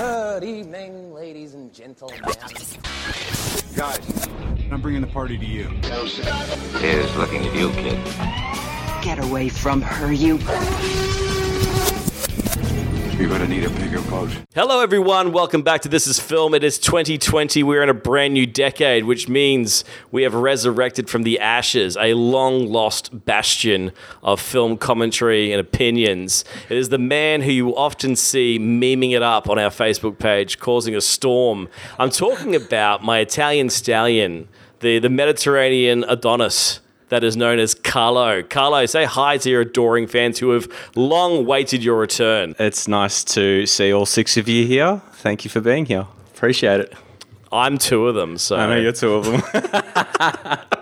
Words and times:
Good 0.00 0.44
evening, 0.44 1.12
ladies 1.12 1.52
and 1.52 1.70
gentlemen. 1.74 2.18
Guys, 3.76 4.28
I'm 4.72 4.80
bringing 4.80 5.02
the 5.02 5.06
party 5.06 5.36
to 5.36 5.44
you. 5.44 5.64
Here's 6.78 7.14
looking 7.18 7.44
at 7.44 7.54
you, 7.54 7.68
kid. 7.72 8.02
Get 9.04 9.22
away 9.22 9.50
from 9.50 9.82
her, 9.82 10.10
you. 10.10 10.38
You're 13.20 13.28
gonna 13.28 13.46
need 13.46 13.64
a 13.64 13.70
bigger 13.70 14.00
boat. 14.00 14.30
Hello, 14.54 14.80
everyone. 14.80 15.32
Welcome 15.32 15.60
back 15.60 15.82
to 15.82 15.90
This 15.90 16.06
Is 16.06 16.18
Film. 16.18 16.54
It 16.54 16.64
is 16.64 16.78
2020. 16.78 17.62
We're 17.62 17.82
in 17.82 17.90
a 17.90 17.94
brand 17.94 18.32
new 18.32 18.46
decade, 18.46 19.04
which 19.04 19.28
means 19.28 19.84
we 20.10 20.22
have 20.22 20.32
resurrected 20.32 21.10
from 21.10 21.24
the 21.24 21.38
ashes 21.38 21.98
a 21.98 22.14
long 22.14 22.72
lost 22.72 23.26
bastion 23.26 23.92
of 24.22 24.40
film 24.40 24.78
commentary 24.78 25.52
and 25.52 25.60
opinions. 25.60 26.46
It 26.70 26.78
is 26.78 26.88
the 26.88 26.96
man 26.96 27.42
who 27.42 27.50
you 27.52 27.76
often 27.76 28.16
see 28.16 28.58
memeing 28.58 29.14
it 29.14 29.22
up 29.22 29.50
on 29.50 29.58
our 29.58 29.68
Facebook 29.68 30.18
page, 30.18 30.58
causing 30.58 30.96
a 30.96 31.02
storm. 31.02 31.68
I'm 31.98 32.08
talking 32.08 32.56
about 32.56 33.04
my 33.04 33.18
Italian 33.18 33.68
stallion, 33.68 34.48
the, 34.78 34.98
the 34.98 35.10
Mediterranean 35.10 36.06
Adonis 36.08 36.80
that 37.10 37.22
is 37.22 37.36
known 37.36 37.58
as 37.58 37.74
Carlo. 37.74 38.42
Carlo, 38.42 38.86
say 38.86 39.04
hi 39.04 39.36
to 39.38 39.50
your 39.50 39.60
adoring 39.60 40.06
fans 40.06 40.38
who 40.38 40.50
have 40.50 40.68
long 40.96 41.44
waited 41.44 41.84
your 41.84 41.98
return. 41.98 42.54
It's 42.58 42.88
nice 42.88 43.22
to 43.24 43.66
see 43.66 43.92
all 43.92 44.06
six 44.06 44.36
of 44.36 44.48
you 44.48 44.66
here. 44.66 45.02
Thank 45.12 45.44
you 45.44 45.50
for 45.50 45.60
being 45.60 45.86
here. 45.86 46.06
Appreciate 46.34 46.80
it. 46.80 46.94
I'm 47.52 47.78
two 47.78 48.08
of 48.08 48.14
them, 48.14 48.38
so 48.38 48.56
I 48.56 48.66
know 48.66 48.76
you're 48.76 48.92
two 48.92 49.14
of 49.14 49.26
them. 49.26 49.42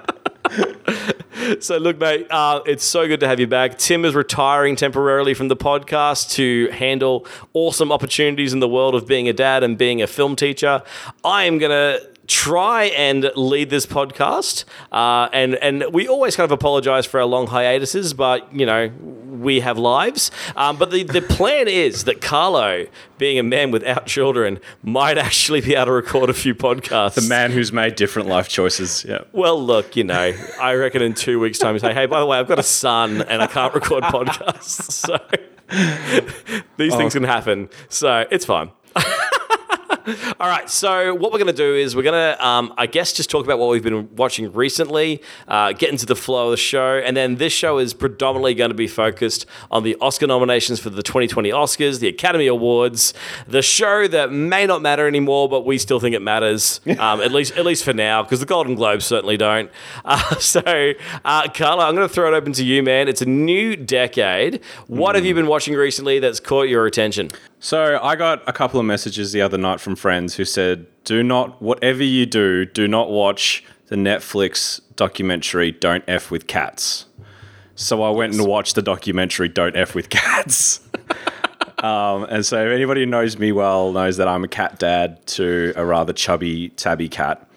So, 1.60 1.78
look, 1.78 1.98
mate, 1.98 2.26
uh, 2.30 2.60
it's 2.66 2.84
so 2.84 3.08
good 3.08 3.20
to 3.20 3.28
have 3.28 3.40
you 3.40 3.46
back. 3.46 3.78
Tim 3.78 4.04
is 4.04 4.14
retiring 4.14 4.76
temporarily 4.76 5.32
from 5.32 5.48
the 5.48 5.56
podcast 5.56 6.32
to 6.32 6.68
handle 6.72 7.26
awesome 7.54 7.90
opportunities 7.90 8.52
in 8.52 8.60
the 8.60 8.68
world 8.68 8.94
of 8.94 9.06
being 9.06 9.28
a 9.28 9.32
dad 9.32 9.62
and 9.62 9.78
being 9.78 10.02
a 10.02 10.06
film 10.06 10.36
teacher. 10.36 10.82
I 11.24 11.44
am 11.44 11.58
going 11.58 11.70
to 11.70 12.06
try 12.28 12.84
and 12.84 13.30
lead 13.34 13.70
this 13.70 13.86
podcast. 13.86 14.64
Uh, 14.92 15.28
and, 15.32 15.56
and 15.56 15.84
we 15.92 16.06
always 16.06 16.36
kind 16.36 16.44
of 16.44 16.52
apologize 16.52 17.06
for 17.06 17.18
our 17.18 17.26
long 17.26 17.48
hiatuses, 17.48 18.14
but, 18.14 18.54
you 18.54 18.66
know, 18.66 18.92
we 19.38 19.60
have 19.60 19.78
lives. 19.78 20.30
Um, 20.54 20.76
but 20.76 20.90
the, 20.90 21.02
the 21.02 21.22
plan 21.22 21.68
is 21.68 22.04
that 22.04 22.20
Carlo, 22.20 22.86
being 23.16 23.38
a 23.38 23.42
man 23.42 23.70
without 23.70 24.06
children, 24.06 24.60
might 24.82 25.16
actually 25.18 25.62
be 25.62 25.74
able 25.74 25.86
to 25.86 25.92
record 25.92 26.28
a 26.30 26.34
few 26.34 26.54
podcasts. 26.54 27.14
the 27.14 27.28
man 27.28 27.50
who's 27.50 27.72
made 27.72 27.96
different 27.96 28.28
life 28.28 28.48
choices. 28.48 29.04
Yeah. 29.08 29.22
Well, 29.32 29.60
look, 29.60 29.96
you 29.96 30.04
know, 30.04 30.34
I 30.60 30.74
reckon 30.74 31.02
in 31.02 31.14
two 31.14 31.40
weeks' 31.40 31.58
time, 31.58 31.74
you 31.74 31.80
say, 31.80 31.94
hey, 31.94 32.06
by 32.06 32.20
the 32.20 32.26
way, 32.26 32.38
I've 32.38 32.48
got 32.48 32.58
a 32.58 32.64
son 32.64 33.22
and 33.22 33.40
I 33.42 33.46
can't 33.46 33.74
record 33.74 34.02
podcasts. 34.04 34.92
So 34.92 35.18
these 36.76 36.94
things 36.94 37.14
can 37.14 37.24
happen. 37.24 37.70
So 37.88 38.26
it's 38.30 38.44
fine. 38.44 38.70
All 40.40 40.48
right, 40.48 40.70
so 40.70 41.14
what 41.14 41.32
we're 41.32 41.38
going 41.38 41.48
to 41.48 41.52
do 41.52 41.74
is 41.74 41.94
we're 41.94 42.02
going 42.02 42.34
to, 42.34 42.46
um, 42.46 42.72
I 42.78 42.86
guess, 42.86 43.12
just 43.12 43.28
talk 43.28 43.44
about 43.44 43.58
what 43.58 43.68
we've 43.68 43.82
been 43.82 44.14
watching 44.16 44.50
recently, 44.52 45.20
uh, 45.48 45.72
get 45.72 45.90
into 45.90 46.06
the 46.06 46.16
flow 46.16 46.46
of 46.46 46.50
the 46.52 46.56
show, 46.56 46.98
and 47.04 47.16
then 47.16 47.36
this 47.36 47.52
show 47.52 47.78
is 47.78 47.92
predominantly 47.92 48.54
going 48.54 48.70
to 48.70 48.76
be 48.76 48.86
focused 48.86 49.44
on 49.70 49.82
the 49.82 49.96
Oscar 50.00 50.26
nominations 50.26 50.80
for 50.80 50.88
the 50.88 51.02
2020 51.02 51.50
Oscars, 51.50 52.00
the 52.00 52.08
Academy 52.08 52.46
Awards, 52.46 53.12
the 53.46 53.60
show 53.60 54.08
that 54.08 54.32
may 54.32 54.66
not 54.66 54.80
matter 54.80 55.06
anymore, 55.06 55.48
but 55.48 55.66
we 55.66 55.76
still 55.76 56.00
think 56.00 56.14
it 56.14 56.22
matters, 56.22 56.80
um, 56.98 57.20
at 57.20 57.32
least 57.32 57.56
at 57.56 57.66
least 57.66 57.84
for 57.84 57.92
now, 57.92 58.22
because 58.22 58.40
the 58.40 58.46
Golden 58.46 58.74
Globes 58.74 59.04
certainly 59.04 59.36
don't. 59.36 59.70
Uh, 60.04 60.34
so, 60.38 60.92
uh, 61.24 61.48
Carlo, 61.48 61.84
I'm 61.84 61.94
going 61.94 62.08
to 62.08 62.14
throw 62.14 62.32
it 62.32 62.36
open 62.36 62.52
to 62.54 62.64
you, 62.64 62.82
man. 62.82 63.08
It's 63.08 63.22
a 63.22 63.26
new 63.26 63.76
decade. 63.76 64.60
What 64.86 65.16
have 65.16 65.26
you 65.26 65.34
been 65.34 65.48
watching 65.48 65.74
recently 65.74 66.18
that's 66.18 66.40
caught 66.40 66.68
your 66.68 66.86
attention? 66.86 67.30
So 67.60 67.98
I 68.02 68.14
got 68.14 68.42
a 68.46 68.52
couple 68.52 68.78
of 68.78 68.86
messages 68.86 69.32
the 69.32 69.42
other 69.42 69.58
night 69.58 69.80
from 69.80 69.96
friends 69.96 70.36
who 70.36 70.44
said, 70.44 70.86
"Do 71.04 71.22
not, 71.22 71.60
whatever 71.60 72.02
you 72.02 72.24
do, 72.24 72.64
do 72.64 72.86
not 72.86 73.10
watch 73.10 73.64
the 73.88 73.96
Netflix 73.96 74.80
documentary 74.94 75.72
Don't 75.72 76.04
F 76.06 76.30
with 76.30 76.46
Cats." 76.46 77.06
So 77.74 78.02
I 78.02 78.10
went 78.10 78.34
and 78.34 78.46
watched 78.46 78.74
the 78.74 78.82
documentary 78.82 79.48
Don't 79.48 79.76
F 79.76 79.94
with 79.94 80.08
Cats. 80.08 80.80
um, 81.78 82.24
and 82.24 82.46
so 82.46 82.64
if 82.64 82.72
anybody 82.72 83.00
who 83.00 83.06
knows 83.06 83.38
me 83.38 83.50
well 83.50 83.92
knows 83.92 84.16
that 84.18 84.28
I'm 84.28 84.44
a 84.44 84.48
cat 84.48 84.78
dad 84.78 85.24
to 85.28 85.72
a 85.76 85.84
rather 85.84 86.12
chubby 86.12 86.70
tabby 86.70 87.08
cat 87.08 87.48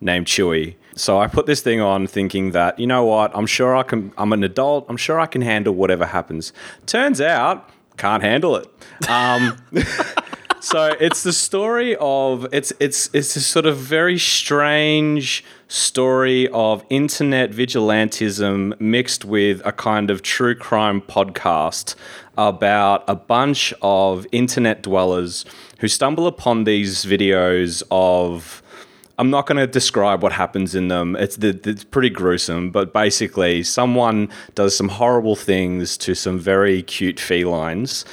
named 0.00 0.26
Chewy. 0.26 0.76
So 0.96 1.18
I 1.18 1.28
put 1.28 1.46
this 1.46 1.60
thing 1.60 1.80
on 1.80 2.06
thinking 2.06 2.50
that, 2.52 2.78
you 2.78 2.86
know 2.86 3.04
what, 3.04 3.30
I'm 3.34 3.46
sure 3.46 3.76
I 3.76 3.82
can 3.82 4.12
I'm 4.16 4.32
an 4.32 4.42
adult, 4.42 4.86
I'm 4.88 4.96
sure 4.96 5.20
I 5.20 5.26
can 5.26 5.42
handle 5.42 5.74
whatever 5.74 6.06
happens. 6.06 6.52
Turns 6.86 7.20
out, 7.20 7.70
can't 8.00 8.22
handle 8.22 8.56
it. 8.56 8.66
Um, 9.08 9.58
so 10.60 10.96
it's 10.98 11.22
the 11.22 11.34
story 11.34 11.96
of 12.00 12.46
it's 12.50 12.72
it's 12.80 13.10
it's 13.12 13.36
a 13.36 13.40
sort 13.40 13.66
of 13.66 13.76
very 13.76 14.18
strange 14.18 15.44
story 15.68 16.48
of 16.48 16.82
internet 16.88 17.50
vigilantism 17.50 18.80
mixed 18.80 19.24
with 19.24 19.60
a 19.66 19.72
kind 19.72 20.10
of 20.10 20.22
true 20.22 20.54
crime 20.54 21.02
podcast 21.02 21.94
about 22.38 23.04
a 23.06 23.14
bunch 23.14 23.74
of 23.82 24.26
internet 24.32 24.82
dwellers 24.82 25.44
who 25.80 25.88
stumble 25.88 26.26
upon 26.26 26.64
these 26.64 27.04
videos 27.04 27.82
of 27.90 28.62
I'm 29.20 29.28
not 29.28 29.44
going 29.44 29.58
to 29.58 29.66
describe 29.66 30.22
what 30.22 30.32
happens 30.32 30.74
in 30.74 30.88
them. 30.88 31.14
It's 31.14 31.36
it's 31.36 31.84
pretty 31.84 32.08
gruesome, 32.08 32.70
but 32.70 32.94
basically, 32.94 33.62
someone 33.62 34.30
does 34.54 34.74
some 34.74 34.88
horrible 34.88 35.36
things 35.36 35.98
to 35.98 36.14
some 36.14 36.38
very 36.38 36.82
cute 36.82 37.20
felines, 37.20 38.06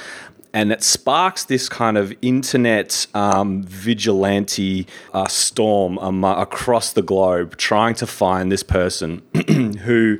and 0.52 0.70
it 0.70 0.82
sparks 0.82 1.44
this 1.44 1.66
kind 1.66 1.96
of 1.96 2.12
internet 2.20 3.06
um, 3.14 3.62
vigilante 3.62 4.86
uh, 5.14 5.26
storm 5.28 5.98
um, 6.00 6.24
across 6.24 6.92
the 6.92 7.00
globe, 7.00 7.56
trying 7.56 7.94
to 7.94 8.06
find 8.06 8.52
this 8.52 8.62
person 8.62 9.22
who 9.84 10.18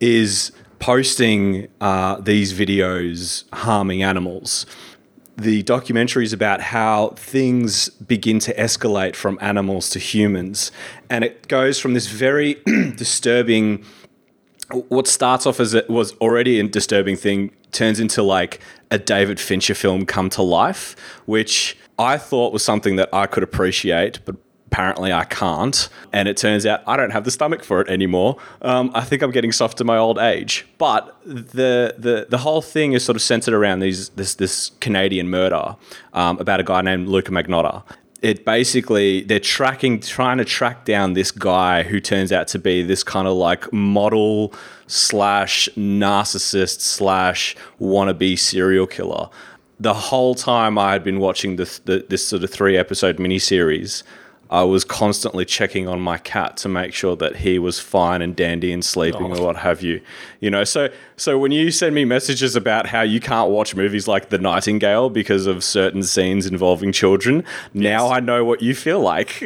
is 0.00 0.50
posting 0.78 1.68
uh, 1.82 2.18
these 2.22 2.54
videos 2.54 3.44
harming 3.52 4.02
animals 4.02 4.64
the 5.42 5.62
documentary 5.62 6.24
is 6.24 6.32
about 6.32 6.60
how 6.60 7.08
things 7.16 7.88
begin 7.88 8.38
to 8.40 8.54
escalate 8.54 9.16
from 9.16 9.38
animals 9.40 9.90
to 9.90 9.98
humans. 9.98 10.70
And 11.10 11.24
it 11.24 11.48
goes 11.48 11.78
from 11.78 11.94
this 11.94 12.06
very 12.06 12.54
disturbing, 12.96 13.84
what 14.88 15.06
starts 15.06 15.46
off 15.46 15.60
as 15.60 15.74
it 15.74 15.90
was 15.90 16.12
already 16.14 16.60
a 16.60 16.68
disturbing 16.68 17.16
thing, 17.16 17.50
turns 17.72 17.98
into 17.98 18.22
like 18.22 18.60
a 18.90 18.98
David 18.98 19.40
Fincher 19.40 19.74
film 19.74 20.06
come 20.06 20.30
to 20.30 20.42
life, 20.42 20.94
which 21.26 21.76
I 21.98 22.18
thought 22.18 22.52
was 22.52 22.64
something 22.64 22.96
that 22.96 23.08
I 23.12 23.26
could 23.26 23.42
appreciate, 23.42 24.20
but 24.24 24.36
apparently 24.72 25.12
I 25.12 25.24
can't. 25.24 25.88
And 26.12 26.28
it 26.28 26.36
turns 26.36 26.64
out 26.64 26.80
I 26.86 26.96
don't 26.96 27.10
have 27.10 27.24
the 27.24 27.30
stomach 27.30 27.62
for 27.62 27.80
it 27.82 27.88
anymore. 27.88 28.38
Um, 28.62 28.90
I 28.94 29.02
think 29.02 29.22
I'm 29.22 29.30
getting 29.30 29.52
soft 29.52 29.78
to 29.78 29.84
my 29.84 29.98
old 29.98 30.18
age. 30.18 30.66
But 30.78 31.14
the 31.24 31.94
the 31.98 32.26
the 32.28 32.38
whole 32.38 32.62
thing 32.62 32.94
is 32.94 33.04
sort 33.04 33.16
of 33.16 33.22
centered 33.22 33.54
around 33.54 33.80
these 33.80 34.08
this 34.10 34.34
this 34.34 34.70
Canadian 34.80 35.28
murder 35.28 35.76
um, 36.14 36.38
about 36.38 36.60
a 36.60 36.64
guy 36.64 36.80
named 36.80 37.08
Luka 37.08 37.30
Magnotta. 37.30 37.82
It 38.22 38.44
basically 38.44 39.22
they're 39.22 39.40
tracking, 39.40 40.00
trying 40.00 40.38
to 40.38 40.44
track 40.44 40.84
down 40.84 41.14
this 41.14 41.30
guy 41.32 41.82
who 41.82 42.00
turns 42.00 42.32
out 42.32 42.46
to 42.48 42.58
be 42.58 42.82
this 42.82 43.02
kind 43.02 43.26
of 43.26 43.34
like 43.34 43.72
model 43.72 44.54
slash 44.86 45.68
narcissist 45.76 46.80
slash 46.80 47.56
wannabe 47.80 48.38
serial 48.38 48.86
killer. 48.86 49.28
The 49.80 49.94
whole 49.94 50.36
time 50.36 50.78
I 50.78 50.92
had 50.92 51.02
been 51.02 51.18
watching 51.18 51.56
this 51.56 51.80
the, 51.80 52.06
this 52.08 52.24
sort 52.26 52.44
of 52.44 52.50
three 52.50 52.76
episode 52.76 53.16
miniseries, 53.18 54.04
I 54.52 54.64
was 54.64 54.84
constantly 54.84 55.46
checking 55.46 55.88
on 55.88 56.02
my 56.02 56.18
cat 56.18 56.58
to 56.58 56.68
make 56.68 56.92
sure 56.92 57.16
that 57.16 57.36
he 57.36 57.58
was 57.58 57.80
fine 57.80 58.20
and 58.20 58.36
dandy 58.36 58.70
and 58.70 58.84
sleeping 58.84 59.34
or 59.34 59.42
what 59.42 59.56
have 59.56 59.80
you. 59.80 60.02
You 60.40 60.50
know, 60.50 60.62
so 60.62 60.90
so 61.16 61.38
when 61.38 61.52
you 61.52 61.70
send 61.70 61.94
me 61.94 62.04
messages 62.04 62.54
about 62.54 62.84
how 62.84 63.00
you 63.00 63.18
can't 63.18 63.48
watch 63.48 63.74
movies 63.74 64.06
like 64.06 64.28
The 64.28 64.36
Nightingale 64.36 65.08
because 65.08 65.46
of 65.46 65.64
certain 65.64 66.02
scenes 66.02 66.44
involving 66.44 66.92
children, 66.92 67.44
now 67.72 68.10
I 68.10 68.20
know 68.20 68.44
what 68.44 68.60
you 68.60 68.74
feel 68.74 69.00
like. 69.00 69.38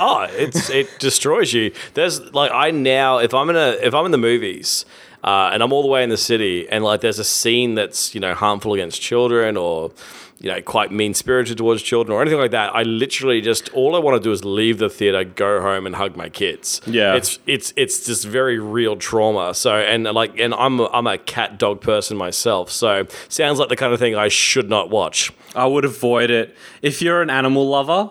oh, 0.00 0.26
it's 0.32 0.68
it 0.68 0.98
destroys 0.98 1.52
you. 1.52 1.72
There's 1.94 2.20
like 2.34 2.50
I 2.52 2.72
now 2.72 3.18
if 3.18 3.32
I'm 3.32 3.50
in 3.50 3.56
a 3.56 3.78
if 3.80 3.94
I'm 3.94 4.04
in 4.04 4.10
the 4.10 4.18
movies 4.18 4.84
uh, 5.22 5.50
and 5.52 5.62
I'm 5.62 5.72
all 5.72 5.82
the 5.82 5.88
way 5.88 6.02
in 6.02 6.10
the 6.10 6.16
city 6.16 6.68
and 6.68 6.82
like 6.82 7.02
there's 7.02 7.20
a 7.20 7.24
scene 7.24 7.76
that's 7.76 8.16
you 8.16 8.20
know 8.20 8.34
harmful 8.34 8.74
against 8.74 9.00
children 9.00 9.56
or 9.56 9.92
you 10.40 10.50
know 10.50 10.60
quite 10.62 10.90
mean 10.90 11.12
spirited 11.12 11.58
towards 11.58 11.82
children 11.82 12.16
or 12.16 12.22
anything 12.22 12.40
like 12.40 12.50
that, 12.50 12.74
I 12.74 12.82
literally 12.82 13.42
just 13.42 13.68
all 13.70 13.94
I 13.94 13.98
want 13.98 14.20
to 14.20 14.26
do 14.26 14.32
is 14.32 14.42
leave 14.42 14.78
the 14.78 14.88
theater, 14.88 15.22
go 15.22 15.60
home 15.60 15.86
and 15.86 15.94
hug 15.94 16.16
my 16.16 16.30
kids. 16.30 16.80
Yeah. 16.86 17.14
it's 17.14 17.38
it's 17.46 17.74
it's 17.76 18.06
just 18.06 18.26
very 18.26 18.58
real 18.58 18.96
trauma. 18.96 19.54
So 19.54 19.76
and 19.76 20.04
like 20.04 20.38
and 20.38 20.54
I'm 20.54 20.80
a, 20.80 20.86
I'm 20.86 21.06
a 21.06 21.18
cat 21.18 21.58
dog 21.58 21.82
person 21.82 22.16
myself, 22.16 22.70
so 22.70 23.06
sounds 23.28 23.58
like 23.58 23.68
the 23.68 23.76
kind 23.76 23.92
of 23.92 23.98
thing 23.98 24.16
I 24.16 24.28
should 24.28 24.70
not 24.70 24.88
watch. 24.88 25.30
I 25.54 25.66
would 25.66 25.84
avoid 25.84 26.30
it. 26.30 26.56
If 26.80 27.02
you're 27.02 27.20
an 27.20 27.28
animal 27.28 27.68
lover, 27.68 28.10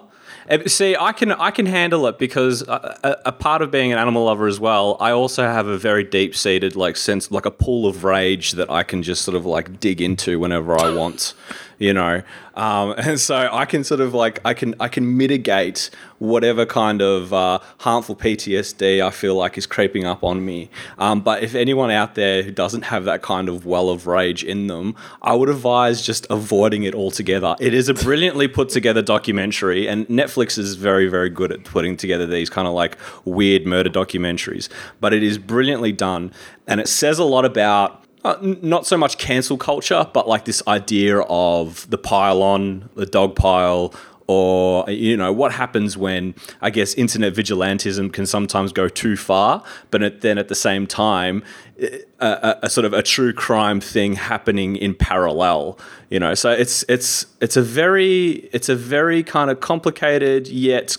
eh, 0.49 0.67
see, 0.67 0.95
I 0.95 1.13
can 1.13 1.31
I 1.31 1.49
can 1.49 1.65
handle 1.65 2.05
it 2.05 2.19
because 2.19 2.61
a, 2.61 2.99
a, 3.03 3.29
a 3.29 3.31
part 3.31 3.63
of 3.63 3.71
being 3.71 3.91
an 3.91 3.97
animal 3.97 4.25
lover 4.25 4.45
as 4.45 4.59
well. 4.59 4.97
I 4.99 5.11
also 5.11 5.43
have 5.43 5.65
a 5.65 5.79
very 5.79 6.03
deep 6.03 6.35
seated 6.35 6.75
like 6.75 6.95
sense, 6.95 7.31
like 7.31 7.47
a 7.47 7.51
pool 7.51 7.87
of 7.87 8.03
rage 8.03 8.51
that 8.51 8.69
I 8.69 8.83
can 8.83 9.01
just 9.01 9.23
sort 9.23 9.35
of 9.35 9.47
like 9.47 9.79
dig 9.79 9.99
into 9.99 10.39
whenever 10.39 10.79
I 10.79 10.93
want. 10.93 11.33
You 11.79 11.93
know. 11.93 12.21
Um, 12.53 12.93
and 12.97 13.19
so 13.19 13.49
I 13.51 13.65
can 13.65 13.83
sort 13.83 14.01
of 14.01 14.13
like 14.13 14.39
I 14.45 14.53
can 14.53 14.75
I 14.79 14.87
can 14.87 15.17
mitigate 15.17 15.89
whatever 16.19 16.65
kind 16.65 17.01
of 17.01 17.33
uh, 17.33 17.59
harmful 17.79 18.15
PTSD 18.15 19.01
I 19.01 19.09
feel 19.09 19.35
like 19.35 19.57
is 19.57 19.65
creeping 19.65 20.05
up 20.05 20.23
on 20.23 20.45
me. 20.45 20.69
Um, 20.97 21.21
but 21.21 21.41
if 21.41 21.55
anyone 21.55 21.89
out 21.89 22.15
there 22.15 22.43
who 22.43 22.51
doesn't 22.51 22.83
have 22.83 23.05
that 23.05 23.21
kind 23.21 23.47
of 23.47 23.65
well 23.65 23.89
of 23.89 24.05
rage 24.05 24.43
in 24.43 24.67
them, 24.67 24.95
I 25.21 25.33
would 25.33 25.49
advise 25.49 26.01
just 26.01 26.27
avoiding 26.29 26.83
it 26.83 26.93
altogether. 26.93 27.55
It 27.59 27.73
is 27.73 27.87
a 27.87 27.93
brilliantly 27.93 28.49
put 28.49 28.69
together 28.69 29.01
documentary, 29.01 29.87
and 29.87 30.05
Netflix 30.07 30.57
is 30.57 30.75
very 30.75 31.07
very 31.07 31.29
good 31.29 31.51
at 31.51 31.63
putting 31.63 31.97
together 31.97 32.27
these 32.27 32.49
kind 32.49 32.67
of 32.67 32.73
like 32.73 32.97
weird 33.25 33.65
murder 33.65 33.89
documentaries. 33.89 34.69
But 34.99 35.13
it 35.13 35.23
is 35.23 35.37
brilliantly 35.37 35.93
done, 35.93 36.33
and 36.67 36.81
it 36.81 36.89
says 36.89 37.17
a 37.17 37.23
lot 37.23 37.45
about 37.45 38.03
uh, 38.23 38.35
n- 38.41 38.59
not 38.61 38.85
so 38.85 38.97
much 38.97 39.17
cancel 39.17 39.57
culture, 39.57 40.07
but 40.13 40.27
like 40.27 40.45
this 40.45 40.61
idea 40.67 41.19
of 41.19 41.89
the 41.89 41.97
pile 41.97 42.41
on, 42.41 42.89
the 42.95 43.05
dog 43.05 43.35
pile, 43.35 43.93
or 44.27 44.87
you 44.89 45.17
know 45.17 45.33
what 45.33 45.51
happens 45.53 45.97
when 45.97 46.35
I 46.61 46.69
guess 46.69 46.93
internet 46.93 47.33
vigilantism 47.33 48.13
can 48.13 48.27
sometimes 48.27 48.71
go 48.71 48.87
too 48.87 49.17
far, 49.17 49.63
but 49.89 50.21
then 50.21 50.37
at 50.37 50.49
the 50.49 50.55
same 50.55 50.85
time, 50.85 51.43
a, 51.81 52.03
a, 52.19 52.59
a 52.63 52.69
sort 52.69 52.85
of 52.85 52.93
a 52.93 53.01
true 53.01 53.33
crime 53.33 53.81
thing 53.81 54.13
happening 54.13 54.75
in 54.75 54.93
parallel. 54.93 55.79
You 56.11 56.19
know, 56.19 56.35
so 56.35 56.51
it's 56.51 56.85
it's 56.87 57.25
it's 57.41 57.57
a 57.57 57.63
very 57.63 58.49
it's 58.53 58.69
a 58.69 58.75
very 58.75 59.23
kind 59.23 59.49
of 59.49 59.61
complicated 59.61 60.47
yet 60.47 60.95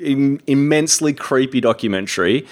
im- 0.00 0.40
immensely 0.48 1.12
creepy 1.12 1.60
documentary 1.60 2.44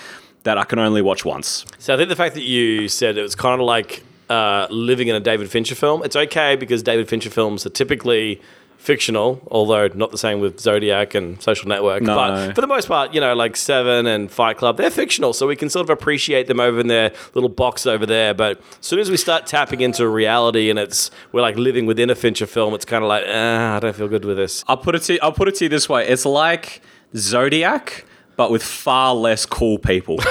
that 0.45 0.59
I 0.59 0.65
can 0.65 0.79
only 0.79 1.03
watch 1.03 1.25
once. 1.25 1.65
So 1.79 1.95
I 1.95 1.97
think 1.97 2.09
the 2.09 2.17
fact 2.17 2.35
that 2.35 2.43
you 2.43 2.89
said 2.89 3.17
it 3.17 3.23
was 3.23 3.35
kind 3.35 3.61
of 3.61 3.67
like 3.67 4.03
uh, 4.29 4.67
living 4.71 5.09
in 5.09 5.15
a 5.15 5.21
David 5.21 5.51
Fincher 5.51 5.75
film, 5.75 6.03
it's 6.03 6.17
okay 6.17 6.57
because 6.57 6.83
David 6.83 7.09
Fincher 7.09 7.31
films 7.31 7.65
are 7.67 7.71
typically 7.71 8.41
fictional, 8.83 9.41
although 9.49 9.87
not 9.95 10.11
the 10.11 10.19
same 10.19 10.41
with 10.41 10.59
Zodiac 10.59 11.15
and 11.15 11.41
Social 11.41 11.69
Network. 11.69 12.03
No. 12.03 12.17
But 12.17 12.55
for 12.55 12.61
the 12.61 12.67
most 12.67 12.89
part, 12.89 13.15
you 13.15 13.21
know, 13.21 13.33
like 13.33 13.57
Seven 13.57 14.07
and 14.07 14.29
Fight 14.31 14.57
Club, 14.57 14.77
they're 14.77 14.91
fictional, 14.91 15.33
so 15.33 15.47
we 15.47 15.55
can 15.55 15.71
sort 15.71 15.85
of 15.85 15.91
appreciate 15.91 16.49
them 16.49 16.59
over 16.59 16.81
in 16.81 16.89
their 16.89 17.13
little 17.35 17.49
box 17.49 17.87
over 17.87 18.05
there. 18.05 18.35
But 18.35 18.59
as 18.81 18.87
soon 18.87 18.99
as 18.99 19.09
we 19.09 19.17
start 19.17 19.47
tapping 19.47 19.83
into 19.83 20.09
reality 20.09 20.69
and 20.69 20.81
it's 20.81 21.13
we're 21.31 21.43
like 21.43 21.57
living 21.57 21.87
within 21.87 22.11
a 22.11 22.17
Fincher 22.17 22.47
film, 22.47 22.75
it's 22.75 22.85
kind 22.85 23.05
of 23.05 23.09
like, 23.09 23.25
ah, 23.29 23.77
I 23.77 23.79
don't 23.79 23.95
feel 23.95 24.09
good 24.09 24.25
with 24.25 24.37
this. 24.37 24.65
I'll 24.67 24.77
put 24.77 24.97
it 24.97 25.03
to 25.03 25.13
you, 25.15 25.19
I'll 25.23 25.33
put 25.33 25.47
it 25.47 25.55
to 25.57 25.65
you 25.65 25.69
this 25.69 25.89
way: 25.89 26.09
it's 26.09 26.27
like 26.27 26.83
Zodiac, 27.15 28.05
but 28.37 28.51
with 28.51 28.63
far 28.63 29.15
less 29.15 29.47
cool 29.47 29.79
people. 29.79 30.19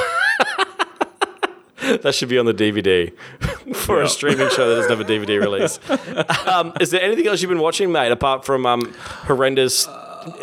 That 2.03 2.13
should 2.13 2.29
be 2.29 2.37
on 2.37 2.45
the 2.45 2.53
DVD 2.53 3.11
for 3.75 4.01
a 4.01 4.07
streaming 4.07 4.49
show 4.51 4.69
that 4.69 4.75
doesn't 4.87 4.91
have 4.91 4.99
a 5.01 5.03
DVD 5.03 5.41
release. 5.41 5.79
um, 6.47 6.73
is 6.79 6.91
there 6.91 7.01
anything 7.01 7.25
else 7.27 7.41
you've 7.41 7.49
been 7.49 7.59
watching, 7.59 7.91
mate, 7.91 8.11
apart 8.11 8.45
from 8.45 8.65
um, 8.67 8.93
horrendous 9.25 9.87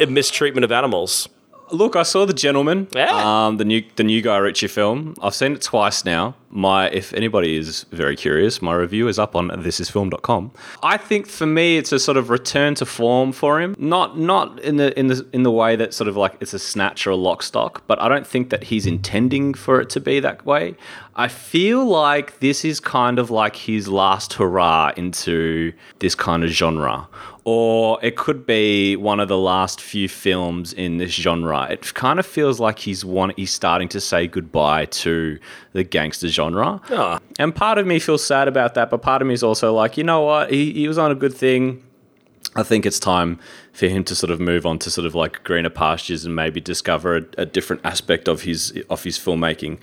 mistreatment 0.08 0.64
of 0.64 0.72
animals? 0.72 1.28
Look, 1.70 1.94
I 1.94 2.02
saw 2.02 2.26
The 2.26 2.34
Gentlemen, 2.34 2.88
Yeah. 2.92 3.46
um, 3.46 3.56
the 3.56 3.64
new 3.64 3.84
the 3.96 4.02
new 4.04 4.20
Guy 4.20 4.36
Ritchie 4.38 4.66
film. 4.66 5.14
I've 5.22 5.34
seen 5.34 5.52
it 5.52 5.62
twice 5.62 6.04
now. 6.04 6.34
My, 6.50 6.88
if 6.90 7.12
anybody 7.12 7.56
is 7.56 7.84
very 7.92 8.16
curious, 8.16 8.62
my 8.62 8.74
review 8.74 9.08
is 9.08 9.18
up 9.18 9.36
on 9.36 9.48
thisisfilm.com. 9.48 10.52
I 10.82 10.96
think 10.96 11.26
for 11.26 11.46
me, 11.46 11.76
it's 11.76 11.92
a 11.92 11.98
sort 11.98 12.16
of 12.16 12.30
return 12.30 12.74
to 12.76 12.86
form 12.86 13.32
for 13.32 13.60
him. 13.60 13.74
Not 13.78 14.18
not 14.18 14.58
in 14.60 14.76
the 14.76 14.98
in 14.98 15.08
the 15.08 15.26
in 15.32 15.42
the 15.42 15.50
way 15.50 15.76
that 15.76 15.92
sort 15.92 16.08
of 16.08 16.16
like 16.16 16.36
it's 16.40 16.54
a 16.54 16.58
snatch 16.58 17.06
or 17.06 17.10
a 17.10 17.16
lock 17.16 17.42
stock, 17.42 17.84
but 17.86 18.00
I 18.00 18.08
don't 18.08 18.26
think 18.26 18.50
that 18.50 18.64
he's 18.64 18.86
intending 18.86 19.54
for 19.54 19.80
it 19.80 19.90
to 19.90 20.00
be 20.00 20.20
that 20.20 20.46
way. 20.46 20.74
I 21.16 21.28
feel 21.28 21.84
like 21.84 22.38
this 22.40 22.64
is 22.64 22.80
kind 22.80 23.18
of 23.18 23.30
like 23.30 23.56
his 23.56 23.88
last 23.88 24.34
hurrah 24.34 24.92
into 24.96 25.72
this 25.98 26.14
kind 26.14 26.44
of 26.44 26.50
genre 26.50 27.08
or 27.50 27.98
it 28.02 28.14
could 28.14 28.44
be 28.44 28.94
one 28.94 29.18
of 29.18 29.28
the 29.28 29.38
last 29.38 29.80
few 29.80 30.06
films 30.06 30.74
in 30.74 30.98
this 30.98 31.12
genre. 31.12 31.66
It 31.70 31.94
kind 31.94 32.18
of 32.18 32.26
feels 32.26 32.60
like 32.60 32.78
he's 32.78 33.06
one 33.06 33.32
he's 33.38 33.50
starting 33.50 33.88
to 33.88 34.02
say 34.02 34.26
goodbye 34.26 34.84
to 34.84 35.38
the 35.72 35.82
gangster 35.82 36.28
genre. 36.38 36.80
Oh. 36.90 37.18
And 37.38 37.50
part 37.54 37.78
of 37.80 37.86
me 37.86 37.98
feels 37.98 38.24
sad 38.24 38.46
about 38.48 38.70
that, 38.74 38.90
but 38.90 39.02
part 39.02 39.20
of 39.22 39.28
me 39.28 39.34
is 39.34 39.42
also 39.42 39.68
like, 39.82 39.92
you 39.98 40.04
know 40.04 40.22
what? 40.22 40.50
He, 40.50 40.72
he 40.72 40.88
was 40.88 40.98
on 40.98 41.10
a 41.10 41.14
good 41.24 41.34
thing. 41.34 41.82
I 42.56 42.62
think 42.62 42.86
it's 42.86 42.98
time 42.98 43.38
for 43.72 43.86
him 43.88 44.02
to 44.04 44.14
sort 44.14 44.30
of 44.30 44.40
move 44.40 44.64
on 44.70 44.78
to 44.78 44.90
sort 44.90 45.06
of 45.06 45.14
like 45.14 45.44
greener 45.44 45.70
pastures 45.70 46.24
and 46.24 46.34
maybe 46.34 46.60
discover 46.60 47.16
a, 47.16 47.22
a 47.44 47.46
different 47.46 47.82
aspect 47.84 48.28
of 48.28 48.42
his 48.42 48.60
of 48.88 49.04
his 49.04 49.18
filmmaking. 49.18 49.78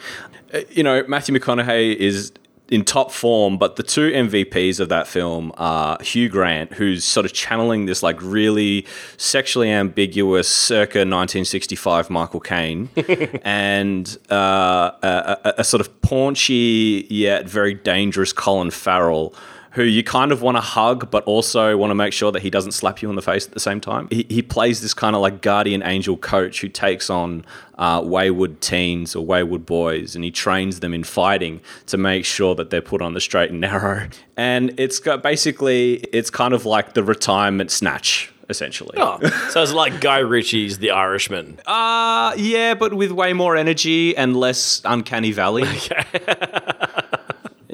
Uh, 0.54 0.62
You 0.78 0.84
know, 0.84 1.04
Matthew 1.08 1.34
McConaughey 1.36 1.96
is 1.96 2.32
in 2.70 2.84
top 2.84 3.12
form, 3.12 3.58
but 3.58 3.76
the 3.76 3.84
two 3.84 4.12
MVPs 4.12 4.80
of 4.80 4.90
that 4.90 5.08
film 5.08 5.52
are 5.58 6.02
Hugh 6.02 6.30
Grant, 6.30 6.74
who's 6.74 7.04
sort 7.04 7.26
of 7.26 7.34
channeling 7.34 7.86
this 7.86 8.02
like 8.02 8.20
really 8.22 8.88
sexually 9.18 9.70
ambiguous 9.70 10.48
circa 10.48 11.00
1965 11.00 12.10
Michael 12.10 12.40
Caine, 12.40 12.90
and 13.44 14.18
uh, 14.32 14.92
a, 15.04 15.38
a, 15.44 15.54
a 15.60 15.64
sort 15.64 15.82
of 15.82 16.02
paunchy 16.02 17.06
yet 17.10 17.48
very 17.48 17.74
dangerous 17.74 18.34
Colin 18.34 18.72
Farrell 18.72 19.34
who 19.76 19.84
you 19.84 20.04
kind 20.04 20.32
of 20.32 20.42
want 20.42 20.56
to 20.56 20.62
hug, 20.62 21.12
but 21.12 21.22
also 21.26 21.76
want 21.76 21.92
to 21.92 21.96
make 21.96 22.14
sure 22.14 22.32
that 22.32 22.42
he 22.42 22.50
doesn't 22.50 22.72
slap 22.72 23.02
you 23.02 23.10
in 23.10 23.16
the 23.18 23.22
face 23.22 23.46
at 23.46 23.52
the 23.54 23.60
same 23.60 23.82
time. 23.82 24.08
He, 24.10 24.26
he 24.30 24.42
plays 24.42 24.82
this 24.82 24.94
kind 24.94 25.18
of 25.18 25.22
like 25.22 25.42
guardian 25.42 25.84
angel 25.84 26.16
coach 26.16 26.62
who 26.62 26.70
takes 26.70 27.10
on 27.10 27.46
uh, 27.78 28.02
wayward 28.04 28.62
teens 28.62 29.18
or 29.18 29.26
wayward 29.26 29.66
boys 29.66 30.16
and 30.16 30.24
he 30.24 30.32
trains 30.32 30.80
them 30.80 30.94
in 30.94 31.04
fighting 31.04 31.60
to 31.88 31.98
make 31.98 32.24
sure 32.24 32.56
that 32.56 32.70
they're 32.70 32.82
put 32.82 33.02
on 33.02 33.16
the 33.16 33.20
straight 33.20 33.52
and 33.52 33.60
narrow. 33.60 34.08
And 34.38 34.74
it's 34.80 35.00
got 35.00 35.22
basically, 35.22 35.96
it's 36.14 36.30
kind 36.30 36.54
of 36.54 36.66
like 36.66 36.94
the 36.94 37.04
retirement 37.04 37.70
snatch. 37.70 38.32
Essentially, 38.48 38.96
Oh, 39.00 39.18
so 39.50 39.64
it's 39.64 39.74
like 39.74 40.00
Guy 40.00 40.20
Ritchie's 40.20 40.78
The 40.78 40.92
Irishman. 40.92 41.58
uh, 41.66 42.32
yeah, 42.38 42.76
but 42.76 42.94
with 42.94 43.12
way 43.12 43.34
more 43.34 43.56
energy 43.56 44.16
and 44.16 44.38
less 44.38 44.84
uncanny 44.86 45.32
valley. 45.32 45.64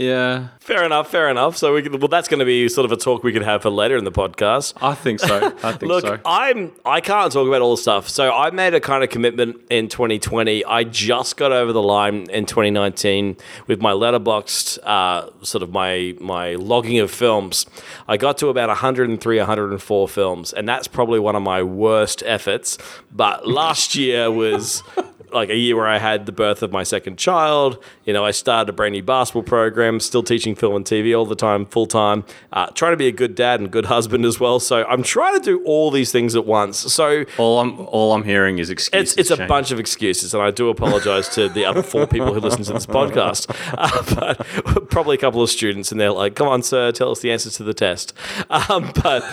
yeah, 0.02 0.48
Fair 0.62 0.86
enough, 0.86 1.10
fair 1.10 1.28
enough. 1.28 1.58
So 1.58 1.74
we 1.74 1.82
could, 1.82 2.00
well, 2.00 2.08
that's 2.08 2.28
going 2.28 2.40
to 2.40 2.46
be 2.46 2.70
sort 2.70 2.86
of 2.86 2.92
a 2.92 2.96
talk 2.96 3.24
we 3.24 3.34
could 3.34 3.42
have 3.42 3.64
for 3.64 3.72
later 3.72 3.98
in 3.98 4.04
the 4.04 4.12
podcast. 4.12 4.74
I 4.80 4.94
think 4.94 5.20
so. 5.20 5.54
I 5.64 5.72
think 5.74 5.92
Look, 5.92 6.06
so. 6.06 6.20
I'm 6.24 6.72
I 6.86 7.02
can't 7.02 7.34
talk 7.34 7.48
about 7.48 7.62
all 7.62 7.76
the 7.76 7.82
stuff. 7.82 8.08
So 8.08 8.32
I 8.32 8.52
made 8.52 8.76
a 8.76 8.80
kind 8.80 9.04
of 9.04 9.10
commitment 9.10 9.60
in 9.72 9.90
2020. 9.90 10.64
I 10.64 10.84
just 10.84 11.36
got 11.36 11.52
over 11.52 11.74
the 11.74 11.82
line 11.82 12.30
in 12.30 12.46
2019 12.46 13.38
with 13.66 13.82
my 13.82 13.92
Letterboxd 13.92 14.78
uh, 14.84 15.30
sort 15.44 15.64
of 15.64 15.72
my 15.72 16.16
my 16.22 16.54
logging 16.54 17.00
of 17.00 17.10
films. 17.10 17.66
I 18.08 18.18
got 18.18 18.38
to 18.38 18.48
about 18.50 18.70
103, 18.70 19.38
104 19.40 20.08
films, 20.08 20.54
and 20.54 20.70
that's 20.70 20.88
probably 20.88 21.20
one 21.20 21.36
of 21.36 21.42
my 21.42 21.64
worst 21.64 22.22
efforts. 22.26 22.78
But 23.12 23.48
last 23.48 23.96
year 23.96 24.32
was. 24.32 24.84
Like 25.34 25.50
a 25.50 25.56
year 25.56 25.76
where 25.76 25.88
I 25.88 25.98
had 25.98 26.26
the 26.26 26.32
birth 26.32 26.62
of 26.64 26.72
my 26.72 26.84
second 26.84 27.18
child. 27.18 27.84
You 28.06 28.14
know, 28.14 28.26
I 28.26 28.32
started 28.32 28.70
a 28.70 28.74
brand 28.74 28.94
new 28.94 29.04
basketball 29.04 29.44
program, 29.44 30.00
still 30.00 30.24
teaching 30.24 30.56
film 30.56 30.76
and 30.76 30.86
TV 30.86 31.18
all 31.18 31.26
the 31.26 31.36
time, 31.36 31.66
full 31.66 31.86
time, 31.86 32.24
uh, 32.54 32.68
trying 32.68 32.94
to 32.94 32.98
be 32.98 33.08
a 33.08 33.12
good 33.12 33.36
dad 33.36 33.60
and 33.60 33.72
good 33.72 33.86
husband 33.86 34.26
as 34.26 34.40
well. 34.40 34.60
So 34.60 34.84
I'm 34.86 35.04
trying 35.04 35.40
to 35.40 35.44
do 35.44 35.64
all 35.66 35.92
these 35.92 36.12
things 36.12 36.36
at 36.36 36.46
once. 36.46 36.78
So 36.78 37.26
all 37.38 37.60
I'm 37.60 37.80
all 37.88 38.14
I'm 38.14 38.24
hearing 38.24 38.60
is 38.60 38.70
excuses. 38.70 39.18
it's, 39.18 39.32
it's 39.32 39.40
a 39.40 39.48
bunch 39.48 39.72
of 39.72 39.80
excuses, 39.80 40.34
and 40.34 40.44
I 40.44 40.52
do 40.52 40.70
apologize 40.70 41.30
to 41.30 41.50
the 41.50 41.66
other 41.66 41.84
four 41.84 42.08
people 42.08 42.34
who 42.34 42.40
listen 42.40 42.64
to 42.64 42.74
this 42.74 42.86
podcast. 42.86 43.48
Uh, 43.74 44.04
but 44.16 44.90
probably 44.90 45.16
a 45.16 45.18
couple 45.18 45.42
of 45.42 45.50
students, 45.50 45.92
and 45.92 46.00
they're 46.00 46.12
like, 46.12 46.36
"Come 46.36 46.48
on, 46.48 46.62
sir, 46.62 46.92
tell 46.92 47.12
us 47.12 47.20
the 47.22 47.32
answers 47.32 47.56
to 47.56 47.64
the 47.64 47.74
test." 47.74 48.14
Um, 48.50 48.92
but 49.02 49.24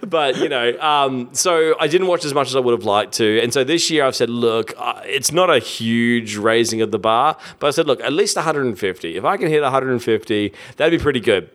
but 0.06 0.36
you 0.38 0.48
know, 0.48 0.78
um, 0.80 1.28
so 1.32 1.74
I 1.78 1.86
didn't 1.86 2.06
watch 2.06 2.24
as 2.24 2.34
much 2.34 2.48
as 2.48 2.56
I 2.56 2.60
would 2.60 2.72
have 2.72 2.84
liked 2.84 3.12
to, 3.14 3.40
and 3.40 3.52
so 3.52 3.62
this 3.62 3.90
year 3.90 4.04
I've 4.04 4.16
said, 4.16 4.30
"Look, 4.30 4.72
uh, 4.86 5.02
it's 5.04 5.32
not 5.32 5.50
a 5.50 5.58
huge 5.58 6.36
raising 6.36 6.80
of 6.80 6.92
the 6.92 6.98
bar, 6.98 7.36
but 7.58 7.66
I 7.66 7.70
said, 7.70 7.86
look, 7.86 8.00
at 8.00 8.12
least 8.12 8.36
150. 8.36 9.16
If 9.16 9.24
I 9.24 9.36
can 9.36 9.48
hit 9.48 9.62
150, 9.62 10.52
that'd 10.76 10.98
be 10.98 11.02
pretty 11.02 11.20
good." 11.20 11.50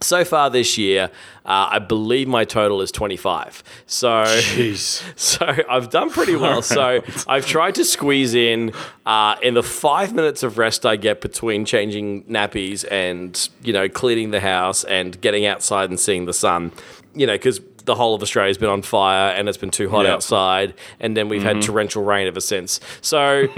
So 0.00 0.24
far 0.24 0.48
this 0.48 0.78
year, 0.78 1.10
uh, 1.44 1.70
I 1.72 1.78
believe 1.80 2.28
my 2.28 2.44
total 2.44 2.80
is 2.82 2.92
25. 2.92 3.64
So, 3.86 4.08
Jeez. 4.08 5.02
so 5.18 5.56
I've 5.68 5.90
done 5.90 6.10
pretty 6.10 6.36
well. 6.36 6.62
So 6.62 7.02
I've 7.26 7.46
tried 7.46 7.74
to 7.76 7.84
squeeze 7.84 8.34
in 8.34 8.72
uh, 9.06 9.36
in 9.42 9.54
the 9.54 9.62
five 9.62 10.14
minutes 10.14 10.42
of 10.42 10.58
rest 10.58 10.86
I 10.86 10.96
get 10.96 11.20
between 11.20 11.64
changing 11.64 12.24
nappies 12.24 12.84
and 12.90 13.48
you 13.62 13.72
know 13.72 13.88
cleaning 13.88 14.30
the 14.30 14.40
house 14.40 14.84
and 14.84 15.20
getting 15.20 15.46
outside 15.46 15.90
and 15.90 15.98
seeing 15.98 16.26
the 16.26 16.34
sun. 16.34 16.70
You 17.14 17.26
know, 17.26 17.34
because 17.34 17.60
the 17.88 17.96
whole 17.96 18.14
of 18.14 18.22
Australia's 18.22 18.58
been 18.58 18.68
on 18.68 18.82
fire 18.82 19.32
and 19.32 19.48
it's 19.48 19.58
been 19.58 19.72
too 19.72 19.88
hot 19.88 20.06
outside, 20.06 20.74
and 21.00 21.16
then 21.16 21.28
we've 21.28 21.42
had 21.42 21.56
mm-hmm. 21.56 21.72
torrential 21.72 22.04
rain 22.04 22.28
ever 22.28 22.40
since. 22.40 22.78
So 23.00 23.48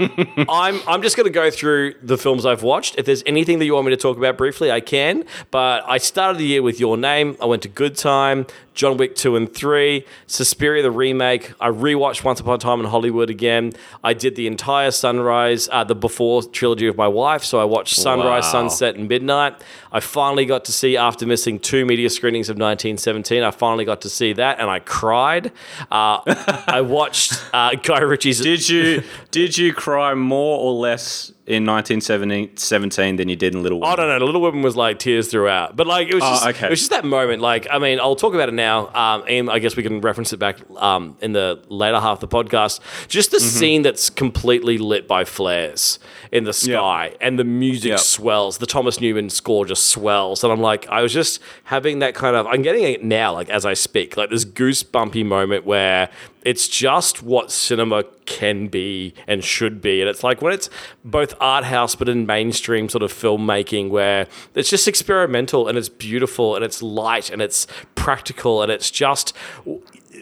I'm 0.49 0.79
I'm 0.87 1.01
just 1.03 1.17
going 1.17 1.27
to 1.27 1.33
go 1.33 1.51
through 1.51 1.95
the 2.01 2.17
films 2.17 2.45
I've 2.45 2.63
watched. 2.63 2.97
If 2.97 3.05
there's 3.05 3.23
anything 3.25 3.59
that 3.59 3.65
you 3.65 3.75
want 3.75 3.85
me 3.85 3.91
to 3.91 3.97
talk 3.97 4.17
about 4.17 4.37
briefly, 4.37 4.71
I 4.71 4.79
can. 4.79 5.25
But 5.51 5.83
I 5.87 5.97
started 5.97 6.39
the 6.39 6.45
year 6.45 6.63
with 6.63 6.79
Your 6.79 6.97
Name. 6.97 7.37
I 7.41 7.45
went 7.45 7.61
to 7.63 7.67
Good 7.67 7.95
Time, 7.95 8.47
John 8.73 8.97
Wick 8.97 9.15
two 9.15 9.35
and 9.35 9.53
three, 9.53 10.05
Suspiria 10.27 10.81
the 10.81 10.91
remake. 10.91 11.53
I 11.59 11.69
rewatched 11.69 12.23
Once 12.23 12.39
Upon 12.39 12.55
a 12.55 12.57
Time 12.57 12.79
in 12.79 12.85
Hollywood 12.85 13.29
again. 13.29 13.73
I 14.03 14.13
did 14.13 14.35
the 14.35 14.47
entire 14.47 14.91
Sunrise, 14.91 15.67
uh, 15.71 15.83
the 15.83 15.95
before 15.95 16.43
trilogy 16.43 16.87
of 16.87 16.95
my 16.97 17.07
wife. 17.07 17.43
So 17.43 17.59
I 17.59 17.65
watched 17.65 17.95
Sunrise, 17.95 18.43
Wow. 18.43 18.51
Sunset, 18.51 18.95
and 18.95 19.09
Midnight. 19.09 19.61
I 19.91 19.99
finally 19.99 20.45
got 20.45 20.65
to 20.65 20.71
see 20.71 20.95
after 20.95 21.25
missing 21.25 21.59
two 21.59 21.85
media 21.85 22.09
screenings 22.09 22.49
of 22.49 22.55
1917. 22.55 23.43
I 23.43 23.51
finally 23.51 23.83
got 23.85 24.01
to 24.01 24.09
see 24.09 24.33
that, 24.33 24.59
and 24.59 24.69
I 24.69 24.79
cried. 24.79 25.51
Uh, 25.91 26.19
I 26.67 26.81
watched 26.81 27.33
uh, 27.53 27.75
Guy 27.75 27.99
Ritchie's. 27.99 28.39
Did 28.39 28.67
you 28.69 29.03
did 29.31 29.57
you 29.57 29.73
cry 29.73 30.13
more 30.13 30.59
or 30.59 30.73
less 30.73 31.33
in 31.51 31.65
1917 31.65 33.15
than 33.17 33.29
you 33.29 33.35
did 33.35 33.53
in 33.53 33.63
Little 33.63 33.79
Women? 33.79 33.97
no, 33.97 34.17
no, 34.19 34.25
Little 34.25 34.41
Women 34.41 34.61
was 34.61 34.75
like 34.75 34.99
tears 34.99 35.27
throughout, 35.29 35.75
but 35.75 35.87
like 35.87 36.07
it 36.07 36.15
was 36.15 36.23
Oh, 36.23 36.29
just, 36.31 36.47
okay. 36.47 36.67
it 36.67 36.69
was 36.69 36.79
just 36.79 36.91
that 36.91 37.03
moment. 37.05 37.41
Like, 37.41 37.67
I 37.69 37.77
mean, 37.79 37.99
I'll 37.99 38.15
talk 38.15 38.33
about 38.33 38.49
it 38.49 38.53
now. 38.53 38.87
Um, 38.93 39.23
and 39.27 39.49
I 39.49 39.59
guess 39.59 39.75
we 39.75 39.83
can 39.83 40.01
reference 40.01 40.31
it 40.33 40.37
back 40.37 40.57
um, 40.77 41.17
in 41.21 41.33
the 41.33 41.61
later 41.69 41.99
half 41.99 42.21
of 42.23 42.29
the 42.29 42.35
podcast. 42.35 42.79
Just 43.07 43.31
the 43.31 43.37
Mm-hmm. 43.41 43.47
scene 43.59 43.81
that's 43.81 44.09
completely 44.09 44.77
lit 44.77 45.07
by 45.07 45.25
flares 45.25 45.97
in 46.31 46.43
the 46.43 46.53
sky, 46.53 47.15
and 47.19 47.37
the 47.39 47.43
music 47.43 47.89
Yep. 47.89 47.99
swells. 47.99 48.57
The 48.59 48.65
Thomas 48.67 49.01
Newman 49.01 49.29
score 49.29 49.65
just 49.65 49.89
swells, 49.89 50.43
and 50.43 50.53
I'm 50.53 50.61
like, 50.61 50.87
I 50.89 51.01
was 51.01 51.11
just 51.11 51.39
having 51.65 51.99
that 51.99 52.13
kind 52.13 52.35
of. 52.35 52.45
I'm 52.47 52.61
getting 52.61 52.83
it 52.83 53.03
now, 53.03 53.33
like 53.33 53.49
as 53.49 53.65
I 53.65 53.73
speak, 53.73 54.15
like 54.15 54.29
this 54.29 54.45
goosebumpy 54.45 55.25
moment 55.25 55.65
where 55.65 56.09
it's 56.43 56.67
just 56.67 57.21
what 57.21 57.51
cinema 57.51 58.03
can 58.25 58.67
be 58.67 59.13
and 59.27 59.43
should 59.43 59.81
be. 59.81 60.01
And 60.01 60.09
it's 60.09 60.23
like 60.23 60.41
when 60.41 60.53
it's 60.53 60.69
both 61.03 61.33
art 61.39 61.65
house 61.65 61.95
but 61.95 62.09
in 62.09 62.25
mainstream 62.25 62.89
sort 62.89 63.03
of 63.03 63.13
filmmaking 63.13 63.89
where 63.89 64.27
it's 64.55 64.69
just 64.69 64.87
experimental 64.87 65.67
and 65.67 65.77
it's 65.77 65.89
beautiful 65.89 66.55
and 66.55 66.63
it's 66.65 66.81
light 66.81 67.29
and 67.29 67.41
it's 67.41 67.67
practical 67.95 68.61
and 68.61 68.71
it's 68.71 68.89
just 68.89 69.35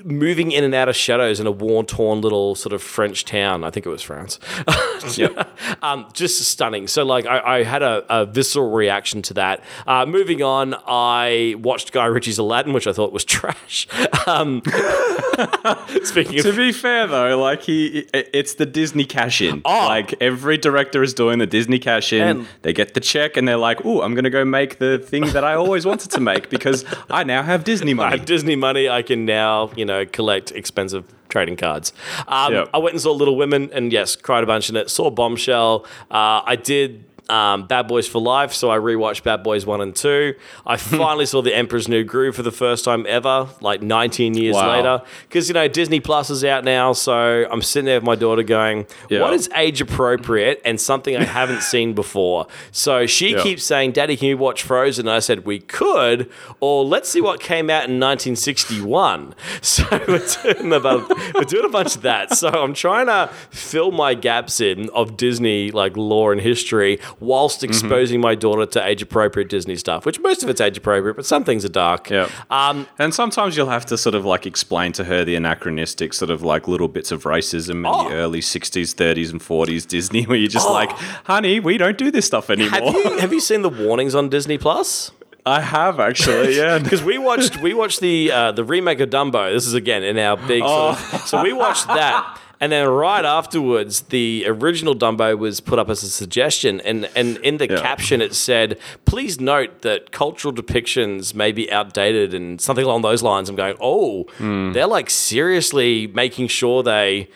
moving 0.03 0.51
in 0.51 0.63
and 0.63 0.73
out 0.73 0.89
of 0.89 0.95
shadows 0.95 1.39
in 1.39 1.47
a 1.47 1.51
war 1.51 1.83
torn 1.83 2.21
little 2.21 2.55
sort 2.55 2.73
of 2.73 2.81
French 2.81 3.25
town. 3.25 3.63
I 3.63 3.69
think 3.69 3.85
it 3.85 3.89
was 3.89 4.01
France. 4.01 4.39
um, 5.81 6.07
just 6.13 6.41
stunning. 6.43 6.87
So, 6.87 7.03
like, 7.03 7.25
I, 7.25 7.57
I 7.59 7.63
had 7.63 7.81
a, 7.81 8.03
a 8.09 8.25
visceral 8.25 8.71
reaction 8.71 9.21
to 9.23 9.33
that. 9.35 9.63
Uh, 9.87 10.05
moving 10.05 10.41
on, 10.41 10.75
I 10.87 11.55
watched 11.59 11.91
Guy 11.91 12.05
Ritchie's 12.05 12.37
Aladdin, 12.37 12.73
which 12.73 12.87
I 12.87 12.93
thought 12.93 13.11
was 13.13 13.23
trash. 13.39 13.87
Um, 14.27 14.61
speaking 16.03 16.39
of 16.39 16.45
To 16.45 16.55
be 16.55 16.71
fair 16.71 17.07
though, 17.07 17.39
like 17.39 17.61
he, 17.63 18.07
it's 18.13 18.55
the 18.55 18.65
Disney 18.65 19.05
cash 19.05 19.41
in. 19.41 19.61
Oh. 19.65 19.87
Like 19.87 20.13
every 20.21 20.57
director 20.57 21.03
is 21.03 21.13
doing 21.13 21.39
the 21.39 21.47
Disney 21.47 21.79
cash 21.79 22.13
in. 22.13 22.21
And- 22.21 22.47
they 22.61 22.73
get 22.73 22.93
the 22.93 22.99
check 22.99 23.37
and 23.37 23.47
they're 23.47 23.57
like, 23.57 23.85
"Oh, 23.85 24.01
I'm 24.01 24.15
gonna 24.15 24.29
go 24.29 24.43
make 24.43 24.79
the 24.79 24.99
thing 24.99 25.25
that 25.27 25.43
I 25.43 25.53
always 25.53 25.85
wanted 25.85 26.11
to 26.11 26.19
make 26.19 26.49
because 26.49 26.83
I 27.09 27.23
now 27.23 27.43
have 27.43 27.63
Disney 27.63 27.93
money. 27.93 28.13
I 28.13 28.17
have 28.17 28.25
Disney 28.25 28.55
money. 28.55 28.89
I 28.89 29.01
can 29.01 29.25
now, 29.25 29.71
you 29.75 29.85
know, 29.85 29.88
collect 30.11 30.51
expensive 30.51 31.05
trading 31.29 31.55
cards. 31.57 31.93
Um, 32.27 32.53
Yep. 32.53 32.69
I 32.73 32.77
went 32.79 32.93
and 32.93 33.01
saw 33.01 33.11
Little 33.11 33.35
Women, 33.35 33.69
and 33.73 33.91
yes, 33.91 34.15
cried 34.15 34.43
a 34.43 34.47
bunch 34.47 34.69
in 34.69 34.75
it. 34.75 34.89
Saw 34.89 35.09
Bombshell. 35.11 35.85
Uh, 36.09 36.41
I 36.45 36.55
did. 36.55 37.03
Um, 37.29 37.67
Bad 37.67 37.87
Boys 37.87 38.07
for 38.07 38.19
Life, 38.19 38.53
so 38.53 38.71
I 38.71 38.77
rewatched 38.77 39.23
Bad 39.23 39.43
Boys 39.43 39.65
1 39.65 39.81
and 39.81 39.95
2. 39.95 40.33
I 40.65 40.77
finally 40.77 41.25
saw 41.25 41.41
The 41.41 41.55
Emperor's 41.55 41.87
New 41.87 42.03
Groove 42.03 42.35
for 42.35 42.41
the 42.43 42.51
first 42.51 42.83
time 42.83 43.05
ever, 43.07 43.47
like 43.61 43.81
19 43.83 44.33
years 44.35 44.55
Wow. 44.55 44.69
later. 44.75 45.01
Because, 45.27 45.47
you 45.47 45.53
know, 45.53 45.67
Disney 45.67 45.99
Plus 45.99 46.29
is 46.31 46.43
out 46.43 46.63
now, 46.63 46.93
so 46.93 47.47
I'm 47.51 47.61
sitting 47.61 47.85
there 47.85 47.97
with 47.97 48.03
my 48.03 48.15
daughter 48.15 48.41
going, 48.43 48.87
Yeah. 49.09 49.21
What 49.21 49.33
is 49.33 49.49
age 49.55 49.79
appropriate 49.79 50.61
and 50.65 50.81
something 50.81 51.15
I 51.15 51.23
haven't 51.23 51.61
seen 51.73 51.93
before? 51.93 52.47
So 52.71 53.05
she 53.05 53.33
Yeah. 53.33 53.43
keeps 53.43 53.63
saying, 53.63 53.91
Daddy, 53.91 54.17
can 54.17 54.27
you 54.29 54.37
watch 54.37 54.63
Frozen? 54.63 55.07
And 55.07 55.15
I 55.15 55.19
said, 55.19 55.45
We 55.45 55.59
could, 55.59 56.29
or 56.59 56.83
let's 56.83 57.09
see 57.09 57.21
what 57.21 57.39
came 57.39 57.69
out 57.69 57.87
in 57.87 57.99
1961. 57.99 59.35
So 59.61 59.83
we're 60.07 60.25
doing, 60.43 60.73
about, 60.73 61.09
we're 61.35 61.43
doing 61.43 61.65
a 61.65 61.69
bunch 61.69 61.95
of 61.95 62.01
that. 62.03 62.33
So 62.35 62.47
I'm 62.49 62.73
trying 62.73 63.05
to 63.07 63.29
fill 63.51 63.91
my 63.91 64.13
gaps 64.13 64.59
in 64.61 64.89
of 64.89 65.15
Disney, 65.17 65.69
like 65.71 65.95
lore 65.97 66.31
and 66.31 66.41
history, 66.41 66.99
whilst 67.19 67.63
exposing 67.63 68.21
my 68.21 68.35
daughter 68.35 68.65
to 68.65 68.85
age 68.87 69.01
appropriate 69.01 69.49
Disney 69.49 69.75
stuff, 69.75 70.05
which 70.05 70.19
most 70.19 70.43
of 70.43 70.49
it's 70.49 70.61
age 70.61 70.77
appropriate, 70.77 71.15
but 71.15 71.25
some 71.25 71.43
things 71.43 71.65
are 71.65 71.69
dark. 71.69 72.09
Yeah. 72.09 72.29
Um, 72.49 72.87
And 72.97 73.13
sometimes 73.13 73.55
you'll 73.57 73.69
have 73.69 73.85
to 73.87 73.97
sort 73.97 74.15
of 74.15 74.25
like 74.25 74.45
explain 74.45 74.91
to 74.93 75.03
her 75.05 75.23
the 75.25 75.35
anachronistic 75.35 76.13
sort 76.13 76.31
of 76.31 76.41
like 76.43 76.67
little 76.67 76.87
bits 76.87 77.11
of 77.11 77.23
racism 77.23 77.71
in 77.71 77.85
Oh. 77.85 78.09
the 78.09 78.15
early 78.15 78.41
60s, 78.41 78.93
30s, 78.95 79.31
and 79.31 79.41
40s 79.41 79.85
Disney 79.87 80.23
where 80.23 80.37
you're 80.37 80.49
just 80.49 80.69
like, 80.69 80.91
honey, 81.25 81.59
we 81.59 81.77
don't 81.77 81.97
do 81.97 82.11
this 82.11 82.25
stuff 82.25 82.49
anymore. 82.49 82.79
have 82.93 82.95
you 82.95 83.17
have 83.19 83.33
you 83.33 83.39
seen 83.39 83.61
the 83.61 83.69
warnings 83.69 84.15
on 84.15 84.29
Disney 84.29 84.57
Plus? 84.57 85.11
I 85.45 85.61
have 85.61 85.99
actually, 85.99 86.57
yeah. 86.63 86.77
because 86.79 87.01
we 87.03 87.17
watched 87.17 87.59
we 87.61 87.73
watched 87.73 88.01
the 88.01 88.31
uh, 88.31 88.51
the 88.51 88.63
remake 88.63 88.99
of 88.99 89.09
Dumbo. 89.09 89.51
This 89.53 89.65
is 89.65 89.73
again 89.73 90.03
in 90.03 90.17
our 90.17 90.37
big. 90.37 90.61
Oh. 90.65 90.93
Sort 90.95 91.13
of, 91.21 91.27
so 91.27 91.43
we 91.43 91.53
watched 91.53 91.87
that. 91.87 92.37
And 92.61 92.73
then 92.73 92.87
right 92.89 93.23
afterwards, 93.23 94.01
the 94.01 94.43
original 94.47 94.93
Dumbo 94.93 95.37
was 95.37 95.61
put 95.61 95.79
up 95.79 95.89
as 95.89 96.03
a 96.03 96.09
suggestion, 96.09 96.81
and, 96.81 97.09
and 97.15 97.37
in 97.37 97.55
the 97.57 97.69
Yeah. 97.69 97.81
caption 97.81 98.21
it 98.21 98.35
said, 98.35 98.77
"Please 99.05 99.39
note 99.39 99.81
that 99.83 100.11
cultural 100.11 100.53
depictions 100.53 101.33
may 101.33 101.53
be 101.53 101.71
outdated 101.71 102.33
and 102.33 102.59
something 102.59 102.83
along 102.83 103.03
those 103.03 103.23
lines." 103.23 103.47
I'm 103.49 103.55
going, 103.55 103.75
"Oh, 103.79 104.25
Hmm. 104.39 104.73
they're 104.73 104.87
like 104.87 105.09
seriously 105.09 106.07
making 106.13 106.47
sure 106.49 106.83
they." 106.83 107.29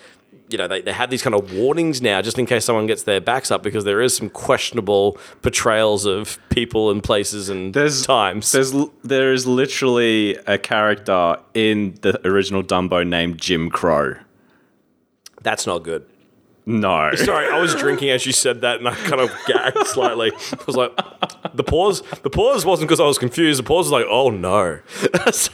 You 0.50 0.58
know, 0.58 0.68
they, 0.68 0.82
they 0.82 0.92
have 0.92 1.10
these 1.10 1.24
kind 1.24 1.34
of 1.34 1.51
warnings 1.53 2.00
now 2.01 2.22
just 2.22 2.38
in 2.38 2.46
case 2.46 2.65
someone 2.65 2.86
gets 2.86 3.03
their 3.03 3.20
backs 3.22 3.50
up 3.50 3.63
because 3.63 3.86
there 3.86 4.01
is 4.01 4.15
some 4.15 4.30
questionable 4.30 5.18
portrayals 5.42 6.06
of 6.06 6.38
people 6.50 6.92
and 6.92 7.01
places 7.01 7.50
and 7.50 7.74
There's 7.74 8.06
times. 8.06 8.51
There's 8.51 8.72
there 9.03 9.32
is 9.34 9.48
literally 9.48 10.36
a 10.46 10.58
character 10.60 11.38
in 11.56 11.96
the 12.01 12.20
original 12.27 12.62
Dumbo 12.62 13.08
named 13.08 13.39
Jim 13.42 13.70
Crow. 13.72 14.15
That's 15.43 15.67
not 15.67 15.83
good. 15.83 16.05
No. 16.65 17.12
Sorry, 17.15 17.47
I 17.51 17.59
was 17.59 17.75
drinking 17.75 18.09
as 18.09 18.25
you 18.25 18.31
said 18.31 18.62
that, 18.62 18.79
and 18.79 18.88
I 18.88 18.95
kind 18.95 19.19
of 19.19 19.29
gagged 19.45 19.85
slightly. 19.88 20.31
I 20.33 20.57
was 20.65 20.77
like, 20.77 20.95
the 21.53 21.63
pause. 21.63 22.01
The 22.23 22.29
pause 22.29 22.65
wasn't 22.65 22.88
because 22.88 23.01
I 23.01 23.05
was 23.05 23.17
confused. 23.17 23.59
The 23.59 23.63
pause 23.63 23.85
was 23.85 23.91
like, 23.91 24.05
oh 24.09 24.29
no. 24.29 24.79
So- 25.31 25.51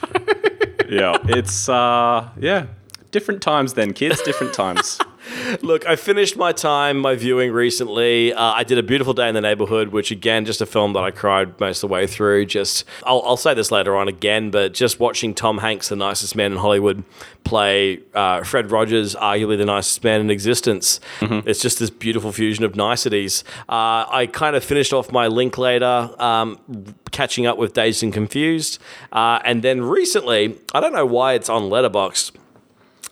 yeah, 0.88 1.18
it's 1.26 1.70
uh 1.70 2.30
yeah, 2.40 2.68
different 3.12 3.42
times 3.42 3.74
then, 3.76 3.94
kids, 3.94 4.22
different 4.24 4.54
times. 4.54 5.00
look, 5.62 5.86
I 5.86 5.96
finished 5.96 6.38
my 6.38 6.52
time, 6.52 7.00
my 7.00 7.16
viewing 7.16 7.52
recently. 7.52 8.34
Uh, 8.34 8.42
I 8.42 8.64
did 8.64 8.78
a 8.78 8.84
beautiful 8.84 9.14
day 9.14 9.28
in 9.28 9.36
the 9.36 9.42
neighborhood, 9.42 9.90
which 9.90 10.12
again, 10.12 10.46
just 10.46 10.62
a 10.62 10.66
film 10.66 10.94
that 10.94 11.04
I 11.04 11.12
cried 11.12 11.60
most 11.60 11.84
of 11.84 11.90
the 11.90 11.94
way 11.94 12.08
through. 12.08 12.46
Just, 12.46 12.86
I'll, 13.04 13.22
I'll 13.26 13.38
say 13.38 13.54
this 13.54 13.72
later 13.72 13.96
on 13.96 14.08
again, 14.08 14.52
but 14.52 14.74
just 14.74 15.00
watching 15.00 15.34
Tom 15.34 15.60
Hanks, 15.60 15.90
the 15.90 15.96
nicest 15.96 16.36
man 16.36 16.52
in 16.52 16.58
Hollywood, 16.58 17.04
play 17.44 18.00
uh, 18.14 18.44
Fred 18.44 18.72
Rogers, 18.72 19.16
arguably 19.16 19.58
the 19.58 19.66
nicest 19.66 20.04
man 20.04 20.22
in 20.22 20.30
existence. 20.30 21.00
It's 21.46 21.62
just 21.62 21.80
this 21.80 21.90
beautiful 21.90 22.32
fusion 22.32 22.64
of 22.64 22.76
niceties. 22.76 23.44
Uh, 23.68 24.06
I 24.10 24.30
kind 24.32 24.56
of 24.56 24.64
finished 24.64 24.94
off 24.94 25.12
my 25.12 25.28
Linklater, 25.28 26.10
um, 26.20 26.60
catching 27.12 27.46
up 27.46 27.58
with 27.58 27.74
Dazed 27.74 28.04
and 28.04 28.14
Confused, 28.14 28.80
uh, 29.12 29.40
and 29.46 29.64
then 29.64 29.82
recently, 29.82 30.58
I 30.74 30.80
don't 30.80 30.94
know 30.94 31.06
why 31.06 31.34
it's 31.34 31.50
on 31.50 31.64
Letterboxd 31.64 32.32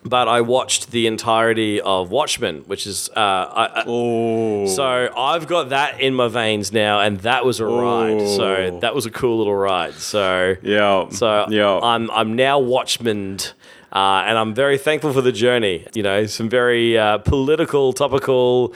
but 0.08 0.28
I 0.28 0.42
watched 0.42 0.92
the 0.92 1.08
entirety 1.08 1.82
of 1.82 2.12
Watchmen, 2.12 2.64
which 2.68 2.88
is 2.88 3.10
uh, 3.16 3.20
I, 3.20 3.82
I, 3.82 4.66
so 4.68 5.10
I've 5.16 5.48
got 5.48 5.70
that 5.70 6.00
in 6.00 6.14
my 6.14 6.28
veins 6.28 6.72
now, 6.72 7.00
and 7.02 7.20
that 7.22 7.46
was 7.46 7.60
a 7.60 7.66
ride. 7.66 8.28
So 8.28 8.80
that 8.82 8.94
was 8.96 9.06
a 9.06 9.12
cool 9.12 9.38
little 9.38 9.56
ride. 9.56 9.94
So 9.96 10.56
Yeah. 10.62 11.10
so 11.10 11.48
yeah. 11.50 11.80
I'm 11.80 12.10
I'm 12.12 12.36
now 12.36 12.60
Watchmaned. 12.60 13.54
Uh, 13.91 14.24
and 14.25 14.38
I'm 14.38 14.53
very 14.53 14.77
thankful 14.77 15.13
for 15.13 15.22
the 15.22 15.32
journey. 15.32 15.86
You 15.94 16.03
know, 16.03 16.25
some 16.25 16.50
very 16.50 16.98
uh, 16.98 17.20
political, 17.20 17.94
topical 17.94 18.74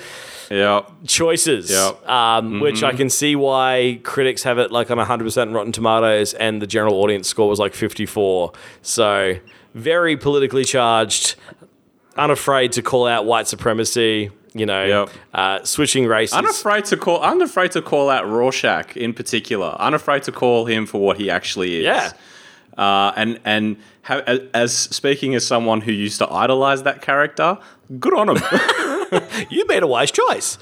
yeah. 0.50 0.82
choices, 1.06 1.70
Yeah. 1.70 1.92
um, 2.06 2.60
which 2.62 2.82
I 2.84 2.94
can 2.94 3.10
see 3.10 3.36
why 3.36 4.00
critics 4.04 4.44
have 4.44 4.58
it 4.58 4.72
like 4.72 4.90
on 4.90 4.98
100% 4.98 5.54
Rotten 5.54 5.72
Tomatoes, 5.74 6.34
and 6.34 6.62
the 6.62 6.68
general 6.68 6.96
audience 6.96 7.28
score 7.28 7.50
was 7.50 7.60
like 7.60 7.74
54. 7.74 8.54
So 8.82 9.36
very 9.76 10.16
politically 10.18 10.64
charged, 10.66 11.36
unafraid 12.18 12.72
to 12.74 12.82
call 12.82 13.08
out 13.08 13.26
white 13.26 13.48
supremacy. 13.48 14.32
You 14.54 14.66
know, 14.66 14.84
Yep. 14.86 15.10
uh, 15.34 15.64
switching 15.64 16.08
races. 16.08 16.34
Unafraid 16.38 16.84
to 16.86 16.98
call 16.98 17.22
unafraid 17.22 17.72
to 17.72 17.82
call 17.82 18.10
out 18.10 18.28
Rorschach 18.30 18.98
in 18.98 19.14
particular. 19.14 19.78
Unafraid 19.80 20.24
to 20.24 20.34
call 20.34 20.66
him 20.66 20.86
for 20.86 21.00
what 21.00 21.18
he 21.18 21.30
actually 21.30 21.78
is. 21.78 21.86
Yeah. 21.86 22.12
Uh, 22.78 23.12
and 23.16 23.40
and 23.46 23.78
ha- 24.04 24.24
as, 24.54 24.74
speaking 24.74 25.36
as 25.36 25.46
someone 25.46 25.82
who 25.82 25.92
used 25.92 26.20
to 26.20 26.32
idolize 26.32 26.84
that 26.84 27.02
character, 27.02 27.58
good 28.00 28.14
on 28.14 28.30
him. 28.30 28.38
you 29.50 29.66
made 29.68 29.84
a 29.84 29.88
wise 29.88 30.12
choice. 30.12 30.58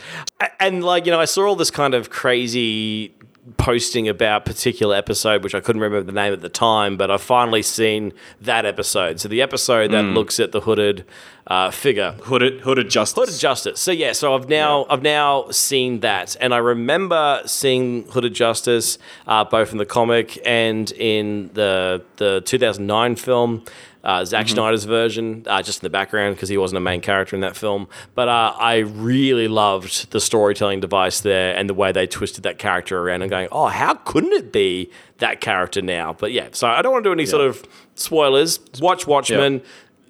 And 0.60 0.84
like, 0.84 1.06
you 1.06 1.12
know, 1.12 1.20
I 1.20 1.26
saw 1.26 1.48
all 1.48 1.56
this 1.56 1.72
kind 1.72 1.94
of 1.94 2.10
crazy 2.10 3.14
posting 3.58 4.08
about 4.08 4.46
particular 4.46 4.96
episode, 4.96 5.44
which 5.44 5.56
I 5.56 5.60
couldn't 5.60 5.82
remember 5.82 6.06
the 6.06 6.12
name 6.12 6.34
at 6.34 6.42
the 6.42 6.50
time, 6.50 6.98
but 6.98 7.10
I've 7.10 7.22
finally 7.22 7.62
seen 7.62 8.14
that 8.42 8.66
episode. 8.66 9.20
So 9.20 9.28
the 9.28 9.42
episode 9.42 9.92
that 9.92 10.04
looks 10.04 10.40
at 10.40 10.52
the 10.52 10.62
hooded 10.62 11.06
uh, 11.48 11.72
figure 11.72 12.12
Hooded, 12.24 12.62
hooded 12.62 12.90
justice. 12.90 13.16
Hooded 13.16 13.40
Justice. 13.40 13.80
So 13.80 13.92
yeah, 13.92 14.12
so 14.12 14.36
I've 14.36 14.48
now 14.50 14.86
I've 14.90 15.02
now 15.02 15.50
seen 15.50 16.02
that, 16.02 16.36
and 16.40 16.54
I 16.54 16.58
remember 16.58 17.42
seeing 17.46 18.04
Hooded 18.10 18.36
Justice 18.36 19.00
uh, 19.26 19.44
both 19.46 19.72
in 19.72 19.80
the 19.80 19.86
comic 19.86 20.40
and 20.46 20.92
in 20.92 21.50
the 21.54 22.04
the 22.18 22.42
2009 22.46 23.16
film. 23.16 23.64
Uh, 24.02 24.24
Zack 24.24 24.48
Snyder's 24.48 24.86
version, 24.86 25.44
uh, 25.46 25.62
just 25.62 25.82
in 25.82 25.86
the 25.86 25.90
background 25.90 26.36
because 26.36 26.48
he 26.48 26.58
wasn't 26.58 26.78
a 26.78 26.82
main 26.82 27.02
character 27.02 27.36
in 27.36 27.42
that 27.42 27.58
film. 27.58 27.88
But 28.16 28.30
uh, 28.30 28.56
I 28.58 28.78
really 28.78 29.50
loved 29.50 30.12
the 30.12 30.22
storytelling 30.22 30.80
device 30.80 31.20
there 31.20 31.54
and 31.56 31.70
the 31.70 31.74
way 31.74 31.92
they 31.92 32.08
twisted 32.08 32.44
that 32.44 32.58
character 32.60 32.98
around 32.98 33.24
and 33.24 33.30
going, 33.30 33.50
oh, 33.52 33.68
how 33.68 33.96
couldn't 33.96 34.32
it 34.32 34.54
be 34.54 34.90
that 35.18 35.42
character 35.42 35.82
now? 35.82 36.14
But 36.14 36.32
yeah, 36.32 36.48
so 36.54 36.68
I 36.68 36.82
don't 36.82 36.94
want 36.94 37.04
to 37.04 37.10
do 37.10 37.14
any 37.14 37.26
sort 37.26 37.46
of 37.46 37.64
spoilers. 37.96 38.62
Watch 38.80 39.06
Watchmen, 39.06 39.62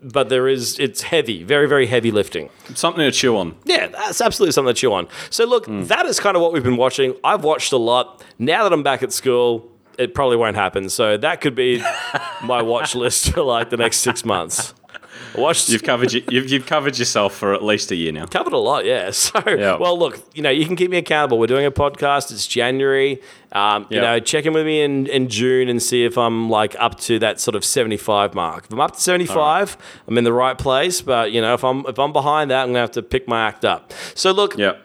but 0.03 0.29
there 0.29 0.47
is 0.47 0.77
it's 0.79 1.01
heavy, 1.01 1.43
very 1.43 1.67
very 1.67 1.87
heavy 1.87 2.11
lifting. 2.11 2.49
Something 2.75 3.03
to 3.03 3.11
chew 3.11 3.35
on. 3.37 3.55
Yeah, 3.65 3.87
that's 3.87 4.21
absolutely 4.21 4.51
something 4.51 4.73
to 4.73 4.79
chew 4.79 4.93
on. 4.93 5.07
So, 5.31 5.45
look, 5.45 5.65
that 5.67 6.05
is 6.05 6.19
kind 6.19 6.35
of 6.35 6.43
what 6.43 6.53
we've 6.53 6.63
been 6.63 6.77
watching. 6.77 7.15
I've 7.23 7.43
watched 7.43 7.71
a 7.71 7.77
lot. 7.77 8.23
Now 8.37 8.63
that 8.63 8.71
I'm 8.71 8.83
back 8.83 9.01
at 9.01 9.11
school, 9.11 9.69
it 9.99 10.13
probably 10.15 10.37
won't 10.37 10.55
happen. 10.55 10.89
So, 10.89 11.17
that 11.17 11.41
could 11.41 11.55
be 11.55 11.83
my 12.43 12.61
watch 12.61 12.95
list 12.95 13.31
for 13.33 13.43
like 13.43 13.69
the 13.69 13.77
next 13.77 13.97
six 13.97 14.25
months. 14.25 14.73
Watched. 15.35 15.69
You've 15.69 15.83
covered 15.83 16.11
you've, 16.11 16.49
you've 16.49 16.65
covered 16.65 16.97
yourself 16.97 17.35
for 17.35 17.53
at 17.53 17.63
least 17.63 17.91
a 17.91 17.95
year 17.95 18.11
now. 18.11 18.25
covered 18.25 18.53
a 18.53 18.57
lot, 18.57 18.85
yeah. 18.85 19.11
So, 19.19 19.39
Yeah. 19.45 19.77
well, 19.77 19.97
look, 19.97 20.19
you 20.33 20.41
know, 20.41 20.49
you 20.49 20.65
can 20.65 20.75
keep 20.75 20.89
me 20.89 20.97
accountable. 20.97 21.37
We're 21.37 21.45
doing 21.45 21.67
a 21.67 21.71
podcast. 21.71 22.31
It's 22.31 22.47
January. 22.47 23.21
Um, 23.51 23.85
You 23.91 24.01
know, 24.01 24.19
check 24.19 24.45
in 24.47 24.53
with 24.53 24.65
me 24.65 24.81
in, 24.81 25.05
in 25.05 25.27
June 25.27 25.69
and 25.69 25.83
see 25.83 26.03
if 26.03 26.17
I'm 26.17 26.49
like 26.49 26.75
up 26.79 26.99
to 27.01 27.19
that 27.19 27.39
sort 27.39 27.53
of 27.55 27.63
75 27.63 28.33
mark. 28.33 28.65
If 28.65 28.73
I'm 28.73 28.79
up 28.79 28.93
to 28.95 28.99
75, 29.01 29.77
I'm 30.07 30.17
in 30.17 30.23
the 30.23 30.33
right 30.33 30.57
place. 30.57 31.01
But 31.01 31.31
you 31.31 31.41
know, 31.41 31.53
if 31.53 31.63
I'm 31.63 31.85
if 31.85 31.99
I'm 31.99 32.11
behind 32.11 32.49
that, 32.49 32.63
I'm 32.63 32.69
gonna 32.69 32.79
have 32.79 32.91
to 32.91 33.03
pick 33.03 33.27
my 33.27 33.45
act 33.47 33.63
up. 33.65 33.93
So, 34.15 34.31
look, 34.31 34.57
Yeah. 34.57 34.77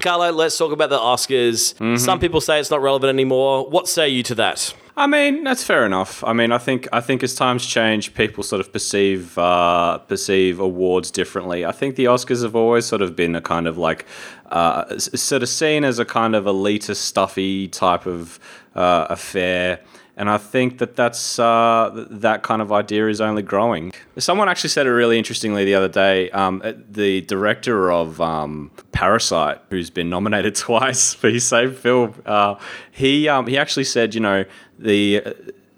Carlo, 0.00 0.30
let's 0.32 0.56
talk 0.56 0.72
about 0.72 0.90
the 0.90 0.98
Oscars. 0.98 1.74
Mm-hmm. 1.74 1.96
Some 1.96 2.18
people 2.18 2.40
say 2.40 2.58
it's 2.58 2.70
not 2.70 2.82
relevant 2.82 3.10
anymore. 3.10 3.68
What 3.68 3.88
say 3.88 4.08
you 4.08 4.22
to 4.24 4.34
that? 4.36 4.74
I 4.96 5.06
mean, 5.06 5.44
that's 5.44 5.64
fair 5.64 5.86
enough. 5.86 6.22
I 6.24 6.34
mean, 6.34 6.52
I 6.52 6.58
think 6.58 6.86
I 6.92 7.00
think 7.00 7.22
as 7.22 7.34
times 7.34 7.64
change, 7.64 8.12
people 8.14 8.42
sort 8.42 8.60
of 8.60 8.72
perceive 8.72 9.38
uh, 9.38 9.98
perceive 9.98 10.60
awards 10.60 11.10
differently. 11.10 11.64
I 11.64 11.72
think 11.72 11.96
the 11.96 12.04
Oscars 12.06 12.42
have 12.42 12.54
always 12.54 12.84
sort 12.84 13.00
of 13.00 13.16
been 13.16 13.34
a 13.34 13.40
kind 13.40 13.66
of 13.66 13.78
like 13.78 14.04
uh, 14.50 14.98
sort 14.98 15.42
of 15.42 15.48
seen 15.48 15.84
as 15.84 15.98
a 15.98 16.04
kind 16.04 16.34
of 16.34 16.44
elitist, 16.44 16.96
stuffy 16.96 17.68
type 17.68 18.06
of 18.06 18.38
uh, 18.74 19.06
affair. 19.08 19.80
And 20.16 20.28
I 20.28 20.36
think 20.36 20.78
that 20.78 20.94
that's 20.94 21.38
uh, 21.38 22.06
that 22.10 22.42
kind 22.42 22.60
of 22.60 22.70
idea 22.70 23.08
is 23.08 23.20
only 23.20 23.42
growing. 23.42 23.92
Someone 24.18 24.48
actually 24.48 24.70
said 24.70 24.86
it 24.86 24.90
really 24.90 25.16
interestingly 25.16 25.64
the 25.64 25.74
other 25.74 25.88
day. 25.88 26.30
Um, 26.32 26.60
uh, 26.62 26.72
the 26.90 27.22
director 27.22 27.90
of 27.90 28.20
um, 28.20 28.70
Parasite, 28.92 29.60
who's 29.70 29.88
been 29.88 30.10
nominated 30.10 30.54
twice 30.68 31.14
for 31.14 31.30
his 31.30 31.44
same 31.44 31.74
film, 31.74 32.20
uh, 32.26 32.56
he 32.90 33.26
um, 33.28 33.46
he 33.46 33.56
actually 33.56 33.84
said, 33.84 34.14
you 34.14 34.20
know, 34.20 34.44
the 34.78 35.22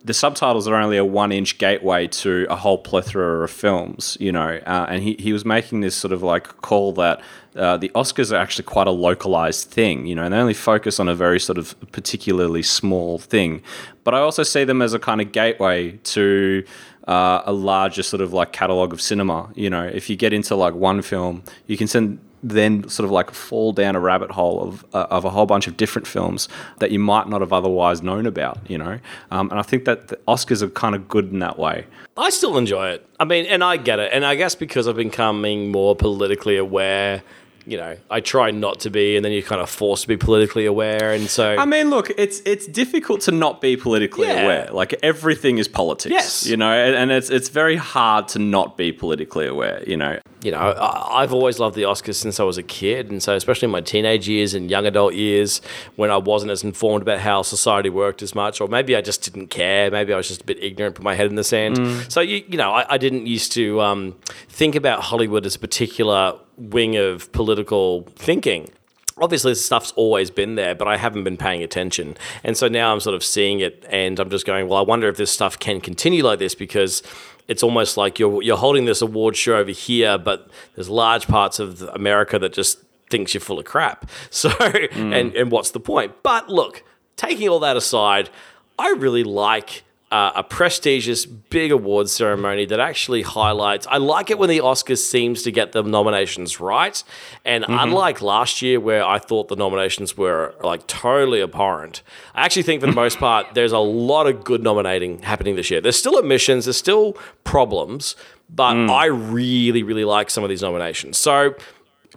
the 0.05 0.13
subtitles 0.13 0.69
are 0.69 0.75
only 0.75 0.99
a 0.99 1.05
one 1.05 1.33
inch 1.33 1.57
gateway 1.57 2.07
to 2.07 2.47
a 2.51 2.57
whole 2.57 2.77
plethora 2.77 3.43
of 3.43 3.51
films, 3.51 4.19
you 4.21 4.31
know, 4.31 4.61
uh, 4.67 4.87
and 4.89 5.03
he, 5.03 5.17
he 5.19 5.33
was 5.33 5.47
making 5.47 5.81
this 5.81 5.97
sort 5.97 6.13
of 6.13 6.23
like 6.23 6.47
call 6.61 6.93
that 6.93 7.23
uh, 7.57 7.79
the 7.79 7.89
Oscars 7.95 8.31
are 8.31 8.37
actually 8.37 8.65
quite 8.65 8.87
a 8.87 8.91
localized 8.91 9.71
thing, 9.71 10.05
you 10.05 10.15
know, 10.15 10.25
and 10.25 10.35
they 10.35 10.39
only 10.39 10.55
focus 10.55 11.01
on 11.01 11.09
a 11.09 11.15
very 11.15 11.41
sort 11.41 11.57
of 11.57 11.75
particularly 11.93 12.63
small 12.63 13.19
thing. 13.19 13.63
But 14.03 14.15
I 14.15 14.19
also 14.19 14.43
see 14.43 14.65
them 14.65 14.83
as 14.83 14.93
a 14.93 14.99
kind 14.99 15.23
of 15.23 15.33
gateway 15.33 15.93
to 15.93 16.65
uh, 17.09 17.43
a 17.47 17.53
larger 17.53 18.03
sort 18.03 18.21
of 18.21 18.35
like 18.35 18.53
catalog 18.53 18.93
of 18.93 19.01
cinema, 19.01 19.51
you 19.55 19.71
know, 19.71 19.85
if 19.85 20.11
you 20.11 20.17
get 20.17 20.35
into 20.35 20.55
like 20.55 20.75
one 20.75 21.01
film, 21.01 21.43
you 21.67 21.79
can 21.79 21.87
send 21.87 22.19
then 22.45 22.87
sort 22.89 23.05
of 23.05 23.11
like 23.11 23.31
fall 23.31 23.73
down 23.73 23.97
a 23.97 24.01
rabbit 24.01 24.31
hole 24.31 24.63
of, 24.63 24.85
uh, 24.93 25.07
of 25.11 25.25
a 25.25 25.31
whole 25.31 25.47
bunch 25.47 25.67
of 25.67 25.77
different 25.77 26.07
films 26.07 26.49
that 26.79 26.91
you 26.91 26.99
might 26.99 27.29
not 27.29 27.41
have 27.41 27.53
otherwise 27.53 28.03
known 28.03 28.27
about, 28.27 28.59
you 28.69 28.77
know? 28.77 28.99
Um, 29.31 29.51
and 29.51 29.59
I 29.59 29.63
think 29.63 29.87
that 29.87 30.09
the 30.09 30.17
Oscars 30.29 30.61
are 30.61 30.69
kind 30.69 30.95
of 30.95 31.09
good 31.09 31.33
in 31.33 31.39
that 31.39 31.59
way. 31.59 31.87
I 32.17 32.31
still 32.31 32.59
enjoy 32.59 32.91
it. 32.91 33.09
I 33.19 33.25
mean, 33.25 33.47
and 33.47 33.65
I 33.65 33.79
get 33.79 33.99
it. 33.99 34.11
And 34.13 34.25
I 34.25 34.35
guess 34.35 34.55
because 34.55 34.87
I'm 34.87 34.97
becoming 34.97 35.73
more 35.73 35.97
politically 35.97 36.57
aware, 36.57 37.23
you 37.67 37.77
know, 37.77 37.97
I 38.11 38.21
try 38.21 38.51
not 38.51 38.81
to 38.81 38.91
be, 38.91 39.17
and 39.17 39.25
then 39.25 39.33
you're 39.33 39.43
kind 39.43 39.61
of 39.61 39.71
forced 39.71 40.03
to 40.03 40.09
be 40.09 40.17
politically 40.17 40.67
aware. 40.67 41.13
And 41.13 41.29
so, 41.29 41.57
I 41.57 41.65
mean, 41.65 41.91
look, 41.91 42.11
it's 42.19 42.41
it's 42.45 42.67
difficult 42.67 43.23
to 43.23 43.33
not 43.33 43.61
be 43.61 43.77
politically 43.77 44.27
Yeah. 44.29 44.43
aware. 44.43 44.69
Like 44.73 44.95
everything 45.03 45.59
is 45.59 45.69
politics, 45.69 46.13
Yes. 46.13 46.47
you 46.47 46.57
know, 46.57 46.71
and, 46.73 46.95
and 46.95 47.11
it's 47.11 47.31
it's 47.31 47.49
very 47.49 47.77
hard 47.77 48.29
to 48.29 48.39
not 48.39 48.77
be 48.77 48.93
politically 48.93 49.47
aware, 49.47 49.83
you 49.87 49.97
know. 49.97 50.19
you 50.43 50.51
know, 50.51 50.59
I, 50.59 51.23
I've 51.23 51.33
always 51.33 51.59
loved 51.59 51.75
the 51.75 51.85
Oscars 51.85 52.17
since 52.17 52.39
I 52.39 52.45
was 52.45 52.59
a 52.59 52.63
kid, 52.63 53.11
and 53.11 53.23
so 53.23 53.35
especially 53.35 53.67
in 53.67 53.73
my 53.73 53.81
teenage 53.81 54.29
years 54.29 54.53
and 54.53 54.71
young 54.71 54.85
adult 54.85 55.15
years, 55.15 55.63
when 55.97 56.11
I 56.11 56.19
wasn't 56.19 56.51
as 56.53 56.63
informed 56.63 57.01
about 57.01 57.21
how 57.21 57.41
society 57.43 57.89
worked 57.89 58.23
as 58.23 58.35
much, 58.35 58.61
or 58.61 58.69
maybe 58.69 58.95
I 58.95 59.01
just 59.01 59.23
didn't 59.25 59.47
care, 59.49 59.91
maybe 59.91 60.13
I 60.13 60.17
was 60.19 60.29
just 60.29 60.43
a 60.43 60.45
bit 60.45 60.63
ignorant, 60.63 60.97
put 60.97 61.03
my 61.05 61.15
head 61.15 61.27
in 61.29 61.37
the 61.37 61.45
sand. 61.45 61.79
So 62.13 62.21
you, 62.21 62.45
you 62.47 62.59
know, 62.59 62.71
I, 62.73 62.85
I 62.95 62.99
didn't 62.99 63.27
used 63.27 63.53
to 63.53 63.81
um, 63.81 64.15
think 64.51 64.75
about 64.75 65.01
Hollywood 65.01 65.47
as 65.47 65.55
a 65.57 65.59
particular 65.59 66.35
wing 66.57 66.97
of 66.97 67.31
political 67.33 68.03
thinking. 68.17 68.71
Obviously, 69.17 69.53
this 69.53 69.65
stuff's 69.65 69.93
always 69.93 70.31
been 70.31 70.57
there, 70.57 70.75
but 70.75 70.89
I 70.89 70.97
haven't 70.97 71.23
been 71.23 71.37
paying 71.37 71.63
attention. 71.63 72.17
And 72.43 72.57
so 72.57 72.67
now 72.67 72.93
I'm 72.93 72.99
sort 72.99 73.15
of 73.15 73.23
seeing 73.23 73.61
it, 73.61 73.85
and 73.89 74.19
I'm 74.19 74.29
just 74.29 74.45
going, 74.45 74.67
well, 74.67 74.79
I 74.79 74.83
wonder 74.83 75.09
if 75.09 75.17
this 75.17 75.31
stuff 75.31 75.59
can 75.59 75.81
continue 75.81 76.25
like 76.25 76.41
this 76.41 76.57
because 76.57 77.03
it's 77.47 77.63
almost 77.63 77.97
like 77.97 78.19
you're 78.19 78.43
you're 78.43 78.57
holding 78.57 78.87
this 78.87 79.03
award 79.03 79.37
show 79.37 79.57
over 79.57 79.71
here, 79.71 80.19
but 80.19 80.49
there's 80.75 80.89
large 80.89 81.29
parts 81.29 81.59
of 81.59 81.83
America 81.95 82.39
that 82.39 82.53
just 82.53 82.79
thinks 83.11 83.35
you're 83.35 83.41
full 83.41 83.59
of 83.59 83.65
crap. 83.65 84.11
So, 84.31 84.51
hmm. 84.51 85.13
and 85.13 85.35
and 85.35 85.51
what's 85.51 85.71
the 85.71 85.81
point? 85.81 86.23
But 86.23 86.49
look, 86.49 86.83
taking 87.17 87.49
all 87.49 87.61
that 87.61 87.77
aside, 87.77 88.31
I 88.79 88.91
really 88.91 89.25
like. 89.25 89.85
Uh, 90.13 90.31
a 90.37 90.45
prestigious 90.45 91.27
big 91.27 91.73
awards 91.73 92.13
ceremony 92.13 92.65
that 92.67 92.79
actually 92.79 93.23
highlights. 93.23 93.85
I 93.91 93.97
like 93.97 94.31
it 94.31 94.39
when 94.39 94.49
the 94.49 94.59
Oscars 94.59 94.99
seems 94.99 95.43
to 95.43 95.51
get 95.51 95.73
the 95.73 95.83
nominations 95.83 96.61
right, 96.61 97.03
and 97.45 97.65
unlike 97.67 98.23
last 98.23 98.63
year 98.63 98.79
where 98.79 99.05
I 99.05 99.19
thought 99.19 99.49
the 99.49 99.57
nominations 99.57 100.17
were 100.17 100.55
like 100.63 100.87
totally 100.87 101.43
abhorrent, 101.43 102.03
I 102.33 102.45
actually 102.45 102.63
think 102.63 102.81
for 102.81 102.87
the 102.87 102.93
most 102.93 103.19
part 103.19 103.55
there's 103.55 103.73
a 103.73 103.79
lot 103.79 104.29
of 104.29 104.45
good 104.45 104.63
nominating 104.63 105.21
happening 105.23 105.57
this 105.57 105.69
year. 105.69 105.81
There's 105.81 105.99
still 105.99 106.17
omissions, 106.17 106.67
there's 106.67 106.77
still 106.77 107.15
problems, 107.43 108.15
but 108.49 108.77
I 108.77 109.07
really 109.07 109.83
really 109.83 110.05
like 110.05 110.31
some 110.31 110.45
of 110.45 110.51
these 110.51 110.63
nominations. 110.63 111.19
So 111.19 111.57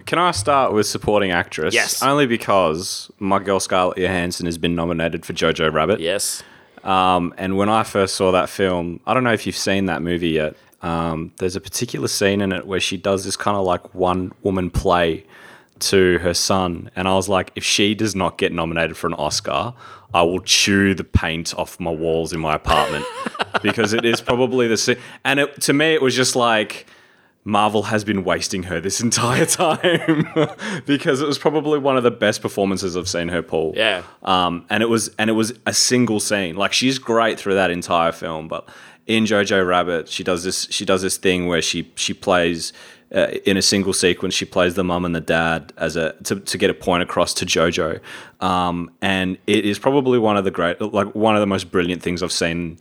Can 0.06 0.20
I 0.20 0.32
start 0.32 0.72
with 0.72 0.86
supporting 0.86 1.32
actress? 1.32 1.74
Yes. 1.74 2.04
Only 2.04 2.28
because 2.28 3.10
my 3.18 3.40
girl 3.40 3.60
Scarlett 3.60 3.98
Johansson 3.98 4.46
has 4.46 4.60
been 4.60 4.76
nominated 4.76 5.26
for 5.26 5.34
Jojo 5.34 5.74
Rabbit. 5.74 6.00
yes, 6.00 6.44
Um, 6.84 7.34
and 7.38 7.58
when 7.58 7.70
I 7.70 7.84
first 7.84 8.16
saw 8.16 8.32
that 8.32 8.50
film, 8.50 9.00
I 9.06 9.14
don't 9.14 9.24
know 9.24 9.34
if 9.34 9.46
you've 9.46 9.58
seen 9.58 9.86
that 9.86 10.02
movie 10.02 10.30
yet. 10.30 10.56
Um, 10.82 11.34
there's 11.38 11.56
a 11.56 11.62
particular 11.62 12.08
scene 12.08 12.42
in 12.42 12.52
it 12.52 12.68
where 12.68 12.80
she 12.80 12.98
does 12.98 13.26
this 13.26 13.36
kind 13.36 13.58
of 13.58 13.66
like 13.66 13.96
one 13.96 14.32
woman 14.44 14.70
play 14.70 15.26
to 15.80 16.20
her 16.20 16.34
son. 16.34 16.90
And 16.96 17.08
I 17.08 17.16
was 17.16 17.30
like, 17.30 17.52
if 17.56 17.64
she 17.64 17.96
does 17.96 18.16
not 18.16 18.38
get 18.38 18.52
nominated 18.52 18.98
for 18.98 19.08
an 19.08 19.14
Oscar, 19.14 19.74
I 20.14 20.22
will 20.22 20.40
chew 20.42 20.94
the 20.94 21.04
paint 21.04 21.54
off 21.56 21.80
my 21.80 21.92
walls 21.92 22.34
in 22.34 22.40
my 22.40 22.56
apartment 22.56 23.06
because 23.62 23.94
it 23.94 24.06
is 24.06 24.22
probably 24.22 24.68
the 24.68 24.78
scene. 24.78 24.98
And 25.24 25.40
it, 25.40 25.62
to 25.62 25.74
me, 25.74 25.94
it 25.94 26.02
was 26.02 26.16
just 26.16 26.36
like, 26.36 26.88
Marvel 27.48 27.84
has 27.84 28.04
been 28.04 28.26
wasting 28.26 28.64
her 28.64 28.82
this 28.82 29.00
entire 29.08 29.46
time 29.46 30.28
because 30.86 31.22
it 31.22 31.28
was 31.28 31.38
probably 31.38 31.80
one 31.80 31.96
of 31.96 32.04
the 32.04 32.12
best 32.12 32.42
performances 32.42 32.98
I've 32.98 33.08
seen 33.08 33.30
her 33.30 33.42
pull. 33.42 33.74
Yeah. 33.76 34.04
Um, 34.24 34.66
and 34.70 34.84
it 34.84 34.88
was 34.88 35.10
and 35.18 35.30
it 35.30 35.34
was 35.34 35.54
a 35.66 35.74
single 35.74 36.20
scene. 36.20 36.58
Like 36.58 36.74
she's 36.74 37.00
great 37.00 37.40
through 37.40 37.56
that 37.56 37.72
entire 37.72 38.12
film, 38.12 38.50
but 38.50 38.68
in 39.06 39.24
Jojo 39.24 39.66
Rabbit, 39.66 40.10
she 40.10 40.26
does 40.26 40.44
this 40.44 40.68
she 40.70 40.84
does 40.84 41.02
this 41.02 41.16
thing 41.16 41.48
where 41.48 41.62
she 41.62 41.90
she 41.96 42.14
plays 42.14 42.74
uh, 43.16 43.28
in 43.46 43.56
a 43.56 43.62
single 43.62 43.94
sequence. 43.94 44.34
She 44.34 44.44
plays 44.44 44.76
the 44.76 44.84
mum 44.84 45.06
and 45.06 45.16
the 45.16 45.22
dad 45.22 45.72
as 45.78 45.96
a 45.96 46.14
to, 46.24 46.42
to 46.42 46.58
get 46.58 46.70
a 46.70 46.74
point 46.74 47.02
across 47.02 47.34
to 47.36 47.46
Jojo, 47.46 48.02
um, 48.42 48.92
and 49.02 49.38
it 49.48 49.64
is 49.64 49.80
probably 49.80 50.20
one 50.20 50.36
of 50.36 50.44
the 50.44 50.52
great 50.52 50.82
like 50.82 51.16
one 51.16 51.36
of 51.36 51.40
the 51.40 51.48
most 51.48 51.72
brilliant 51.72 52.04
things 52.04 52.22
I've 52.22 52.34
seen, 52.34 52.80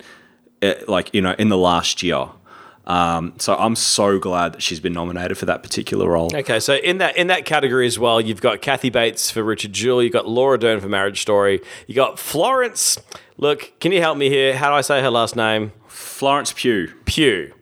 uh, 0.61 0.73
like 0.89 1.13
you 1.13 1.21
know, 1.21 1.35
in 1.39 1.47
the 1.47 1.57
last 1.57 2.03
year. 2.03 2.27
Um, 2.87 3.33
so 3.37 3.55
I'm 3.55 3.75
so 3.75 4.17
glad 4.17 4.53
that 4.53 4.63
she's 4.63 4.79
been 4.79 4.93
nominated 4.93 5.37
for 5.37 5.45
that 5.45 5.61
particular 5.61 6.09
role. 6.09 6.33
Okay, 6.33 6.59
so 6.59 6.75
in 6.75 6.97
that 6.99 7.17
in 7.17 7.27
that 7.27 7.45
category 7.45 7.85
as 7.85 7.99
well, 7.99 8.19
you've 8.21 8.41
got 8.41 8.61
Kathy 8.61 8.89
Bates 8.89 9.29
for 9.29 9.43
Richard 9.43 9.73
Jewell, 9.73 10.01
you've 10.01 10.13
got 10.13 10.27
Laura 10.27 10.57
Dern 10.57 10.79
for 10.79 10.87
Marriage 10.87 11.21
Story, 11.21 11.61
you 11.85 11.93
got 11.93 12.17
Florence. 12.17 12.97
Look, 13.37 13.73
can 13.79 13.91
you 13.91 14.01
help 14.01 14.17
me 14.17 14.29
here? 14.29 14.55
How 14.55 14.69
do 14.69 14.75
I 14.75 14.81
say 14.81 15.01
her 15.01 15.11
last 15.11 15.35
name? 15.35 15.73
Florence 15.87 16.53
Pugh. 16.53 16.93
Pugh. 17.05 17.53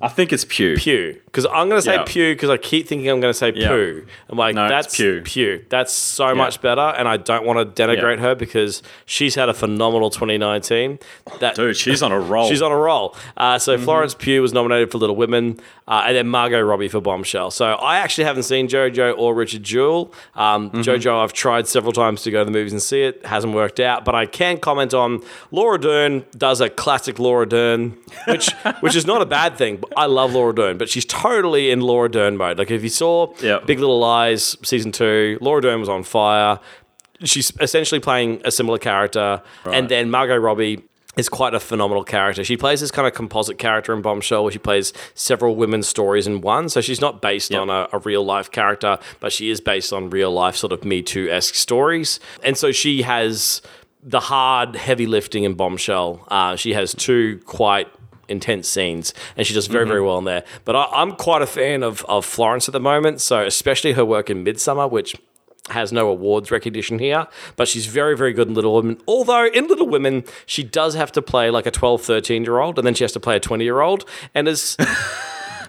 I 0.00 0.08
think 0.08 0.32
it's 0.32 0.44
Pugh. 0.44 0.76
Pugh. 0.76 1.21
Because 1.32 1.46
I'm 1.46 1.70
going 1.70 1.78
to 1.78 1.82
say 1.82 1.94
Yeah. 1.94 2.04
Pew 2.06 2.34
because 2.34 2.50
I 2.50 2.58
keep 2.58 2.86
thinking 2.86 3.08
I'm 3.08 3.18
going 3.18 3.32
to 3.32 3.38
say 3.38 3.52
Yeah. 3.56 3.68
Pooh. 3.68 4.04
I'm 4.28 4.36
like, 4.36 4.54
No, 4.54 4.68
that's 4.68 4.94
Pew. 4.94 5.22
Pew. 5.24 5.64
That's 5.70 5.90
so 5.90 6.34
much 6.34 6.60
better, 6.60 6.80
and 6.82 7.08
I 7.08 7.16
don't 7.16 7.46
want 7.46 7.74
to 7.74 7.82
denigrate 7.82 8.18
her 8.18 8.34
because 8.34 8.82
she's 9.06 9.34
had 9.34 9.48
a 9.48 9.54
phenomenal 9.54 10.10
2019. 10.10 10.98
That 11.40 11.54
Dude, 11.54 11.74
she's 11.76 12.02
on 12.02 12.12
a 12.12 12.20
roll. 12.32 12.48
She's 12.50 12.60
on 12.60 12.70
a 12.70 12.76
roll. 12.76 13.16
Uh, 13.36 13.58
so 13.58 13.72
Mm-hmm. 13.76 13.84
Florence 13.84 14.14
Pugh 14.14 14.42
was 14.42 14.52
nominated 14.52 14.92
for 14.92 14.98
Little 14.98 15.16
Women, 15.16 15.58
uh, 15.88 16.04
and 16.06 16.14
then 16.14 16.28
Margot 16.28 16.60
Robbie 16.60 16.88
for 16.88 17.00
Bombshell. 17.00 17.50
So 17.50 17.64
I 17.66 17.96
actually 17.98 18.24
haven't 18.24 18.42
seen 18.42 18.68
JoJo 18.68 19.16
or 19.16 19.34
Richard 19.34 19.62
Jewell. 19.62 20.12
Um, 20.34 20.68
Mm-hmm. 20.70 20.80
JoJo, 20.82 21.24
I've 21.24 21.32
tried 21.32 21.66
several 21.66 21.92
times 21.92 22.22
to 22.24 22.30
go 22.30 22.40
to 22.40 22.44
the 22.44 22.50
movies 22.50 22.72
and 22.72 22.82
see 22.82 23.00
it. 23.02 23.24
Hasn't 23.24 23.54
worked 23.54 23.80
out, 23.80 24.04
but 24.04 24.14
I 24.14 24.26
can 24.26 24.58
comment 24.58 24.92
on 24.92 25.22
Laura 25.50 25.78
Dern 25.80 26.24
does 26.36 26.60
a 26.60 26.68
classic 26.68 27.18
Laura 27.18 27.48
Dern, 27.48 27.96
which 28.28 28.52
which 28.80 28.94
is 28.94 29.06
not 29.06 29.22
a 29.22 29.26
bad 29.26 29.56
thing. 29.56 29.82
I 29.96 30.04
love 30.06 30.34
Laura 30.34 30.54
Dern, 30.54 30.76
but 30.76 30.90
she's 30.90 31.06
totally 31.06 31.21
in 31.70 31.80
Laura 31.80 32.10
Dern 32.10 32.36
mode. 32.36 32.58
Like 32.58 32.70
if 32.70 32.82
you 32.82 32.88
saw 32.88 33.32
Yep. 33.40 33.66
Big 33.66 33.78
Little 33.78 33.98
Lies 33.98 34.56
season 34.62 34.92
two, 34.92 35.38
Laura 35.40 35.60
Dern 35.62 35.80
was 35.80 35.88
on 35.88 36.02
fire. 36.02 36.58
She's 37.24 37.52
essentially 37.60 38.00
playing 38.00 38.42
a 38.44 38.50
similar 38.50 38.78
character, 38.78 39.42
and 39.64 39.88
then 39.88 40.10
Margot 40.10 40.36
Robbie 40.36 40.82
is 41.16 41.28
quite 41.28 41.54
a 41.54 41.60
phenomenal 41.60 42.02
character. 42.04 42.42
She 42.42 42.56
plays 42.56 42.80
this 42.80 42.90
kind 42.90 43.06
of 43.06 43.12
composite 43.12 43.58
character 43.58 43.92
in 43.92 44.00
Bombshell 44.02 44.42
where 44.44 44.52
she 44.52 44.58
plays 44.58 44.92
several 45.14 45.54
women's 45.56 45.86
stories 45.86 46.26
in 46.26 46.40
one. 46.40 46.68
So 46.70 46.80
she's 46.80 47.00
not 47.02 47.20
based 47.20 47.54
on 47.54 47.68
a, 47.68 47.86
a 47.92 47.98
real 47.98 48.24
life 48.24 48.50
character, 48.50 48.98
but 49.20 49.30
she 49.30 49.50
is 49.50 49.60
based 49.60 49.92
on 49.92 50.08
real 50.10 50.30
life 50.32 50.56
sort 50.56 50.72
of 50.72 50.84
Me 50.84 51.02
Too 51.02 51.28
esque 51.30 51.54
stories. 51.54 52.18
And 52.42 52.56
so 52.56 52.72
she 52.72 53.02
has 53.02 53.60
the 54.02 54.20
hard, 54.20 54.74
heavy 54.74 55.06
lifting 55.06 55.44
in 55.44 55.52
Bombshell. 55.54 56.26
Uh, 56.28 56.56
she 56.56 56.72
has 56.72 56.94
two 56.94 57.40
quite 57.44 57.88
intense 58.28 58.68
scenes, 58.68 59.12
and 59.36 59.46
she 59.46 59.54
does 59.54 59.66
very, 59.66 59.86
very 59.86 59.98
mm-hmm. 59.98 60.06
well 60.06 60.18
in 60.18 60.24
there. 60.24 60.44
But 60.64 60.76
I, 60.76 60.84
I'm 60.92 61.12
quite 61.12 61.42
a 61.42 61.46
fan 61.46 61.82
of, 61.82 62.04
of 62.06 62.24
Florence 62.24 62.68
at 62.68 62.72
the 62.72 62.80
moment, 62.80 63.20
so 63.20 63.44
especially 63.44 63.92
her 63.92 64.04
work 64.04 64.30
in 64.30 64.44
Midsommar, 64.44 64.90
which 64.90 65.14
has 65.70 65.92
no 65.92 66.08
awards 66.08 66.50
recognition 66.50 66.98
here, 66.98 67.26
but 67.56 67.68
she's 67.68 67.86
very, 67.86 68.16
very 68.16 68.32
good 68.32 68.48
in 68.48 68.54
Little 68.54 68.74
Women. 68.74 68.98
Although 69.06 69.46
in 69.46 69.68
Little 69.68 69.88
Women, 69.88 70.24
she 70.46 70.62
does 70.62 70.94
have 70.94 71.12
to 71.12 71.22
play 71.22 71.50
like 71.50 71.66
a 71.66 71.70
12, 71.70 72.02
13 72.02 72.44
year 72.44 72.58
old, 72.58 72.78
and 72.78 72.86
then 72.86 72.94
she 72.94 73.04
has 73.04 73.12
to 73.12 73.20
play 73.20 73.36
a 73.36 73.40
20 73.40 73.64
year 73.64 73.80
old. 73.80 74.04
And 74.34 74.48
it's 74.48 74.76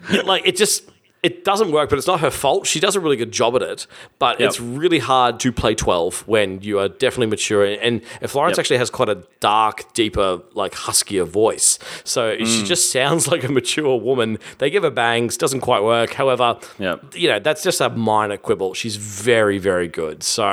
it, 0.09 0.25
like, 0.25 0.45
it 0.47 0.55
just. 0.55 0.89
It 1.23 1.45
doesn't 1.45 1.71
work, 1.71 1.89
but 1.89 1.97
it's 1.97 2.05
not 2.07 2.19
her 2.19 2.29
fault. 2.29 2.67
She 2.67 2.81
does 2.81 2.95
a 2.97 2.99
really 2.99 3.15
good 3.15 3.31
job 3.31 3.55
at 3.55 3.61
it, 3.61 3.87
but 4.19 4.39
Yep. 4.41 4.49
it's 4.49 4.59
really 4.59 4.99
hard 4.99 5.39
to 5.39 5.51
play 5.53 5.73
12 5.73 6.23
when 6.27 6.59
you 6.61 6.77
are 6.79 6.89
definitely 6.89 7.27
mature. 7.27 7.63
And 7.63 8.01
and 8.21 8.29
Florence 8.29 8.57
Yep. 8.57 8.59
actually 8.63 8.77
has 8.77 8.89
quite 8.89 9.07
a 9.09 9.23
dark, 9.39 9.93
deeper, 9.93 10.41
like 10.53 10.73
huskier 10.75 11.23
voice. 11.25 11.79
So 12.03 12.35
Mm. 12.35 12.45
she 12.45 12.63
just 12.65 12.91
sounds 12.91 13.27
like 13.33 13.43
a 13.45 13.51
mature 13.51 13.97
woman. 13.97 14.37
They 14.57 14.69
give 14.69 14.83
her 14.83 14.89
bangs, 14.91 15.37
doesn't 15.37 15.61
quite 15.61 15.81
work. 15.81 16.13
However, 16.13 16.57
Yep. 16.77 17.15
you 17.15 17.29
know, 17.29 17.39
that's 17.39 17.63
just 17.63 17.79
a 17.79 17.89
minor 17.89 18.35
quibble. 18.37 18.73
She's 18.73 18.97
very, 18.97 19.59
very 19.59 19.87
good. 19.87 20.23
So 20.23 20.43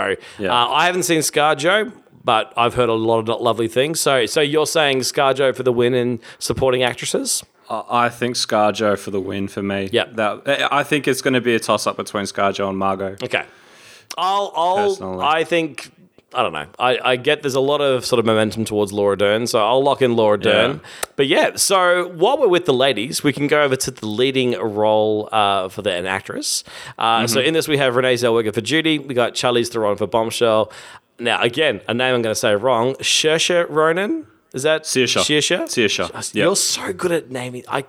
uh, 0.40 0.48
I 0.48 0.86
haven't 0.86 1.02
seen 1.02 1.18
ScarJo, 1.20 1.92
but 2.24 2.52
I've 2.56 2.74
heard 2.74 2.88
a 2.88 2.94
lot 2.94 3.28
of 3.28 3.40
lovely 3.40 3.66
things. 3.68 4.00
So, 4.00 4.26
so 4.26 4.40
you're 4.40 4.66
saying 4.66 5.00
ScarJo 5.00 5.56
for 5.56 5.62
the 5.64 5.72
win 5.72 5.94
in 5.94 6.20
supporting 6.38 6.82
actresses? 6.84 7.42
I 7.70 8.08
think 8.08 8.34
ScarJo 8.34 8.98
for 8.98 9.10
the 9.12 9.20
win 9.20 9.46
for 9.46 9.62
me. 9.62 9.88
Yeah. 9.92 10.06
That 10.12 10.72
I 10.72 10.82
think 10.82 11.06
it's 11.06 11.22
going 11.22 11.34
to 11.34 11.40
be 11.40 11.54
a 11.54 11.60
toss 11.60 11.86
up 11.86 11.96
between 11.96 12.24
ScarJo 12.24 12.68
and 12.68 12.76
Margot. 12.76 13.16
Okay. 13.22 13.44
I'll, 14.18 14.52
I'll, 14.56 14.88
Personally. 14.88 15.24
I 15.24 15.44
think, 15.44 15.92
I 16.34 16.42
don't 16.42 16.52
know. 16.52 16.66
I, 16.80 16.98
I 16.98 17.16
get 17.16 17.42
there's 17.42 17.54
a 17.54 17.60
lot 17.60 17.80
of 17.80 18.04
sort 18.04 18.18
of 18.18 18.26
momentum 18.26 18.64
towards 18.64 18.92
Laura 18.92 19.16
Dern, 19.16 19.46
so 19.46 19.64
I'll 19.64 19.82
lock 19.84 20.02
in 20.02 20.16
Laura 20.16 20.36
Dern. 20.36 20.80
But 21.14 21.28
yeah, 21.28 21.54
so 21.54 22.08
while 22.08 22.38
we're 22.38 22.48
with 22.48 22.64
the 22.66 22.74
ladies, 22.74 23.22
we 23.22 23.32
can 23.32 23.46
go 23.46 23.62
over 23.62 23.76
to 23.76 23.90
the 23.92 24.06
leading 24.06 24.58
role 24.58 25.28
uh, 25.30 25.68
for 25.68 25.82
the, 25.82 25.92
an 25.92 26.06
actress. 26.06 26.64
Uh, 26.98 27.26
So 27.28 27.40
in 27.40 27.54
this, 27.54 27.68
we 27.68 27.78
have 27.78 27.94
Renee 27.94 28.14
Zellweger 28.14 28.52
for 28.52 28.60
Judy. 28.60 28.98
We 28.98 29.14
got 29.14 29.34
Charlize 29.34 29.68
Theron 29.68 29.96
for 29.96 30.08
Bombshell. 30.08 30.72
Now, 31.20 31.40
again, 31.40 31.82
a 31.86 31.94
name 31.94 32.16
I'm 32.16 32.22
going 32.22 32.34
to 32.34 32.38
say 32.38 32.56
wrong. 32.56 32.94
Saoirse 32.94 33.66
Ronan. 33.70 34.26
Is 34.52 34.64
that 34.64 34.82
Saoirse. 34.82 35.22
Saoirse? 35.22 36.10
Saoirse, 36.10 36.34
yeah. 36.34 36.44
You're 36.44 36.56
so 36.56 36.92
good 36.92 37.12
at 37.12 37.30
naming. 37.30 37.62
I, 37.68 37.84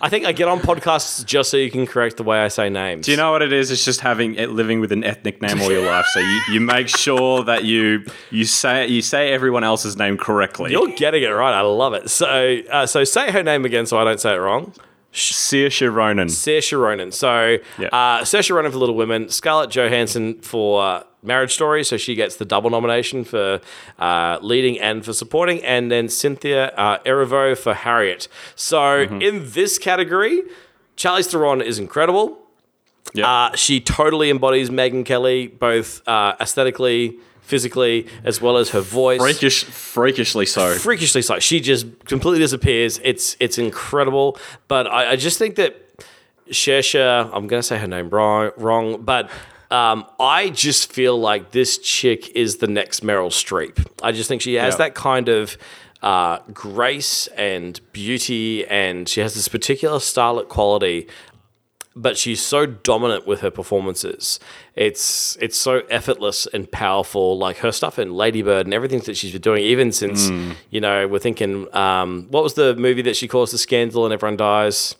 I 0.00 0.08
think 0.08 0.24
I 0.24 0.32
get 0.32 0.48
on 0.48 0.60
podcasts 0.60 1.24
just 1.26 1.50
so 1.50 1.58
you 1.58 1.70
can 1.70 1.86
correct 1.86 2.16
the 2.16 2.22
way 2.22 2.38
I 2.38 2.48
say 2.48 2.70
names. 2.70 3.04
Do 3.04 3.12
you 3.12 3.18
know 3.18 3.32
what 3.32 3.42
it 3.42 3.52
is? 3.52 3.70
It's 3.70 3.84
just 3.84 4.00
having 4.00 4.34
it 4.36 4.50
living 4.50 4.80
with 4.80 4.92
an 4.92 5.04
ethnic 5.04 5.42
name 5.42 5.60
all 5.60 5.70
your 5.70 5.84
life. 5.84 6.06
So 6.06 6.20
you, 6.20 6.40
you 6.52 6.60
make 6.60 6.88
sure 6.88 7.44
that 7.44 7.64
you 7.64 8.04
you 8.30 8.46
say 8.46 8.86
you 8.86 9.02
say 9.02 9.30
everyone 9.32 9.62
else's 9.62 9.96
name 9.96 10.16
correctly. 10.16 10.72
You're 10.72 10.88
getting 10.96 11.22
it 11.22 11.28
right. 11.28 11.52
I 11.52 11.60
love 11.60 11.92
it. 11.92 12.08
So, 12.08 12.58
uh, 12.70 12.86
so 12.86 13.04
say 13.04 13.30
her 13.30 13.42
name 13.42 13.66
again, 13.66 13.84
so 13.84 13.98
I 13.98 14.04
don't 14.04 14.20
say 14.20 14.34
it 14.34 14.38
wrong. 14.38 14.72
Saoirse 15.12 15.92
Ronan. 15.92 16.28
Saoirse 16.28 16.78
Ronan. 16.78 17.12
So, 17.12 17.58
Yeah. 17.78 17.88
uh, 17.88 18.22
Saoirse 18.22 18.54
Ronan 18.54 18.72
for 18.72 18.78
Little 18.78 18.94
Women, 18.94 19.28
Scarlett 19.28 19.70
Johansson 19.70 20.40
for 20.40 20.82
uh, 20.82 21.02
Marriage 21.22 21.52
Story, 21.52 21.84
so 21.84 21.96
she 21.96 22.14
gets 22.14 22.36
the 22.36 22.44
double 22.44 22.70
nomination 22.70 23.24
for 23.24 23.60
uh, 23.98 24.38
leading 24.40 24.80
and 24.80 25.04
for 25.04 25.12
supporting, 25.12 25.62
and 25.64 25.90
then 25.90 26.08
Cynthia 26.08 26.68
uh, 26.76 26.98
Erivo 27.04 27.56
for 27.56 27.74
Harriet. 27.74 28.26
So, 28.56 28.78
Mm-hmm. 29.06 29.20
in 29.22 29.50
this 29.52 29.78
category, 29.78 30.42
Charlize 30.96 31.30
Theron 31.30 31.60
is 31.62 31.78
incredible. 31.78 32.38
Yep. 33.14 33.26
Uh, 33.26 33.56
she 33.56 33.80
totally 33.80 34.30
embodies 34.30 34.70
Megyn 34.70 35.04
Kelly, 35.04 35.46
both 35.48 36.06
uh, 36.08 36.34
aesthetically, 36.40 37.18
physically, 37.42 38.06
as 38.24 38.40
well 38.40 38.56
as 38.56 38.70
her 38.70 38.80
voice. 38.80 39.20
Freakish, 39.20 39.64
freakishly 39.64 40.46
so. 40.46 40.74
freakishly 40.76 41.20
so. 41.22 41.38
She 41.38 41.60
just 41.60 41.86
completely 42.06 42.38
disappears. 42.40 42.98
It's 43.04 43.36
it's 43.38 43.58
incredible. 43.58 44.38
But 44.68 44.86
I, 44.86 45.10
I 45.10 45.16
just 45.16 45.38
think 45.38 45.56
that 45.56 45.76
Shesha, 46.48 47.30
I'm 47.32 47.46
gonna 47.46 47.62
say 47.62 47.78
her 47.78 47.86
name 47.86 48.08
wrong, 48.10 48.50
wrong, 48.56 49.02
but 49.02 49.30
um, 49.70 50.04
I 50.20 50.50
just 50.50 50.92
feel 50.92 51.18
like 51.18 51.50
this 51.52 51.78
chick 51.78 52.28
is 52.36 52.58
the 52.58 52.66
next 52.66 53.02
Meryl 53.02 53.30
Streep. 53.30 53.86
I 54.02 54.12
just 54.12 54.28
think 54.28 54.42
she 54.42 54.54
has 54.54 54.74
Yeah. 54.74 54.78
that 54.78 54.94
kind 54.94 55.28
of 55.28 55.56
uh, 56.02 56.38
grace 56.52 57.26
and 57.36 57.80
beauty, 57.92 58.66
and 58.66 59.08
she 59.08 59.20
has 59.20 59.34
this 59.34 59.48
particular 59.48 59.98
starlet 59.98 60.48
quality 60.48 61.06
but 61.94 62.16
she's 62.16 62.40
so 62.40 62.66
dominant 62.66 63.26
with 63.26 63.40
her 63.40 63.50
performances. 63.50 64.40
It's 64.74 65.36
it's 65.40 65.56
so 65.56 65.82
effortless 65.90 66.46
and 66.46 66.70
powerful. 66.70 67.38
Like 67.38 67.58
her 67.58 67.72
stuff 67.72 67.98
in 67.98 68.14
Ladybird 68.14 68.66
and 68.66 68.74
everything 68.74 69.00
that 69.00 69.16
she's 69.16 69.32
been 69.32 69.42
doing, 69.42 69.62
even 69.62 69.92
since 69.92 70.30
you 70.70 70.80
know 70.80 71.06
we're 71.06 71.18
thinking, 71.18 71.74
um, 71.74 72.26
what 72.30 72.42
was 72.42 72.54
the 72.54 72.74
movie 72.76 73.02
that 73.02 73.16
she 73.16 73.28
caused 73.28 73.52
the 73.52 73.58
scandal 73.58 74.04
and 74.04 74.12
everyone 74.14 74.36
dies? 74.36 74.96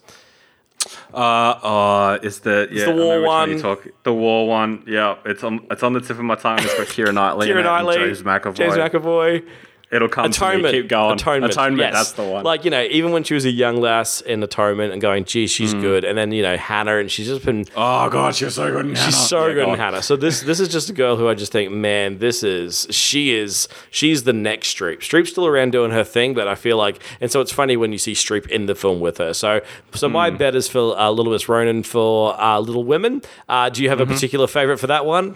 Uh, 1.13 1.17
uh, 1.17 2.19
it's 2.21 2.39
the 2.39 2.67
yeah, 2.71 2.85
the 2.85 2.95
war 2.95 3.21
one. 3.21 3.59
talk. 3.59 3.87
The 4.03 4.13
war 4.13 4.47
one. 4.47 4.83
Yeah, 4.87 5.17
it's 5.25 5.43
on 5.43 5.65
it's 5.71 5.83
on 5.83 5.93
the 5.93 6.01
tip 6.01 6.17
of 6.17 6.25
my 6.25 6.35
tongue. 6.35 6.59
It's 6.59 6.75
got 6.75 6.87
Keira 6.87 7.13
Knightley, 7.13 7.47
Keira 7.49 7.51
in 7.51 7.57
it 7.57 7.65
and 7.65 7.65
Knightley, 7.65 7.95
James 7.97 8.23
McAvoy. 8.23 8.55
James 8.55 8.73
McAvoy. 8.75 9.47
It'll 9.93 10.09
come 10.09 10.23
to 10.23 10.29
Atonement. 10.29 10.73
me. 10.73 10.81
Keep 10.81 10.89
going. 10.89 11.13
Atonement. 11.13 11.53
yes. 11.77 11.93
That's 11.93 12.11
the 12.13 12.23
one. 12.23 12.43
Like, 12.43 12.65
you 12.65 12.71
know, 12.71 12.81
even 12.89 13.11
when 13.11 13.23
she 13.23 13.33
was 13.33 13.45
a 13.45 13.51
young 13.51 13.79
lass 13.79 14.21
in 14.21 14.41
Atonement 14.41 14.91
and 14.91 15.01
going, 15.01 15.25
gee, 15.25 15.45
she's 15.47 15.73
good. 15.73 16.03
And 16.03 16.17
then, 16.17 16.31
you 16.31 16.41
know, 16.41 16.57
Hanna, 16.57 16.97
and 16.97 17.11
she's 17.11 17.27
just 17.27 17.45
been 17.45 17.65
oh 17.75 18.09
god, 18.09 18.35
she's 18.35 18.55
so 18.55 18.71
good. 18.71 18.85
In 18.87 18.95
She's 18.95 19.15
so 19.17 19.53
good 19.53 19.69
in 19.69 19.75
Hanna. 19.75 20.01
So 20.01 20.15
this 20.15 20.41
this 20.41 20.59
is 20.59 20.67
just 20.69 20.89
a 20.89 20.93
girl 20.93 21.15
who 21.15 21.27
I 21.29 21.35
just 21.35 21.51
think, 21.51 21.71
man, 21.71 22.17
this 22.17 22.43
is 22.43 22.87
she 22.89 23.35
is 23.35 23.67
she's 23.91 24.23
the 24.23 24.33
next 24.33 24.75
Streep. 24.75 24.99
Streep's 24.99 25.29
still 25.29 25.45
around 25.45 25.71
doing 25.71 25.91
her 25.91 26.03
thing, 26.03 26.33
but 26.33 26.47
I 26.47 26.55
feel 26.55 26.77
like, 26.77 27.01
and 27.21 27.31
so 27.31 27.41
it's 27.41 27.51
funny 27.51 27.77
when 27.77 27.91
you 27.91 27.97
see 27.97 28.13
Streep 28.13 28.47
in 28.47 28.65
the 28.65 28.75
film 28.75 28.99
with 28.99 29.17
her. 29.19 29.33
So 29.33 29.61
so 29.93 30.09
my 30.09 30.29
bet 30.29 30.55
is 30.55 30.67
for 30.67 30.97
uh, 30.97 31.09
Little 31.11 31.31
Miss 31.31 31.47
Ronan 31.47 31.83
for 31.83 32.39
uh, 32.41 32.59
Little 32.59 32.83
Women. 32.83 33.21
Uh, 33.47 33.69
do 33.69 33.83
you 33.83 33.89
have 33.89 33.99
a 33.99 34.05
particular 34.05 34.47
favorite 34.47 34.77
for 34.79 34.87
that 34.87 35.05
one? 35.05 35.35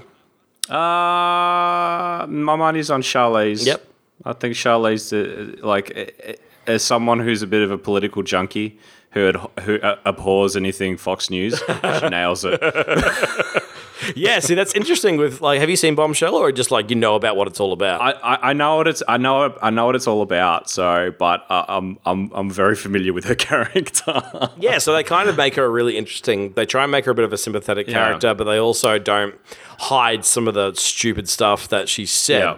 Uh, 0.69 2.25
my 2.27 2.55
money's 2.55 2.89
on 2.89 3.01
Charlize. 3.01 3.65
Yep. 3.65 3.85
I 4.29 4.33
think 4.33 4.55
Charlize, 4.55 5.11
uh, 5.13 5.65
like, 5.65 6.39
as 6.67 6.83
someone 6.83 7.19
who's 7.19 7.41
a 7.41 7.47
bit 7.47 7.61
of 7.61 7.71
a 7.71 7.77
political 7.77 8.23
junkie 8.23 8.77
who 9.11 9.21
had, 9.21 9.35
who 9.61 9.79
uh, 9.79 9.97
abhors 10.05 10.55
anything 10.55 10.97
Fox 10.97 11.29
News, 11.29 11.59
she 11.99 12.09
nails 12.09 12.43
it. 12.45 12.59
Yeah, 14.15 14.39
see, 14.39 14.53
that's 14.53 14.73
interesting. 14.75 15.17
With 15.17 15.41
like, 15.41 15.59
have 15.59 15.71
you 15.71 15.75
seen 15.75 15.95
Bombshell, 15.95 16.35
or 16.35 16.51
just 16.51 16.69
like 16.69 16.91
you 16.91 16.95
know 16.95 17.15
about 17.15 17.35
what 17.35 17.47
it's 17.47 17.59
all 17.59 17.73
about? 17.73 17.99
I, 17.99 18.11
I, 18.35 18.49
I 18.49 18.53
know 18.53 18.75
what 18.77 18.87
it's 18.87 19.01
I 19.07 19.17
know 19.17 19.57
I 19.59 19.71
know 19.71 19.87
what 19.87 19.95
it's 19.95 20.05
all 20.05 20.21
about. 20.21 20.69
So, 20.69 21.11
but 21.17 21.43
uh, 21.49 21.65
I'm 21.67 21.97
I'm 22.05 22.31
I'm 22.33 22.49
very 22.51 22.75
familiar 22.75 23.11
with 23.11 23.25
her 23.25 23.33
character. 23.49 24.21
Yeah, 24.59 24.77
so 24.77 24.93
they 24.93 25.03
kind 25.03 25.27
of 25.29 25.35
make 25.35 25.55
her 25.55 25.65
a 25.65 25.69
really 25.69 25.97
interesting. 25.97 26.53
They 26.53 26.65
try 26.67 26.83
and 26.83 26.91
make 26.91 27.05
her 27.05 27.11
a 27.11 27.15
bit 27.15 27.25
of 27.25 27.33
a 27.33 27.37
sympathetic 27.39 27.87
Yeah. 27.87 27.93
character, 27.93 28.35
but 28.35 28.43
they 28.43 28.59
also 28.59 28.99
don't 28.99 29.33
hide 29.79 30.23
some 30.25 30.47
of 30.47 30.53
the 30.53 30.73
stupid 30.75 31.27
stuff 31.27 31.67
that 31.69 31.89
she 31.89 32.05
said. 32.05 32.39
Yeah. 32.43 32.57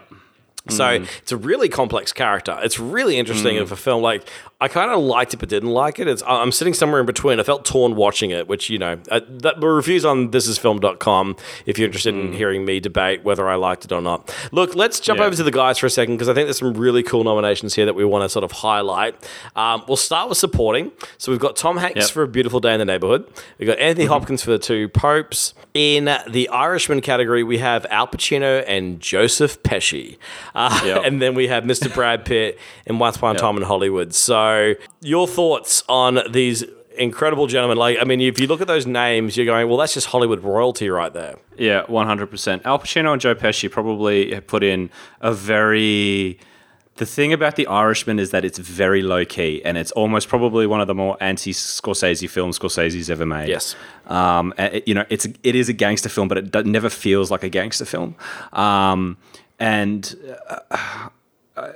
So 0.69 0.87
it's 1.21 1.31
a 1.31 1.37
really 1.37 1.69
complex 1.69 2.11
character. 2.13 2.57
It's 2.61 2.79
really 2.79 3.17
interesting 3.17 3.57
of 3.57 3.71
a 3.71 3.75
film. 3.75 4.01
Like 4.01 4.27
I 4.61 4.67
kind 4.67 4.91
of 4.91 4.99
liked 5.01 5.33
it, 5.33 5.37
but 5.37 5.49
didn't 5.49 5.69
like 5.71 5.99
it. 5.99 6.07
It's 6.07 6.21
I'm 6.27 6.51
sitting 6.51 6.73
somewhere 6.73 6.99
in 6.99 7.05
between. 7.05 7.39
I 7.39 7.43
felt 7.43 7.65
torn 7.65 7.95
watching 7.95 8.29
it, 8.31 8.47
which 8.47 8.69
you 8.69 8.77
know, 8.77 8.99
uh, 9.09 9.21
that 9.27 9.59
the 9.61 9.67
reviews 9.67 10.05
on 10.05 10.31
thisisfilm.com 10.31 11.35
if 11.65 11.77
you're 11.77 11.85
interested 11.87 12.13
in 12.15 12.33
hearing 12.33 12.65
me 12.65 12.79
debate 12.79 13.23
whether 13.23 13.47
I 13.49 13.55
liked 13.55 13.85
it 13.85 13.91
or 13.91 14.01
not. 14.01 14.33
Look, 14.51 14.75
let's 14.75 14.99
jump 14.99 15.19
Yeah. 15.19 15.25
over 15.27 15.35
to 15.35 15.43
the 15.43 15.51
guys 15.51 15.77
for 15.77 15.85
a 15.85 15.89
second 15.89 16.15
because 16.15 16.29
I 16.29 16.33
think 16.33 16.47
there's 16.47 16.59
some 16.59 16.73
really 16.73 17.03
cool 17.03 17.23
nominations 17.23 17.73
here 17.75 17.85
that 17.85 17.95
we 17.95 18.05
want 18.05 18.23
to 18.23 18.29
sort 18.29 18.43
of 18.43 18.51
highlight. 18.51 19.15
Um, 19.55 19.83
we'll 19.87 19.97
start 19.97 20.29
with 20.29 20.37
supporting. 20.37 20.91
So 21.17 21.31
we've 21.31 21.39
got 21.41 21.55
Tom 21.55 21.77
Hanks 21.77 21.97
Yep. 21.99 22.09
for 22.11 22.23
A 22.23 22.27
Beautiful 22.27 22.59
Day 22.59 22.73
in 22.73 22.79
the 22.79 22.85
Neighborhood. 22.85 23.25
We've 23.57 23.67
got 23.67 23.79
Anthony 23.79 24.05
Hopkins 24.07 24.43
for 24.43 24.51
The 24.51 24.59
Two 24.59 24.89
Popes. 24.89 25.53
In 25.73 26.09
the 26.27 26.49
Irishman 26.49 27.01
category, 27.01 27.43
we 27.43 27.59
have 27.59 27.85
Al 27.89 28.07
Pacino 28.07 28.63
and 28.67 28.99
Joseph 28.99 29.61
Pesci. 29.63 30.17
Uh, 30.59 30.81
Yep. 30.85 31.01
And 31.05 31.21
then 31.21 31.35
we 31.35 31.47
have 31.47 31.63
Mr. 31.63 31.93
Brad 31.93 32.25
Pitt 32.25 32.59
and 32.85 32.99
Once 32.99 33.15
Upon 33.15 33.35
a 33.35 33.39
Time 33.39 33.55
in 33.57 33.63
Hollywood. 33.63 34.13
So 34.13 34.73
your 35.01 35.27
thoughts 35.27 35.83
on 35.87 36.19
these 36.29 36.63
incredible 36.97 37.47
gentlemen? 37.47 37.77
Like, 37.77 37.97
I 38.01 38.03
mean, 38.03 38.19
if 38.19 38.39
you 38.39 38.47
look 38.47 38.59
at 38.59 38.67
those 38.67 38.85
names, 38.85 39.37
you're 39.37 39.45
going, 39.45 39.69
well, 39.69 39.77
that's 39.77 39.93
just 39.93 40.07
Hollywood 40.07 40.43
royalty 40.43 40.89
right 40.89 41.13
there. 41.13 41.35
Yeah, 41.57 41.83
one 41.87 42.07
hundred 42.07 42.27
percent. 42.29 42.63
Al 42.65 42.77
Pacino 42.79 43.13
and 43.13 43.21
Joe 43.21 43.35
Pesci 43.35 43.71
probably 43.71 44.39
put 44.41 44.63
in 44.63 44.89
a 45.21 45.33
very. 45.33 46.39
The 46.95 47.05
thing 47.05 47.31
about 47.31 47.55
The 47.55 47.65
Irishman 47.67 48.19
is 48.19 48.31
that 48.31 48.43
it's 48.43 48.57
very 48.57 49.01
low 49.01 49.23
key, 49.23 49.61
and 49.63 49.77
it's 49.77 49.91
almost 49.93 50.27
probably 50.27 50.67
one 50.67 50.81
of 50.81 50.87
the 50.87 50.93
more 50.93 51.15
anti 51.21 51.53
Scorsese 51.53 52.29
films 52.29 52.59
Scorsese's 52.59 53.09
ever 53.09 53.25
made. 53.25 53.47
Yes. 53.47 53.77
um, 54.07 54.53
it- 54.57 54.85
you 54.85 54.93
know, 54.93 55.05
it's 55.09 55.25
it 55.43 55.55
is 55.55 55.69
a 55.69 55.73
gangster 55.73 56.09
film, 56.09 56.27
but 56.27 56.37
it 56.53 56.65
never 56.65 56.89
feels 56.89 57.31
like 57.31 57.43
a 57.43 57.49
gangster 57.49 57.85
film. 57.85 58.15
Um, 58.51 59.15
and 59.59 60.15
uh, 60.71 61.09
uh, 61.55 61.73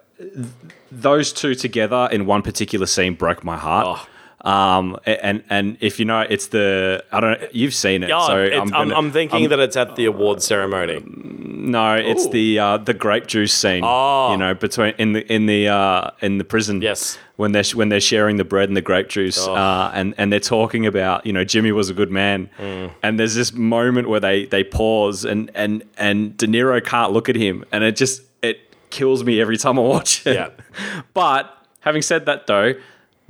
those 0.91 1.33
two 1.33 1.55
together 1.55 2.07
in 2.11 2.25
one 2.25 2.41
particular 2.41 2.85
scene 2.85 3.15
broke 3.15 3.43
my 3.43 3.57
heart. 3.57 4.07
Um, 4.43 4.97
and 5.05 5.41
and 5.49 5.77
if 5.79 5.99
you 5.99 6.05
know, 6.05 6.19
it's 6.19 6.47
the 6.47 7.03
I 7.13 7.21
don't 7.21 7.39
know, 7.41 7.47
you've 7.53 7.73
seen 7.73 8.03
it, 8.03 8.11
Oh, 8.11 8.27
so 8.27 8.33
I'm, 8.43 8.67
gonna- 8.67 8.93
I'm 8.95 9.09
thinking 9.11 9.43
I'm- 9.43 9.49
that 9.51 9.59
it's 9.59 9.77
at 9.77 9.95
the 9.95 10.03
award 10.03 10.41
ceremony. 10.43 11.01
no, 11.05 11.95
it's 11.95 12.25
Ooh. 12.25 12.29
the 12.31 12.59
uh, 12.59 12.77
the 12.77 12.93
grape 12.93 13.27
juice 13.27 13.53
scene. 13.53 13.83
Oh. 13.85 14.33
You 14.33 14.37
know, 14.37 14.53
between 14.53 14.95
in 14.97 15.13
the 15.13 15.33
in 15.33 15.45
the 15.45 15.69
uh, 15.69 16.11
in 16.21 16.39
the 16.39 16.43
prison. 16.43 16.81
Yes. 16.81 17.17
When 17.37 17.53
they're 17.53 17.63
when 17.73 17.87
they're 17.87 18.01
sharing 18.01 18.35
the 18.35 18.43
bread 18.43 18.67
and 18.69 18.75
the 18.75 18.81
grape 18.81 19.07
juice, 19.07 19.39
Oh. 19.47 19.55
uh, 19.55 19.91
and 19.93 20.13
and 20.17 20.31
they're 20.31 20.39
talking 20.41 20.85
about 20.85 21.25
you 21.25 21.31
know 21.31 21.45
Jimmy 21.45 21.71
was 21.71 21.89
a 21.89 21.93
good 21.93 22.11
man, 22.11 22.49
Mm. 22.59 22.91
and 23.01 23.17
there's 23.19 23.35
this 23.35 23.53
moment 23.53 24.09
where 24.09 24.19
they 24.19 24.45
they 24.45 24.63
pause 24.65 25.23
and 25.23 25.49
and 25.55 25.83
and 25.97 26.35
De 26.37 26.47
Niro 26.47 26.83
can't 26.83 27.13
look 27.13 27.29
at 27.29 27.35
him, 27.37 27.63
and 27.71 27.83
it 27.85 27.95
just 27.95 28.21
it 28.43 28.59
kills 28.89 29.23
me 29.23 29.39
every 29.39 29.55
time 29.57 29.79
I 29.79 29.83
watch 29.83 30.27
it. 30.27 30.35
Yeah. 30.35 30.49
But 31.13 31.49
having 31.79 32.01
said 32.01 32.25
that, 32.27 32.45
though, 32.45 32.73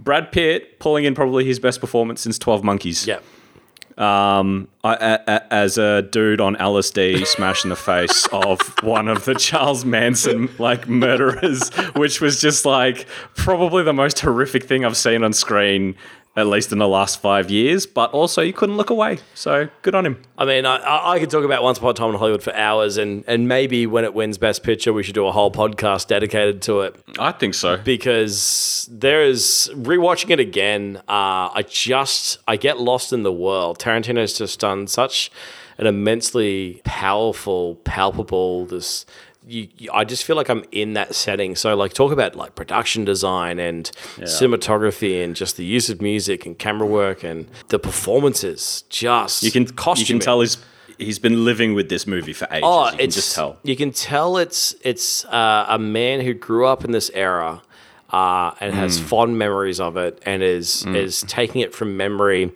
Brad 0.03 0.31
Pitt 0.31 0.79
pulling 0.79 1.05
in 1.05 1.15
probably 1.15 1.45
his 1.45 1.59
best 1.59 1.79
performance 1.79 2.21
since 2.21 2.37
Twelve 2.37 2.63
Monkeys. 2.63 3.07
Yeah. 3.07 3.19
Um, 3.95 4.69
I, 4.83 4.95
a, 4.95 5.19
a, 5.27 5.53
as 5.53 5.77
a 5.77 6.01
dude 6.01 6.41
on 6.41 6.55
LSD 6.55 7.27
smashing 7.27 7.69
the 7.69 7.75
face 7.75 8.27
of 8.33 8.59
one 8.81 9.07
of 9.07 9.25
the 9.25 9.35
Charles 9.35 9.85
Manson 9.85 10.49
like 10.57 10.87
murderers, 10.87 11.69
which 11.95 12.19
was 12.19 12.41
just 12.41 12.65
like 12.65 13.05
probably 13.35 13.83
the 13.83 13.93
most 13.93 14.19
horrific 14.19 14.63
thing 14.63 14.83
I've 14.83 14.97
seen 14.97 15.23
on 15.23 15.31
screen, 15.31 15.95
at 16.35 16.47
least 16.47 16.71
in 16.71 16.79
the 16.79 16.87
last 16.87 17.21
five 17.21 17.51
years. 17.51 17.85
But 17.85 18.11
also, 18.11 18.41
you 18.41 18.53
couldn't 18.53 18.75
look 18.77 18.89
away. 18.89 19.19
So 19.35 19.69
good 19.83 19.93
on 19.95 20.05
him. 20.05 20.21
I 20.37 20.45
mean, 20.45 20.65
I- 20.65 21.11
I, 21.13 21.19
could 21.19 21.29
talk 21.29 21.43
about 21.43 21.61
Once 21.61 21.77
Upon 21.77 21.91
a 21.91 21.93
Time 21.93 22.09
in 22.09 22.15
Hollywood 22.15 22.41
for 22.41 22.55
hours, 22.55 22.97
and, 22.97 23.23
and 23.27 23.47
maybe 23.47 23.85
when 23.85 24.03
it 24.03 24.13
wins 24.13 24.37
Best 24.37 24.63
Picture, 24.63 24.91
we 24.93 25.03
should 25.03 25.13
do 25.15 25.27
a 25.27 25.31
whole 25.31 25.51
podcast 25.51 26.07
dedicated 26.07 26.61
to 26.63 26.81
it 26.81 26.95
I 27.19 27.31
think 27.33 27.53
so. 27.53 27.77
because 27.77 28.89
there 28.91 29.23
is 29.23 29.69
rewatching 29.75 30.31
it 30.31 30.39
again. 30.39 30.97
Uh, 31.07 31.49
I 31.53 31.63
just 31.69 32.39
I 32.47 32.55
get 32.57 32.79
lost 32.79 33.13
in 33.13 33.23
the 33.23 33.31
world. 33.33 33.79
Tarantino's 33.79 34.37
just 34.37 34.59
done 34.59 34.87
such 34.87 35.31
an 35.77 35.87
immensely 35.87 36.81
powerful, 36.83 37.75
palpable 37.83 38.65
this. 38.65 39.05
You, 39.45 39.67
you- 39.77 39.89
I 39.93 40.03
just 40.05 40.23
feel 40.23 40.35
like 40.35 40.49
I'm 40.49 40.63
in 40.71 40.93
that 40.93 41.15
setting. 41.15 41.55
So, 41.55 41.75
like, 41.75 41.93
talk 41.93 42.11
about 42.11 42.35
like 42.35 42.55
production 42.55 43.03
design 43.05 43.59
and 43.59 43.89
cinematography 44.19 45.23
and 45.23 45.35
just 45.35 45.57
the 45.57 45.65
use 45.65 45.89
of 45.89 46.01
music 46.01 46.45
and 46.45 46.57
camera 46.57 46.87
work 46.87 47.23
and 47.23 47.47
the 47.69 47.79
performances. 47.79 48.83
Just 48.89 49.43
You 49.43 49.51
can 49.51 49.65
costuming. 49.67 50.07
You 50.07 50.13
can 50.13 50.19
tell 50.19 50.41
he's 50.41 50.57
he's 50.97 51.19
been 51.19 51.43
living 51.43 51.73
with 51.73 51.89
this 51.89 52.05
movie 52.07 52.33
for 52.33 52.47
ages. 52.51 52.61
Oh, 52.63 52.85
you 52.85 52.91
can 52.91 52.99
it's 53.01 53.15
just 53.15 53.35
tell. 53.35 53.57
You 53.63 53.75
can 53.75 53.91
tell 53.91 54.37
it's 54.37 54.75
it's 54.81 55.25
uh, 55.25 55.65
a 55.69 55.79
man 55.79 56.21
who 56.21 56.33
grew 56.33 56.65
up 56.67 56.85
in 56.85 56.91
this 56.91 57.09
era 57.13 57.61
uh, 58.11 58.51
and 58.59 58.73
has 58.75 58.99
Hmm. 58.99 59.05
fond 59.05 59.37
memories 59.37 59.79
of 59.79 59.97
it, 59.97 60.21
and 60.25 60.43
is 60.43 60.85
is 60.87 61.23
taking 61.27 61.61
it 61.61 61.73
from 61.73 61.97
memory 61.97 62.51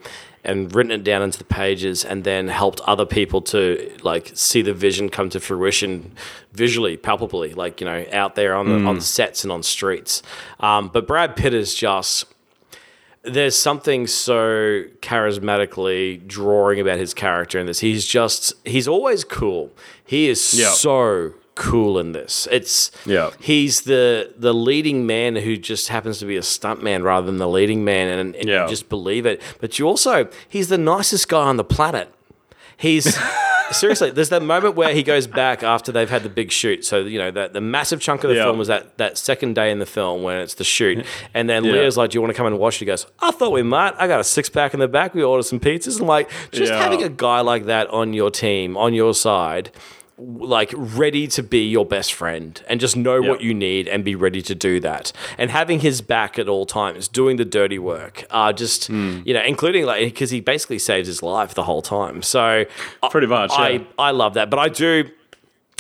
and 0.48 0.74
written 0.74 0.92
it 0.92 1.04
down 1.04 1.22
into 1.22 1.38
the 1.38 1.44
pages, 1.44 2.04
and 2.06 2.24
then 2.24 2.48
helped 2.48 2.80
other 2.82 3.06
people 3.06 3.42
to 3.44 3.92
like 4.02 4.32
see 4.34 4.62
the 4.64 4.74
vision 4.74 5.10
come 5.10 5.30
to 5.30 5.40
fruition 5.40 6.14
visually, 6.54 6.98
palpably, 6.98 7.54
like 7.54 7.80
you 7.82 7.86
know, 7.86 8.06
out 8.12 8.34
there 8.36 8.56
on 8.56 8.68
the 8.70 8.80
Hmm. 8.80 8.88
on 8.88 9.02
sets 9.02 9.44
and 9.44 9.52
on 9.52 9.62
streets. 9.62 10.24
Um, 10.60 10.90
but 10.92 11.06
Brad 11.06 11.36
Pitt 11.36 11.54
is 11.54 11.76
just 11.76 12.26
there's 13.24 13.58
something 13.58 14.08
so 14.08 14.84
charismatically 15.02 16.26
drawing 16.28 16.80
about 16.80 16.98
his 16.98 17.14
character 17.14 17.60
in 17.60 17.66
this. 17.66 17.80
He's 17.80 18.06
just 18.06 18.54
he's 18.66 18.88
always 18.88 19.24
cool. 19.24 19.72
He 20.06 20.30
is 20.30 20.54
Yeah. 20.58 20.70
so 20.72 21.34
cool 21.58 22.00
in 22.00 22.14
this. 22.14 22.48
It's 22.52 22.92
Yeah. 23.06 23.32
He's 23.40 23.82
the 23.82 24.34
the 24.38 24.54
leading 24.54 25.06
man 25.06 25.36
who 25.36 25.58
just 25.58 25.90
happens 25.90 26.20
to 26.20 26.26
be 26.26 26.38
a 26.38 26.42
stuntman 26.42 27.04
rather 27.04 27.26
than 27.26 27.38
the 27.38 27.48
leading 27.50 27.84
man, 27.84 28.08
and, 28.20 28.36
and 28.36 28.48
Yeah. 28.48 28.64
you 28.64 28.70
just 28.70 28.88
believe 28.88 29.26
it. 29.26 29.42
But 29.60 29.78
you 29.80 29.88
also 29.88 30.28
he's 30.48 30.70
the 30.70 30.78
nicest 30.78 31.28
guy 31.28 31.42
on 31.44 31.58
the 31.58 31.64
planet. 31.66 32.14
He's 32.78 33.18
seriously. 33.72 34.12
There's 34.12 34.30
that 34.30 34.44
moment 34.44 34.76
where 34.76 34.94
he 34.94 35.02
goes 35.04 35.26
back 35.28 35.64
after 35.64 35.92
they've 35.92 36.10
had 36.10 36.24
the 36.24 36.30
big 36.30 36.52
shoot. 36.52 36.86
So 36.86 37.00
you 37.00 37.18
know 37.18 37.32
that 37.32 37.54
the 37.54 37.60
massive 37.62 38.00
chunk 38.00 38.24
of 38.24 38.30
the 38.30 38.36
Yeah. 38.38 38.44
film 38.44 38.58
was 38.60 38.68
that 38.70 38.98
that 38.98 39.18
second 39.18 39.56
day 39.56 39.72
in 39.72 39.80
the 39.80 39.86
film 39.86 40.22
when 40.24 40.38
it's 40.38 40.54
the 40.54 40.64
shoot, 40.64 41.04
and 41.34 41.50
then 41.50 41.64
Yeah. 41.66 41.72
Leah's 41.74 41.98
like, 41.98 42.12
"Do 42.12 42.18
you 42.18 42.22
want 42.22 42.32
to 42.34 42.38
come 42.38 42.46
and 42.48 42.60
watch?" 42.60 42.76
He 42.78 42.86
goes, 42.86 43.08
"I 43.20 43.32
thought 43.32 43.52
we 43.52 43.64
might. 43.64 43.94
I 43.98 44.08
got 44.08 44.20
a 44.20 44.24
six 44.24 44.48
pack 44.48 44.74
in 44.74 44.80
the 44.80 44.88
back. 44.88 45.14
We 45.16 45.24
ordered 45.24 45.44
some 45.44 45.60
pizzas." 45.60 45.98
And 45.98 46.08
like, 46.08 46.30
just 46.52 46.72
Yeah. 46.72 46.80
having 46.82 47.04
a 47.04 47.10
guy 47.10 47.42
like 47.42 47.66
that 47.66 47.88
on 47.90 48.14
your 48.14 48.30
team, 48.30 48.78
on 48.78 48.94
your 48.94 49.14
side. 49.14 49.72
Like 50.20 50.74
ready 50.76 51.28
to 51.28 51.44
be 51.44 51.60
your 51.68 51.86
best 51.86 52.12
friend 52.12 52.60
and 52.68 52.80
just 52.80 52.96
know 52.98 53.22
what 53.22 53.42
you 53.42 53.54
need 53.54 53.88
and 53.88 54.04
be 54.04 54.16
ready 54.16 54.42
to 54.42 54.56
do 54.56 54.80
that. 54.80 55.14
And 55.38 55.52
having 55.52 55.82
his 55.82 56.02
back 56.02 56.40
at 56.40 56.50
all 56.50 56.66
times, 56.66 57.08
doing 57.08 57.38
the 57.38 57.46
dirty 57.46 57.78
work, 57.78 58.26
uh, 58.32 58.52
just, 58.52 58.88
Hmm. 58.88 59.20
you 59.26 59.34
know, 59.36 59.44
including 59.44 59.86
like, 59.86 60.04
because 60.06 60.32
he 60.32 60.40
basically 60.42 60.80
saves 60.80 61.08
his 61.08 61.22
life 61.22 61.54
the 61.54 61.64
whole 61.64 61.84
time. 61.84 62.24
So 62.24 62.66
Pretty 63.12 63.28
much, 63.28 63.52
I, 63.54 63.70
yeah. 63.70 63.80
I 64.00 64.10
love 64.12 64.34
that. 64.34 64.50
But 64.50 64.58
I 64.60 64.70
do, 64.70 65.10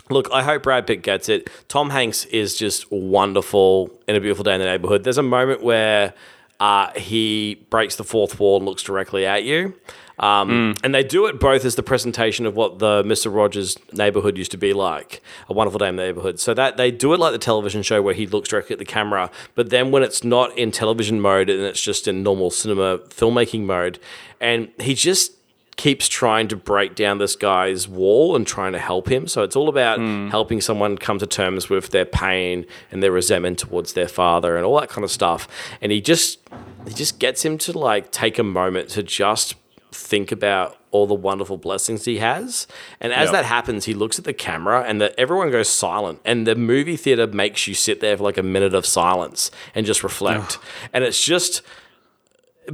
Look, 0.10 0.30
I 0.32 0.42
hope 0.42 0.64
Brad 0.64 0.88
Pitt 0.88 1.02
gets 1.02 1.28
it. 1.28 1.50
Tom 1.68 1.90
Hanks 1.90 2.24
is 2.26 2.56
just 2.56 2.90
wonderful 2.92 3.90
in 4.08 4.16
A 4.16 4.22
Beautiful 4.22 4.44
Day 4.46 4.54
in 4.54 4.60
the 4.62 4.66
Neighborhood. 4.66 5.04
There's 5.04 5.18
a 5.18 5.24
moment 5.24 5.62
where 5.64 6.14
uh, 6.62 6.92
he 6.98 7.66
breaks 7.70 7.96
the 7.98 8.06
fourth 8.06 8.40
wall 8.40 8.56
and 8.58 8.66
looks 8.66 8.84
directly 8.84 9.26
at 9.26 9.44
you. 9.44 9.74
Um, 10.20 10.74
And 10.84 10.96
they 10.96 11.04
do 11.04 11.26
it 11.28 11.40
both 11.40 11.64
as 11.66 11.76
the 11.76 11.84
presentation 11.84 12.46
of 12.46 12.56
what 12.56 12.80
the 12.80 13.04
Mr. 13.04 13.34
Rogers 13.34 13.78
neighborhood 13.94 14.38
used 14.38 14.52
to 14.52 14.58
be 14.58 14.74
like, 14.74 15.22
a 15.50 15.54
wonderful 15.54 15.78
day 15.78 15.90
in 15.90 15.96
the 15.96 16.04
neighborhood. 16.04 16.40
So 16.40 16.54
that 16.56 16.78
they 16.78 16.90
do 16.92 17.14
it 17.14 17.20
like 17.20 17.34
the 17.34 17.38
television 17.40 17.84
show 17.84 18.02
where 18.02 18.14
he 18.14 18.26
looks 18.26 18.50
directly 18.50 18.74
at 18.74 18.80
the 18.80 18.86
camera, 18.86 19.30
but 19.56 19.70
then 19.70 19.92
when 19.92 20.04
it's 20.04 20.24
not 20.24 20.58
in 20.58 20.72
television 20.72 21.22
mode 21.22 21.50
and 21.50 21.62
it's 21.62 21.82
just 21.82 22.08
in 22.08 22.24
normal 22.24 22.50
cinema 22.50 22.98
filmmaking 23.00 23.66
mode, 23.66 24.00
and 24.42 24.70
he 24.80 24.94
just 24.96 25.34
keeps 25.76 26.08
trying 26.08 26.48
to 26.48 26.56
break 26.56 26.96
down 26.96 27.20
this 27.20 27.36
guy's 27.36 27.88
wall 27.88 28.36
and 28.36 28.48
trying 28.48 28.72
to 28.74 28.80
help 28.80 29.12
him. 29.12 29.28
So 29.28 29.44
it's 29.44 29.56
all 29.56 29.70
about 29.70 30.00
helping 30.32 30.60
someone 30.60 30.98
come 30.98 31.20
to 31.20 31.28
terms 31.28 31.70
with 31.70 31.92
their 31.92 32.06
pain 32.06 32.66
and 32.92 33.04
their 33.04 33.12
resentment 33.12 33.60
towards 33.60 33.94
their 33.94 34.08
father 34.08 34.58
and 34.58 34.66
all 34.66 34.80
that 34.80 34.90
kind 34.90 35.06
of 35.06 35.12
stuff. 35.12 35.48
And 35.80 35.92
he 35.92 36.02
just 36.02 36.40
he 36.88 36.96
just 36.96 37.20
gets 37.20 37.46
him 37.46 37.60
to 37.60 37.78
like 37.78 38.12
take 38.12 38.40
a 38.40 38.44
moment 38.44 38.90
to 38.90 39.04
just 39.04 39.54
think 39.92 40.32
about 40.32 40.78
all 40.92 41.06
the 41.08 41.14
wonderful 41.14 41.58
blessings 41.58 42.06
he 42.06 42.18
has. 42.18 42.68
And 43.00 43.12
as 43.14 43.26
Yep. 43.28 43.32
that 43.34 43.46
happens, 43.46 43.86
he 43.86 43.94
looks 43.94 44.18
at 44.20 44.26
the 44.26 44.34
camera 44.34 44.84
and 44.88 45.00
the, 45.02 45.18
everyone 45.20 45.52
goes 45.52 45.70
silent. 45.70 46.20
And 46.26 46.46
the 46.48 46.56
movie 46.56 46.98
theater 46.98 47.28
makes 47.28 47.68
you 47.68 47.74
sit 47.74 48.00
there 48.00 48.18
for 48.18 48.24
like 48.24 48.38
a 48.38 48.44
minute 48.44 48.74
of 48.74 48.86
silence 48.86 49.52
and 49.76 49.86
just 49.86 50.04
reflect. 50.04 50.58
And 50.94 51.04
it's 51.04 51.24
just 51.24 51.62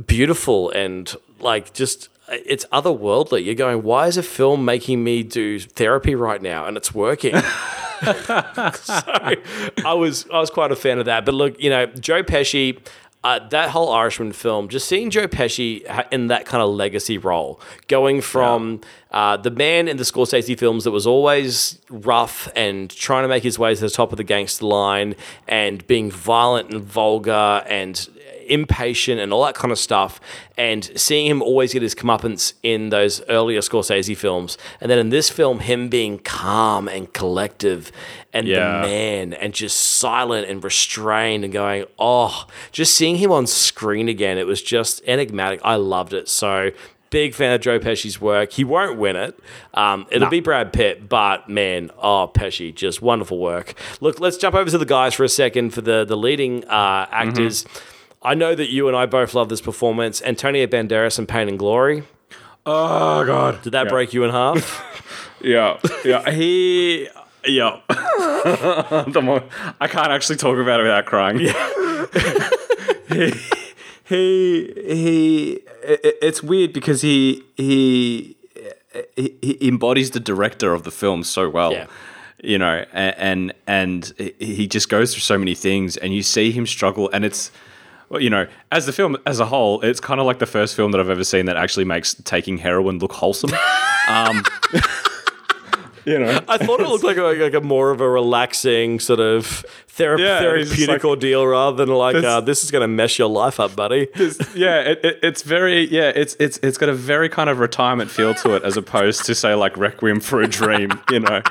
beautiful 0.07 0.69
and 0.71 1.15
like 1.39 1.73
just 1.73 2.09
it's 2.29 2.65
otherworldly. 2.71 3.43
You're 3.45 3.55
going, 3.55 3.83
why 3.83 4.07
is 4.07 4.17
a 4.17 4.23
film 4.23 4.65
making 4.65 5.03
me 5.03 5.23
do 5.23 5.59
therapy 5.59 6.15
right 6.15 6.41
now? 6.41 6.65
And 6.65 6.77
it's 6.77 6.93
working. 6.93 7.35
so 8.03 8.13
I 9.85 9.93
was 9.95 10.25
I 10.33 10.39
was 10.39 10.49
quite 10.49 10.71
a 10.71 10.75
fan 10.75 10.99
of 10.99 11.05
that. 11.05 11.25
But 11.25 11.35
look, 11.35 11.61
you 11.61 11.69
know, 11.69 11.85
Joe 11.85 12.23
Pesci. 12.23 12.79
Uh, 13.23 13.39
that 13.49 13.69
whole 13.69 13.91
Irishman 13.91 14.33
film, 14.33 14.67
just 14.67 14.87
seeing 14.87 15.09
Joe 15.09 15.27
Pesci 15.27 15.83
in 16.11 16.27
that 16.27 16.45
kind 16.45 16.61
of 16.61 16.69
legacy 16.69 17.17
role, 17.17 17.59
going 17.87 18.19
from 18.19 18.81
uh, 19.11 19.37
the 19.37 19.51
man 19.51 19.87
in 19.87 19.97
the 19.97 20.03
Scorsese 20.03 20.57
films 20.57 20.83
that 20.83 20.91
was 20.91 21.07
always 21.07 21.79
rough 21.89 22.49
and 22.55 22.89
trying 22.89 23.23
to 23.23 23.29
make 23.29 23.43
his 23.43 23.57
way 23.57 23.73
to 23.73 23.79
the 23.79 23.89
top 23.89 24.11
of 24.11 24.17
the 24.17 24.23
gangster 24.23 24.65
line 24.65 25.15
and 25.47 25.85
being 25.87 26.11
violent 26.11 26.73
and 26.73 26.83
vulgar 26.83 27.63
and 27.67 28.09
impatient 28.47 29.19
and 29.19 29.31
all 29.33 29.43
that 29.45 29.55
kind 29.55 29.71
of 29.71 29.79
stuff, 29.79 30.19
and 30.57 30.91
seeing 30.95 31.25
him 31.27 31.41
always 31.41 31.73
get 31.73 31.81
his 31.81 31.95
comeuppance 31.95 32.53
in 32.63 32.89
those 32.89 33.21
earlier 33.29 33.59
Scorsese 33.59 34.15
films, 34.17 34.57
and 34.81 34.89
then 34.91 34.99
in 34.99 35.09
this 35.09 35.29
film, 35.29 35.59
him 35.59 35.89
being 35.89 36.19
calm 36.19 36.87
and 36.87 37.11
collective 37.13 37.91
and 38.33 38.47
Yeah. 38.47 38.81
the 38.81 38.87
man 38.87 39.33
and 39.33 39.53
just 39.53 39.77
silent 39.77 40.47
and 40.49 40.63
restrained 40.63 41.43
and 41.43 41.53
going, 41.53 41.85
oh, 41.99 42.45
just 42.71 42.93
seeing 42.95 43.17
him 43.17 43.31
on 43.31 43.45
screen 43.47 44.09
again, 44.09 44.37
it 44.37 44.47
was 44.47 44.61
just 44.61 45.01
enigmatic. 45.05 45.59
I 45.63 45.75
loved 45.75 46.13
it. 46.13 46.27
So 46.29 46.71
big 47.11 47.35
fan 47.35 47.53
of 47.53 47.61
Joe 47.61 47.77
Pesci's 47.77 48.19
work. 48.19 48.51
He 48.53 48.63
won't 48.63 48.97
win 48.97 49.15
it. 49.15 49.39
Um, 49.75 50.07
it'll 50.09 50.29
be 50.31 50.39
Brad 50.39 50.73
Pitt, 50.73 51.07
but 51.07 51.47
man, 51.47 51.91
oh 52.01 52.31
Pesci, 52.33 52.73
just 52.73 53.03
wonderful 53.03 53.37
work. 53.37 53.75
Look, 54.01 54.19
let's 54.19 54.35
jump 54.35 54.55
over 54.55 54.67
to 54.71 54.79
the 54.79 54.85
guys 54.85 55.13
for 55.13 55.23
a 55.23 55.29
second 55.29 55.75
for 55.75 55.81
the 55.81 56.05
the 56.05 56.17
leading 56.17 56.65
uh, 56.65 57.05
actors. 57.11 57.65
I 58.23 58.33
know 58.35 58.55
that 58.55 58.69
you 58.71 58.87
and 58.87 58.95
I 58.95 59.05
both 59.05 59.33
love 59.33 59.49
this 59.49 59.61
performance. 59.61 60.21
Antonio 60.21 60.65
Banderas 60.67 61.19
in 61.19 61.25
Pain 61.27 61.49
and 61.49 61.59
Glory. 61.59 62.03
Oh 62.65 63.25
god. 63.25 63.61
Did 63.61 63.73
that 63.73 63.85
Yeah. 63.85 63.89
break 63.89 64.13
you 64.13 64.23
in 64.23 64.31
half? 64.31 64.89
Yeah, 65.45 65.77
yeah. 66.05 66.31
He, 66.31 67.09
yeah. 67.45 67.81
the 67.89 69.19
more, 69.21 69.43
I 69.81 69.87
can't 69.89 70.07
actually 70.07 70.37
talk 70.37 70.57
about 70.57 70.79
it 70.79 70.83
without 70.83 71.05
crying. 71.05 71.41
Yeah. 71.41 72.05
he, 73.09 73.33
he, 74.05 74.73
he. 74.95 75.51
it- 75.83 76.17
It's 76.21 76.41
weird 76.41 76.71
because 76.71 77.01
he, 77.01 77.43
he, 77.57 78.37
he, 79.17 79.35
he 79.41 79.67
embodies 79.67 80.11
the 80.11 80.21
director 80.21 80.73
of 80.73 80.83
the 80.83 80.91
film 80.91 81.25
so 81.25 81.49
well. 81.49 81.73
Yeah. 81.73 81.87
You 82.41 82.57
know, 82.57 82.85
a- 82.93 82.95
and 83.21 83.53
and 83.67 84.13
he 84.39 84.65
just 84.65 84.87
goes 84.87 85.13
through 85.13 85.21
so 85.21 85.37
many 85.37 85.55
things, 85.55 85.97
and 85.97 86.13
you 86.13 86.23
see 86.23 86.51
him 86.51 86.65
struggle, 86.65 87.09
and 87.11 87.25
it's. 87.25 87.51
Well, 88.13 88.21
you 88.21 88.29
know, 88.29 88.45
as 88.71 88.85
the 88.85 88.93
film 88.93 89.17
as 89.25 89.39
a 89.39 89.45
whole, 89.47 89.81
it's 89.81 89.99
kind 89.99 90.19
of 90.19 90.27
like 90.27 90.37
the 90.37 90.45
first 90.45 90.75
film 90.75 90.91
that 90.91 91.01
I've 91.01 91.09
ever 91.09 91.23
seen 91.23 91.47
that 91.47 91.57
actually 91.57 91.85
makes 91.85 92.13
taking 92.13 92.59
heroin 92.59 92.99
look 92.99 93.11
wholesome. 93.11 93.49
Um, 94.07 94.43
you 96.05 96.19
know, 96.19 96.39
I 96.47 96.59
thought 96.59 96.79
it 96.79 96.87
looked 96.87 97.03
like 97.03 97.17
a, 97.17 97.23
like 97.23 97.55
a 97.55 97.61
more 97.61 97.89
of 97.89 98.01
a 98.01 98.07
relaxing 98.07 98.99
sort 98.99 99.19
of 99.19 99.65
thera- 99.87 100.19
Yeah, 100.19 100.37
therapeutic 100.41 100.87
like- 100.89 101.05
ordeal 101.05 101.47
rather 101.47 101.75
than 101.75 101.95
like 101.95 102.13
This- 102.13 102.23
uh, 102.25 102.41
this 102.41 102.63
is 102.63 102.69
going 102.69 102.83
to 102.83 102.87
mess 102.87 103.17
your 103.17 103.29
life 103.29 103.59
up, 103.59 103.75
buddy. 103.75 104.07
yeah, 104.53 104.81
it, 104.81 104.99
it, 105.03 105.19
it's 105.23 105.41
very 105.41 105.89
yeah, 105.89 106.11
it's 106.13 106.35
it's 106.39 106.59
it's 106.61 106.77
got 106.77 106.89
a 106.89 106.93
very 106.93 107.29
kind 107.29 107.49
of 107.49 107.57
retirement 107.57 108.11
feel 108.11 108.35
to 108.35 108.53
it, 108.55 108.63
as 108.63 108.77
opposed 108.77 109.25
to 109.25 109.33
say 109.33 109.55
like 109.55 109.75
Requiem 109.75 110.19
for 110.19 110.39
a 110.39 110.47
Dream, 110.47 110.91
you 111.09 111.19
know. 111.21 111.41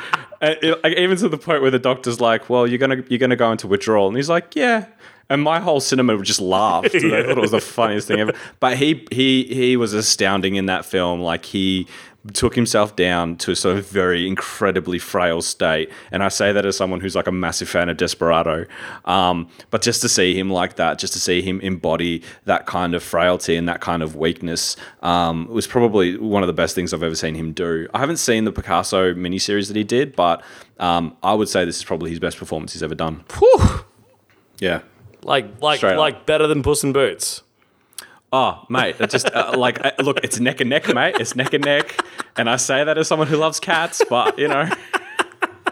And 0.41 0.57
it- 0.63 0.85
like, 0.85 0.97
even 0.97 1.17
to 1.19 1.29
the 1.29 1.39
point 1.39 1.61
where 1.63 1.73
the 1.73 1.81
doctor's 1.81 2.21
like, 2.21 2.49
"Well, 2.49 2.69
you're 2.69 2.79
gonna 2.79 3.03
you're 3.09 3.19
gonna 3.19 3.35
go 3.35 3.51
into 3.51 3.67
withdrawal," 3.67 4.07
and 4.07 4.17
he's 4.17 4.29
like, 4.29 4.55
"Yeah." 4.55 4.87
And 5.29 5.43
my 5.43 5.61
whole 5.61 5.81
cinema 5.81 6.21
just 6.23 6.41
laughed. 6.41 6.95
and 6.95 7.15
I 7.15 7.23
thought 7.23 7.39
it 7.39 7.41
was 7.41 7.53
the 7.53 7.61
funniest 7.61 8.09
thing 8.09 8.21
ever. 8.21 8.33
But 8.61 8.77
he 8.77 9.07
he 9.11 9.45
he 9.45 9.77
was 9.77 9.95
astounding 9.95 10.57
in 10.57 10.67
that 10.67 10.85
film. 10.85 11.21
Like 11.21 11.45
he 11.45 11.87
took 12.33 12.55
himself 12.55 12.95
down 12.95 13.37
to 13.37 13.51
a 13.51 13.57
sort 13.57 13.77
of 13.77 13.89
very 13.89 14.29
incredibly 14.29 14.99
frail 14.99 15.43
state. 15.43 15.91
And 16.13 16.23
I 16.23 16.29
say 16.29 16.53
that 16.53 16.65
as 16.65 16.77
someone 16.77 17.01
who's 17.01 17.17
like 17.17 17.27
a 17.27 17.33
massive 17.33 17.69
fan 17.69 17.89
of 17.89 17.97
Desperado. 17.97 18.67
Um, 19.05 19.49
but 19.71 19.83
just 19.83 20.01
to 20.03 20.09
see 20.09 20.39
him 20.39 20.49
like 20.49 20.77
that, 20.77 20.99
just 20.99 21.13
to 21.15 21.21
see 21.21 21.43
him 21.43 21.61
embody 21.61 22.23
that 22.45 22.67
kind 22.67 22.95
of 22.95 23.03
frailty 23.03 23.57
and 23.57 23.69
that 23.69 23.81
kind 23.81 24.03
of 24.03 24.15
weakness 24.15 24.77
um, 25.03 25.49
was 25.49 25.67
probably 25.67 26.17
one 26.17 26.43
of 26.43 26.47
the 26.47 26.53
best 26.53 26.75
things 26.75 26.95
I've 26.95 27.03
ever 27.03 27.17
seen 27.17 27.35
him 27.35 27.53
do. 27.53 27.89
I 27.93 27.99
haven't 27.99 28.19
seen 28.19 28.45
the 28.45 28.53
Picasso 28.53 29.15
miniseries 29.15 29.67
that 29.67 29.77
he 29.77 29.85
did, 29.85 30.15
but 30.15 30.43
um, 30.79 31.17
I 31.23 31.35
would 31.35 31.49
say 31.49 31.65
this 31.65 31.79
is 31.79 31.85
probably 31.85 32.11
his 32.11 32.21
best 32.21 32.37
performance 32.37 32.73
he's 32.73 32.83
ever 32.85 32.95
done. 32.95 33.25
Whew. 33.39 33.81
Yeah. 34.61 34.83
Like 35.23 35.61
like 35.63 35.79
Straight 35.79 35.97
like 35.97 36.27
better 36.27 36.47
than 36.47 36.63
Puss 36.63 36.83
in 36.85 36.93
Boots. 36.93 37.43
Oh, 38.35 38.65
mate, 38.71 38.97
it 38.99 39.11
just 39.11 39.31
uh, 39.33 39.55
like 39.57 39.85
uh, 39.85 39.93
look, 39.99 40.21
it's 40.25 40.41
neck 40.41 40.61
and 40.61 40.71
neck, 40.71 40.93
mate. 40.95 41.17
It's 41.21 41.37
neck 41.37 41.53
and 41.53 41.65
neck, 41.65 42.03
and 42.37 42.49
I 42.49 42.57
say 42.57 42.83
that 42.83 42.97
as 42.97 43.07
someone 43.07 43.29
who 43.29 43.37
loves 43.37 43.61
cats, 43.61 44.03
but 44.09 44.39
you 44.39 44.49
know, 44.49 44.71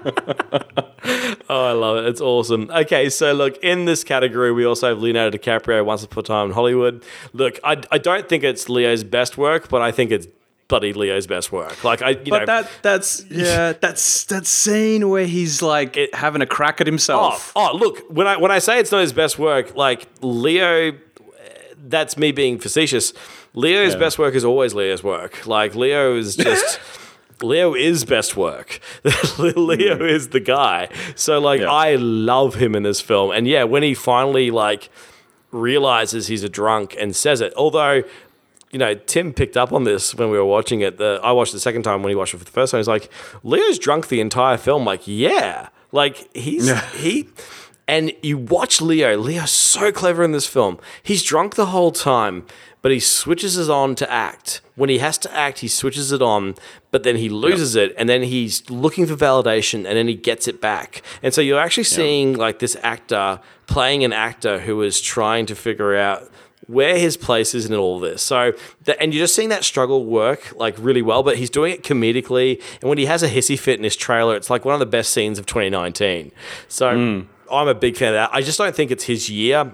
Oh, 1.48 1.66
I 1.66 1.72
love 1.72 1.96
it. 1.98 2.06
It's 2.06 2.20
awesome. 2.20 2.70
Okay, 2.70 3.08
so 3.10 3.32
look, 3.32 3.56
in 3.58 3.84
this 3.84 4.04
category, 4.04 4.52
we 4.52 4.64
also 4.64 4.88
have 4.88 5.00
Leonardo 5.00 5.36
DiCaprio, 5.36 5.84
Once 5.84 6.04
Upon 6.04 6.20
a 6.20 6.22
Time 6.22 6.46
in 6.48 6.52
Hollywood. 6.52 7.04
Look, 7.32 7.58
I, 7.64 7.82
I 7.90 7.98
don't 7.98 8.28
think 8.28 8.44
it's 8.44 8.68
Leo's 8.68 9.02
best 9.02 9.36
work, 9.36 9.68
but 9.68 9.82
I 9.82 9.90
think 9.90 10.10
it's 10.10 10.26
bloody 10.70 10.94
Leo's 10.94 11.26
best 11.26 11.52
work. 11.52 11.84
Like, 11.84 12.00
I, 12.00 12.10
you 12.10 12.16
know, 12.32 12.38
but 12.38 12.46
that 12.46 12.70
that's 12.80 13.22
yeah, 13.26 13.72
that's 13.80 14.24
that 14.26 14.46
scene 14.46 15.10
where 15.10 15.26
he's 15.26 15.60
like 15.60 15.98
having 16.14 16.40
a 16.40 16.46
crack 16.46 16.80
at 16.80 16.86
Oh, 16.86 16.90
himself. 16.90 17.52
oh, 17.54 17.76
look, 17.76 17.98
when 18.08 18.26
I 18.26 18.38
when 18.38 18.50
I 18.50 18.58
say 18.58 18.80
it's 18.80 18.90
not 18.90 19.02
his 19.02 19.12
best 19.12 19.38
work, 19.38 19.74
like 19.76 20.06
Leo, 20.22 20.92
that's 21.76 22.16
me 22.16 22.32
being 22.32 22.58
facetious. 22.58 23.12
Leo's 23.52 23.92
Yeah. 23.92 23.98
best 23.98 24.18
work 24.18 24.34
is 24.34 24.44
always 24.46 24.72
Leo's 24.74 25.02
work. 25.04 25.46
Like 25.46 25.74
Leo 25.74 26.16
is 26.16 26.36
just 26.36 26.80
Leo 27.42 27.74
is 27.74 28.04
best 28.04 28.36
work. 28.36 28.80
Leo 29.38 30.04
is 30.04 30.28
the 30.28 30.40
guy. 30.40 30.88
So 31.16 31.38
like 31.40 31.60
Mm. 31.60 31.64
Yeah. 31.64 31.72
I 31.72 31.94
love 31.96 32.54
him 32.54 32.74
in 32.74 32.84
this 32.84 33.00
film. 33.00 33.32
And 33.32 33.46
yeah, 33.48 33.64
when 33.64 33.82
he 33.82 33.94
finally 33.94 34.50
like 34.50 34.88
realizes 35.50 36.28
he's 36.28 36.44
a 36.44 36.48
drunk 36.48 36.94
and 36.98 37.14
says 37.16 37.40
it, 37.40 37.52
although 37.56 38.02
you 38.70 38.78
know, 38.78 38.94
Tim 38.94 39.32
picked 39.32 39.56
up 39.56 39.72
on 39.72 39.84
this 39.84 40.14
when 40.14 40.30
we 40.30 40.38
were 40.38 40.44
watching 40.44 40.80
it. 40.80 40.98
The 40.98 41.20
I 41.22 41.32
watched 41.32 41.52
it 41.52 41.56
the 41.56 41.60
second 41.60 41.82
time 41.82 42.02
when 42.02 42.10
he 42.10 42.16
watched 42.16 42.34
it 42.34 42.38
for 42.38 42.44
the 42.44 42.50
first 42.50 42.70
time. 42.70 42.78
He's 42.78 42.88
like, 42.88 43.10
Leo's 43.42 43.78
drunk 43.78 44.08
the 44.08 44.20
entire 44.20 44.56
film. 44.56 44.84
Like, 44.84 45.02
yeah, 45.04 45.68
like 45.92 46.34
he's 46.36 46.70
he. 46.92 47.28
And 47.88 48.12
you 48.22 48.38
watch 48.38 48.80
Leo. 48.80 49.16
Leo's 49.16 49.50
so 49.50 49.90
clever 49.90 50.22
in 50.22 50.30
this 50.30 50.46
film. 50.46 50.78
He's 51.02 51.24
drunk 51.24 51.56
the 51.56 51.66
whole 51.66 51.90
time, 51.90 52.46
but 52.82 52.92
he 52.92 53.00
switches 53.00 53.58
it 53.58 53.68
on 53.68 53.96
to 53.96 54.08
act. 54.08 54.60
When 54.76 54.88
he 54.88 54.98
has 54.98 55.18
to 55.18 55.36
act, 55.36 55.58
he 55.58 55.66
switches 55.66 56.12
it 56.12 56.22
on, 56.22 56.54
but 56.92 57.02
then 57.02 57.16
he 57.16 57.28
loses 57.28 57.74
it, 57.74 57.92
and 57.98 58.08
then 58.08 58.22
he's 58.22 58.70
looking 58.70 59.06
for 59.06 59.16
validation, 59.16 59.78
and 59.78 59.96
then 59.96 60.06
he 60.06 60.14
gets 60.14 60.46
it 60.46 60.60
back. 60.60 61.02
And 61.20 61.34
so 61.34 61.40
you're 61.40 61.58
actually 61.58 61.82
seeing 61.84 62.34
like 62.34 62.60
this 62.60 62.76
actor 62.82 63.40
playing 63.66 64.04
an 64.04 64.12
actor 64.12 64.60
who 64.60 64.82
is 64.82 65.00
trying 65.00 65.46
to 65.46 65.56
figure 65.56 65.96
out 65.96 66.30
where 66.70 66.96
his 66.98 67.16
place 67.16 67.54
is 67.54 67.66
in 67.66 67.74
all 67.74 67.98
this. 67.98 68.22
So, 68.22 68.52
the, 68.84 69.00
and 69.02 69.12
you're 69.12 69.24
just 69.24 69.34
seeing 69.34 69.48
that 69.48 69.64
struggle 69.64 70.04
work 70.06 70.52
like 70.56 70.74
really 70.78 71.02
well, 71.02 71.22
but 71.22 71.36
he's 71.36 71.50
doing 71.50 71.72
it 71.72 71.82
comedically. 71.82 72.62
And 72.80 72.88
when 72.88 72.98
he 72.98 73.06
has 73.06 73.22
a 73.22 73.28
hissy 73.28 73.58
fit 73.58 73.78
in 73.78 73.84
his 73.84 73.96
trailer, 73.96 74.36
it's 74.36 74.50
like 74.50 74.64
one 74.64 74.74
of 74.74 74.80
the 74.80 74.86
best 74.86 75.12
scenes 75.12 75.38
of 75.38 75.46
2019. 75.46 76.32
So, 76.68 76.88
I'm 77.52 77.68
a 77.68 77.74
big 77.74 77.96
fan 77.96 78.08
of 78.08 78.14
that. 78.14 78.30
I 78.32 78.42
just 78.42 78.58
don't 78.58 78.74
think 78.74 78.90
it's 78.90 79.04
his 79.04 79.28
year. 79.28 79.72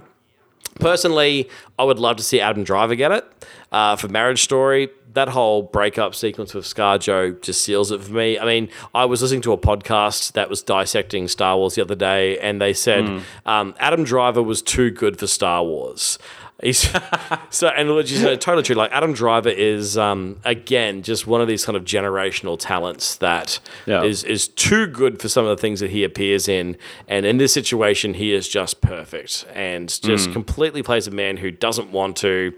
Personally, 0.80 1.48
I 1.78 1.84
would 1.84 1.98
love 1.98 2.16
to 2.16 2.22
see 2.22 2.40
Adam 2.40 2.64
Driver 2.64 2.94
get 2.94 3.10
it 3.12 3.46
uh, 3.72 3.96
for 3.96 4.08
Marriage 4.08 4.42
Story. 4.42 4.88
That 5.14 5.28
whole 5.28 5.62
breakup 5.62 6.14
sequence 6.14 6.52
with 6.52 6.66
ScarJo 6.66 7.40
just 7.40 7.62
seals 7.62 7.90
it 7.90 8.02
for 8.02 8.12
me. 8.12 8.38
I 8.38 8.44
mean, 8.44 8.68
I 8.94 9.06
was 9.06 9.22
listening 9.22 9.40
to 9.42 9.52
a 9.52 9.58
podcast 9.58 10.32
that 10.32 10.50
was 10.50 10.62
dissecting 10.62 11.28
Star 11.28 11.56
Wars 11.56 11.74
the 11.76 11.80
other 11.82 11.94
day, 11.94 12.38
and 12.38 12.60
they 12.60 12.74
said 12.74 13.04
um, 13.46 13.74
Adam 13.78 14.04
Driver 14.04 14.42
was 14.42 14.60
too 14.60 14.90
good 14.90 15.18
for 15.18 15.26
Star 15.26 15.64
Wars. 15.64 16.18
He's 16.62 16.88
so, 17.50 17.68
and 17.68 17.94
which 17.94 18.10
is 18.10 18.22
totally 18.38 18.62
true. 18.62 18.76
Like 18.76 18.90
Adam 18.92 19.12
Driver 19.12 19.50
is 19.50 19.98
um, 19.98 20.40
again 20.44 21.02
just 21.02 21.26
one 21.26 21.40
of 21.42 21.48
these 21.48 21.64
kind 21.66 21.76
of 21.76 21.84
generational 21.84 22.56
talents 22.58 23.16
that 23.16 23.60
is 23.86 24.22
Yeah. 24.24 24.30
is 24.30 24.48
too 24.48 24.86
good 24.86 25.20
for 25.20 25.28
some 25.28 25.44
of 25.44 25.54
the 25.56 25.60
things 25.60 25.80
that 25.80 25.90
he 25.90 26.02
appears 26.02 26.48
in. 26.48 26.76
And 27.08 27.26
in 27.26 27.36
this 27.36 27.52
situation, 27.52 28.14
he 28.14 28.32
is 28.32 28.48
just 28.48 28.80
perfect 28.80 29.44
and 29.54 29.88
just 30.02 30.32
completely 30.32 30.82
plays 30.82 31.06
a 31.06 31.10
man 31.10 31.36
who 31.36 31.50
doesn't 31.50 31.90
want 31.92 32.16
to 32.18 32.54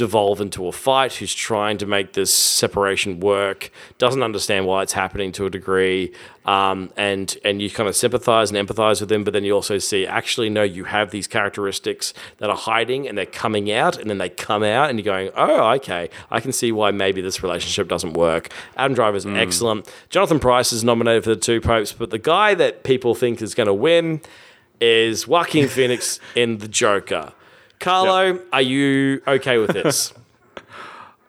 devolve 0.00 0.40
into 0.40 0.66
a 0.66 0.72
fight, 0.72 1.12
who's 1.12 1.34
trying 1.34 1.76
to 1.76 1.84
make 1.84 2.14
this 2.14 2.32
separation 2.32 3.20
work, 3.20 3.70
doesn't 3.98 4.22
understand 4.22 4.64
why 4.64 4.82
it's 4.82 4.94
happening 4.94 5.30
to 5.32 5.44
a 5.44 5.50
degree, 5.50 6.10
um, 6.46 6.90
and 6.96 7.36
and 7.44 7.60
you 7.60 7.68
kind 7.68 7.86
of 7.86 7.94
sympathize 7.94 8.50
and 8.50 8.56
empathize 8.58 8.98
with 9.00 9.10
them, 9.10 9.24
but 9.24 9.34
then 9.34 9.44
you 9.44 9.52
also 9.52 9.76
see 9.76 10.06
actually 10.06 10.48
no, 10.48 10.62
you 10.62 10.84
have 10.84 11.10
these 11.10 11.26
characteristics 11.26 12.14
that 12.38 12.48
are 12.48 12.56
hiding 12.56 13.06
and 13.06 13.18
they're 13.18 13.26
coming 13.26 13.70
out, 13.70 13.98
and 13.98 14.08
then 14.08 14.16
they 14.16 14.30
come 14.30 14.62
out, 14.62 14.88
and 14.88 14.98
you're 14.98 15.12
going, 15.14 15.30
oh, 15.36 15.74
okay, 15.74 16.08
I 16.30 16.40
can 16.40 16.52
see 16.52 16.72
why 16.72 16.90
maybe 16.92 17.20
this 17.20 17.42
relationship 17.42 17.86
doesn't 17.86 18.14
work. 18.14 18.48
Adam 18.78 18.94
Driver's 18.94 19.26
excellent. 19.26 19.92
Jonathan 20.08 20.40
Pryce 20.40 20.72
is 20.72 20.82
nominated 20.82 21.24
for 21.24 21.30
the 21.30 21.36
two 21.36 21.60
popes, 21.60 21.92
but 21.92 22.08
the 22.08 22.18
guy 22.18 22.54
that 22.54 22.84
people 22.84 23.14
think 23.14 23.42
is 23.42 23.54
going 23.54 23.66
to 23.66 23.74
win 23.74 24.22
is 24.80 25.28
Joaquin 25.28 25.68
Phoenix 25.68 26.18
in 26.34 26.56
The 26.56 26.68
Joker. 26.68 27.34
Carlo, 27.80 28.38
are 28.52 28.62
you 28.62 29.20
okay 29.26 29.58
with 29.58 29.72
this? 29.72 30.12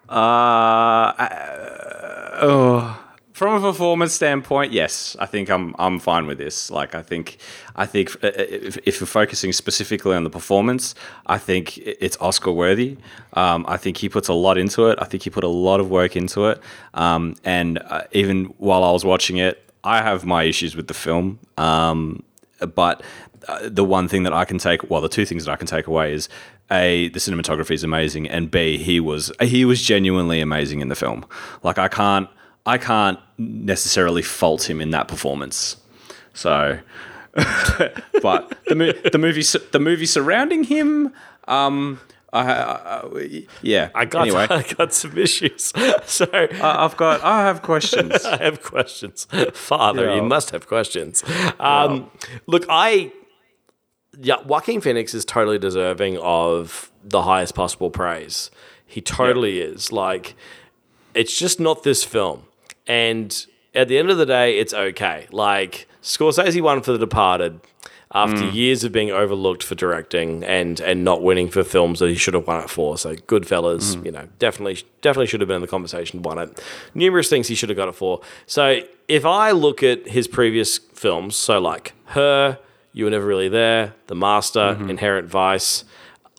Uh, 0.10 1.16
I- 1.18 2.30
oh, 2.42 3.00
from 3.32 3.54
a 3.56 3.62
performance 3.72 4.12
standpoint, 4.14 4.74
yes, 4.74 5.16
I 5.20 5.26
think 5.26 5.50
I'm 5.50 5.74
I'm 5.80 6.00
fine 6.00 6.28
with 6.28 6.38
this. 6.38 6.70
Like, 6.70 6.94
I 6.96 7.02
think 7.02 7.38
I 7.78 7.86
think 7.86 8.14
uh, 8.22 8.30
if, 8.36 8.78
if 8.86 9.00
you're 9.00 9.08
focusing 9.08 9.54
specifically 9.54 10.14
on 10.16 10.26
the 10.26 10.30
performance, 10.30 10.96
I 11.28 11.38
think 11.38 11.78
it's 11.78 12.18
Oscar 12.20 12.52
worthy. 12.52 12.98
Um, 13.34 13.66
I 13.70 13.78
think 13.78 13.98
he 13.98 14.10
puts 14.10 14.28
a 14.28 14.34
lot 14.34 14.58
into 14.58 14.88
it. 14.88 15.00
I 15.02 15.06
think 15.06 15.24
he 15.24 15.30
put 15.30 15.46
a 15.46 15.48
lot 15.48 15.80
of 15.80 15.90
work 15.90 16.18
into 16.18 16.48
it. 16.48 16.60
Um, 16.94 17.36
and 17.46 17.80
uh, 17.80 18.02
even 18.12 18.46
while 18.58 18.84
I 18.84 18.92
was 18.92 19.06
watching 19.06 19.38
it, 19.38 19.64
I 19.86 20.02
have 20.02 20.26
my 20.26 20.44
issues 20.44 20.76
with 20.76 20.88
the 20.88 20.94
film. 20.94 21.40
Um, 21.58 22.22
but 22.76 23.02
uh, 23.02 23.31
the 23.64 23.84
one 23.84 24.08
thing 24.08 24.24
that 24.24 24.34
I 24.34 24.46
can 24.46 24.58
take, 24.58 24.90
well, 24.90 25.02
the 25.02 25.10
two 25.10 25.26
things 25.26 25.46
that 25.46 25.52
I 25.52 25.56
can 25.56 25.68
take 25.68 25.88
away 25.88 26.14
is 26.14 26.30
a 26.72 27.10
the 27.10 27.20
cinematography 27.20 27.72
is 27.72 27.84
amazing, 27.84 28.28
and 28.30 28.50
b 28.52 28.78
he 28.78 29.00
was 29.00 29.32
he 29.42 29.66
was 29.66 29.82
genuinely 29.82 30.40
amazing 30.42 30.80
in 30.82 30.88
the 30.90 30.96
film. 30.96 31.26
Like 31.64 31.78
I 31.78 31.88
can't 31.88 32.30
I 32.66 32.78
can't 32.78 33.20
necessarily 33.38 34.22
fault 34.22 34.70
him 34.70 34.80
in 34.82 34.92
that 34.92 35.08
performance. 35.08 35.78
So, 36.34 36.80
but 37.36 38.58
the 38.68 39.10
the 39.12 39.18
movie 39.18 39.44
the 39.72 39.80
movie 39.80 40.06
surrounding 40.06 40.64
him, 40.64 41.14
um, 41.48 42.00
I, 42.34 42.52
I, 42.54 43.44
yeah. 43.62 43.90
I 43.94 44.06
got 44.06 44.22
anyway. 44.28 44.48
I 44.50 44.64
got 44.64 44.94
some 44.94 45.18
issues. 45.18 45.74
So 46.06 46.28
I- 46.34 46.86
I've 46.86 46.96
got 46.98 47.22
I 47.24 47.42
have 47.42 47.62
questions. 47.62 48.24
I 48.26 48.38
have 48.44 48.62
questions. 48.64 49.28
Father, 49.54 50.06
Yeah. 50.06 50.16
you 50.16 50.22
must 50.24 50.52
have 50.52 50.68
questions. 50.68 51.24
Um, 51.60 52.10
Look, 52.48 52.66
I. 52.70 53.12
Yeah, 54.20 54.42
Joaquin 54.46 54.82
Phoenix 54.82 55.14
is 55.14 55.26
totally 55.26 55.58
deserving 55.58 56.18
of 56.18 56.92
the 57.04 57.24
highest 57.24 57.56
possible 57.56 57.90
praise. 57.90 58.52
He 58.86 59.02
totally 59.02 59.62
is. 59.62 59.92
Like, 59.92 60.36
it's 61.14 61.38
just 61.38 61.60
not 61.60 61.84
this 61.84 62.04
film. 62.04 62.44
And 62.88 63.46
at 63.74 63.88
the 63.88 63.98
end 63.98 64.10
of 64.10 64.18
the 64.18 64.26
day, 64.26 64.60
it's 64.60 64.74
okay. 64.74 65.28
Like, 65.32 65.88
Scorsese 66.02 66.62
won 66.62 66.82
for 66.82 66.92
The 66.92 66.98
Departed 66.98 67.62
after 68.14 68.42
mm. 68.42 68.54
years 68.54 68.84
of 68.84 68.92
being 68.92 69.10
overlooked 69.10 69.64
for 69.64 69.76
directing 69.76 70.44
and 70.44 70.80
and 70.82 71.04
not 71.04 71.24
winning 71.24 71.50
for 71.50 71.64
films 71.64 72.00
that 72.00 72.10
he 72.10 72.16
should 72.16 72.34
have 72.34 72.46
won 72.46 72.62
it 72.62 72.70
for. 72.70 72.98
So 72.98 73.16
Goodfellas, 73.16 73.96
mm. 73.96 74.06
you 74.06 74.12
know, 74.12 74.28
definitely 74.40 74.84
definitely 75.02 75.28
should 75.28 75.42
have 75.42 75.48
been 75.48 75.56
in 75.56 75.62
the 75.62 75.68
conversation, 75.68 76.22
won 76.22 76.38
it. 76.38 76.62
Numerous 76.94 77.30
things 77.30 77.48
he 77.48 77.56
should 77.56 77.70
have 77.70 77.78
got 77.78 77.88
it 77.88 77.96
for. 77.96 78.22
So 78.46 78.82
if 79.08 79.26
I 79.26 79.52
look 79.52 79.82
at 79.84 80.10
his 80.10 80.28
previous 80.28 80.78
films, 80.78 81.36
so 81.36 81.60
like 81.60 81.94
Her, 82.08 82.60
You 82.94 83.06
Were 83.06 83.12
Never 83.12 83.26
Really 83.26 83.50
There, 83.50 83.94
The 84.08 84.16
Master, 84.16 84.76
mm-hmm. 84.76 84.90
Inherent 84.90 85.30
Vice, 85.30 85.84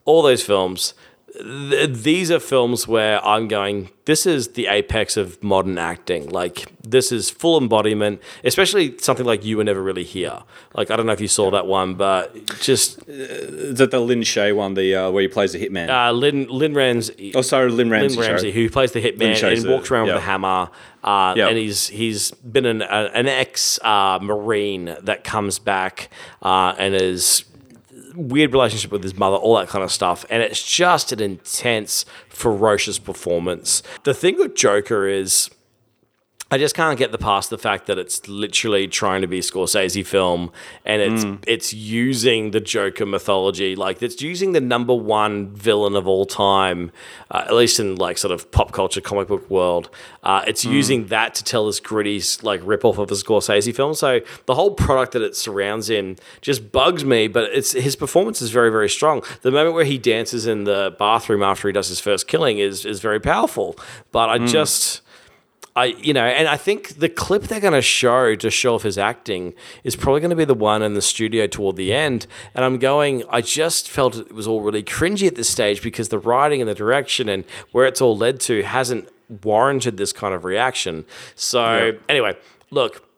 all 0.04 0.22
those 0.22 0.42
films. 0.42 0.94
Th- 1.34 1.88
these 1.90 2.30
are 2.30 2.38
films 2.38 2.86
where 2.86 3.24
I'm 3.24 3.48
going, 3.48 3.88
this 4.04 4.26
is 4.26 4.48
the 4.48 4.66
apex 4.66 5.16
of 5.16 5.42
modern 5.42 5.78
acting. 5.78 6.28
Like, 6.28 6.66
this 6.86 7.10
is 7.10 7.30
full 7.30 7.56
embodiment, 7.56 8.20
especially 8.44 8.98
something 8.98 9.24
like 9.24 9.42
You 9.44 9.56
Were 9.56 9.64
Never 9.64 9.82
Really 9.82 10.04
Here. 10.04 10.40
Like, 10.74 10.90
I 10.90 10.96
don't 10.96 11.06
know 11.06 11.12
if 11.12 11.20
you 11.22 11.28
saw 11.28 11.50
that 11.52 11.66
one, 11.66 11.94
but 11.94 12.34
just 12.60 13.02
Is 13.08 13.78
that 13.78 13.90
the 13.90 14.00
Lin 14.00 14.22
Shay 14.24 14.52
one, 14.52 14.74
the 14.74 14.94
uh, 14.94 15.10
where 15.10 15.22
he 15.22 15.28
plays 15.28 15.52
the 15.52 15.66
hitman? 15.66 15.88
uh, 15.88 16.12
Lin, 16.12 16.46
Lynne 16.48 16.74
Ramsay. 16.74 17.32
oh, 17.34 17.42
sorry, 17.42 17.70
Lynne 17.70 17.88
Ramsay. 17.90 18.16
Lynne 18.18 18.28
Ramsay, 18.30 18.50
sorry. 18.50 18.62
who 18.64 18.68
plays 18.70 18.92
the 18.92 19.00
hitman 19.00 19.42
and 19.56 19.70
walks 19.70 19.90
around 19.90 20.08
yeah. 20.08 20.14
with 20.14 20.22
a 20.22 20.26
hammer, 20.26 20.68
uh, 21.02 21.34
Yeah. 21.36 21.48
and 21.48 21.56
he's 21.56 21.88
he's 21.88 22.30
been 22.32 22.66
an 22.66 22.82
uh, 22.82 23.10
an 23.14 23.26
ex 23.26 23.78
uh, 23.82 24.18
marine 24.20 24.96
that 25.02 25.24
comes 25.24 25.58
back 25.58 26.10
uh, 26.42 26.74
and 26.78 26.94
is 26.94 27.44
weird 28.14 28.52
relationship 28.52 28.90
with 28.90 29.02
his 29.02 29.16
mother, 29.16 29.36
all 29.36 29.56
that 29.56 29.68
kind 29.68 29.84
of 29.84 29.92
stuff, 29.92 30.24
and 30.30 30.42
it's 30.42 30.62
just 30.62 31.12
an 31.12 31.20
intense, 31.20 32.04
ferocious 32.28 32.98
performance. 32.98 33.82
The 34.04 34.14
thing 34.14 34.38
with 34.38 34.54
Joker 34.54 35.06
is. 35.06 35.50
I 36.52 36.58
just 36.58 36.74
can't 36.74 36.98
get 36.98 37.12
the 37.12 37.18
past 37.18 37.48
the 37.48 37.56
fact 37.56 37.86
that 37.86 37.98
it's 37.98 38.28
literally 38.28 38.86
trying 38.86 39.22
to 39.22 39.26
be 39.26 39.38
a 39.38 39.42
Scorsese 39.42 40.04
film, 40.04 40.52
and 40.84 41.00
it's 41.00 41.24
it's 41.46 41.72
using 41.72 42.50
the 42.50 42.60
Joker 42.60 43.06
mythology, 43.06 43.74
like 43.74 44.02
it's 44.02 44.20
using 44.20 44.52
the 44.52 44.60
number 44.60 44.94
one 44.94 45.48
villain 45.54 45.96
of 45.96 46.06
all 46.06 46.26
time, 46.26 46.92
uh, 47.30 47.44
at 47.46 47.54
least 47.54 47.80
in 47.80 47.96
like 47.96 48.18
sort 48.18 48.32
of 48.32 48.50
pop 48.50 48.72
culture 48.72 49.00
comic 49.00 49.28
book 49.28 49.48
world. 49.48 49.88
Uh, 50.22 50.44
it's 50.46 50.62
using 50.62 51.06
that 51.06 51.34
to 51.36 51.42
tell 51.42 51.64
this 51.64 51.80
gritty 51.80 52.20
like 52.42 52.60
rip 52.64 52.84
off 52.84 52.98
of 52.98 53.10
a 53.10 53.14
Scorsese 53.14 53.74
film. 53.74 53.94
So 53.94 54.20
the 54.44 54.54
whole 54.54 54.72
product 54.74 55.12
that 55.12 55.22
it 55.22 55.34
surrounds 55.34 55.88
in 55.88 56.18
just 56.42 56.70
bugs 56.70 57.02
me, 57.02 57.28
but 57.28 57.44
it's 57.44 57.72
his 57.72 57.96
performance 57.96 58.42
is 58.42 58.50
very 58.50 58.68
very 58.68 58.90
strong. 58.90 59.22
The 59.40 59.50
moment 59.50 59.74
where 59.74 59.86
he 59.86 59.96
dances 59.96 60.46
in 60.46 60.64
the 60.64 60.94
bathroom 60.98 61.42
after 61.42 61.66
he 61.66 61.72
does 61.72 61.88
his 61.88 62.00
first 62.00 62.28
killing 62.28 62.58
is 62.58 62.84
is 62.84 63.00
very 63.00 63.20
powerful, 63.20 63.74
but 64.10 64.28
I 64.28 64.36
just. 64.38 65.00
I, 65.74 65.86
you 65.86 66.12
know, 66.12 66.24
and 66.24 66.48
I 66.48 66.58
think 66.58 66.98
the 66.98 67.08
clip 67.08 67.44
they're 67.44 67.60
going 67.60 67.72
to 67.72 67.80
show 67.80 68.34
to 68.34 68.50
show 68.50 68.74
off 68.74 68.82
his 68.82 68.98
acting 68.98 69.54
is 69.84 69.96
probably 69.96 70.20
going 70.20 70.30
to 70.30 70.36
be 70.36 70.44
the 70.44 70.54
one 70.54 70.82
in 70.82 70.92
the 70.92 71.00
studio 71.00 71.46
toward 71.46 71.76
the 71.76 71.94
end. 71.94 72.26
And 72.54 72.64
I'm 72.64 72.78
going, 72.78 73.24
I 73.30 73.40
just 73.40 73.88
felt 73.88 74.16
it 74.16 74.32
was 74.32 74.46
all 74.46 74.60
really 74.60 74.82
cringy 74.82 75.26
at 75.26 75.34
this 75.34 75.48
stage 75.48 75.82
because 75.82 76.10
the 76.10 76.18
writing 76.18 76.60
and 76.60 76.68
the 76.68 76.74
direction 76.74 77.28
and 77.28 77.44
where 77.72 77.86
it's 77.86 78.02
all 78.02 78.16
led 78.16 78.38
to 78.40 78.62
hasn't 78.62 79.08
warranted 79.42 79.96
this 79.96 80.12
kind 80.12 80.34
of 80.34 80.44
reaction. 80.44 81.06
So, 81.36 81.92
anyway, 82.06 82.36
look, 82.70 83.08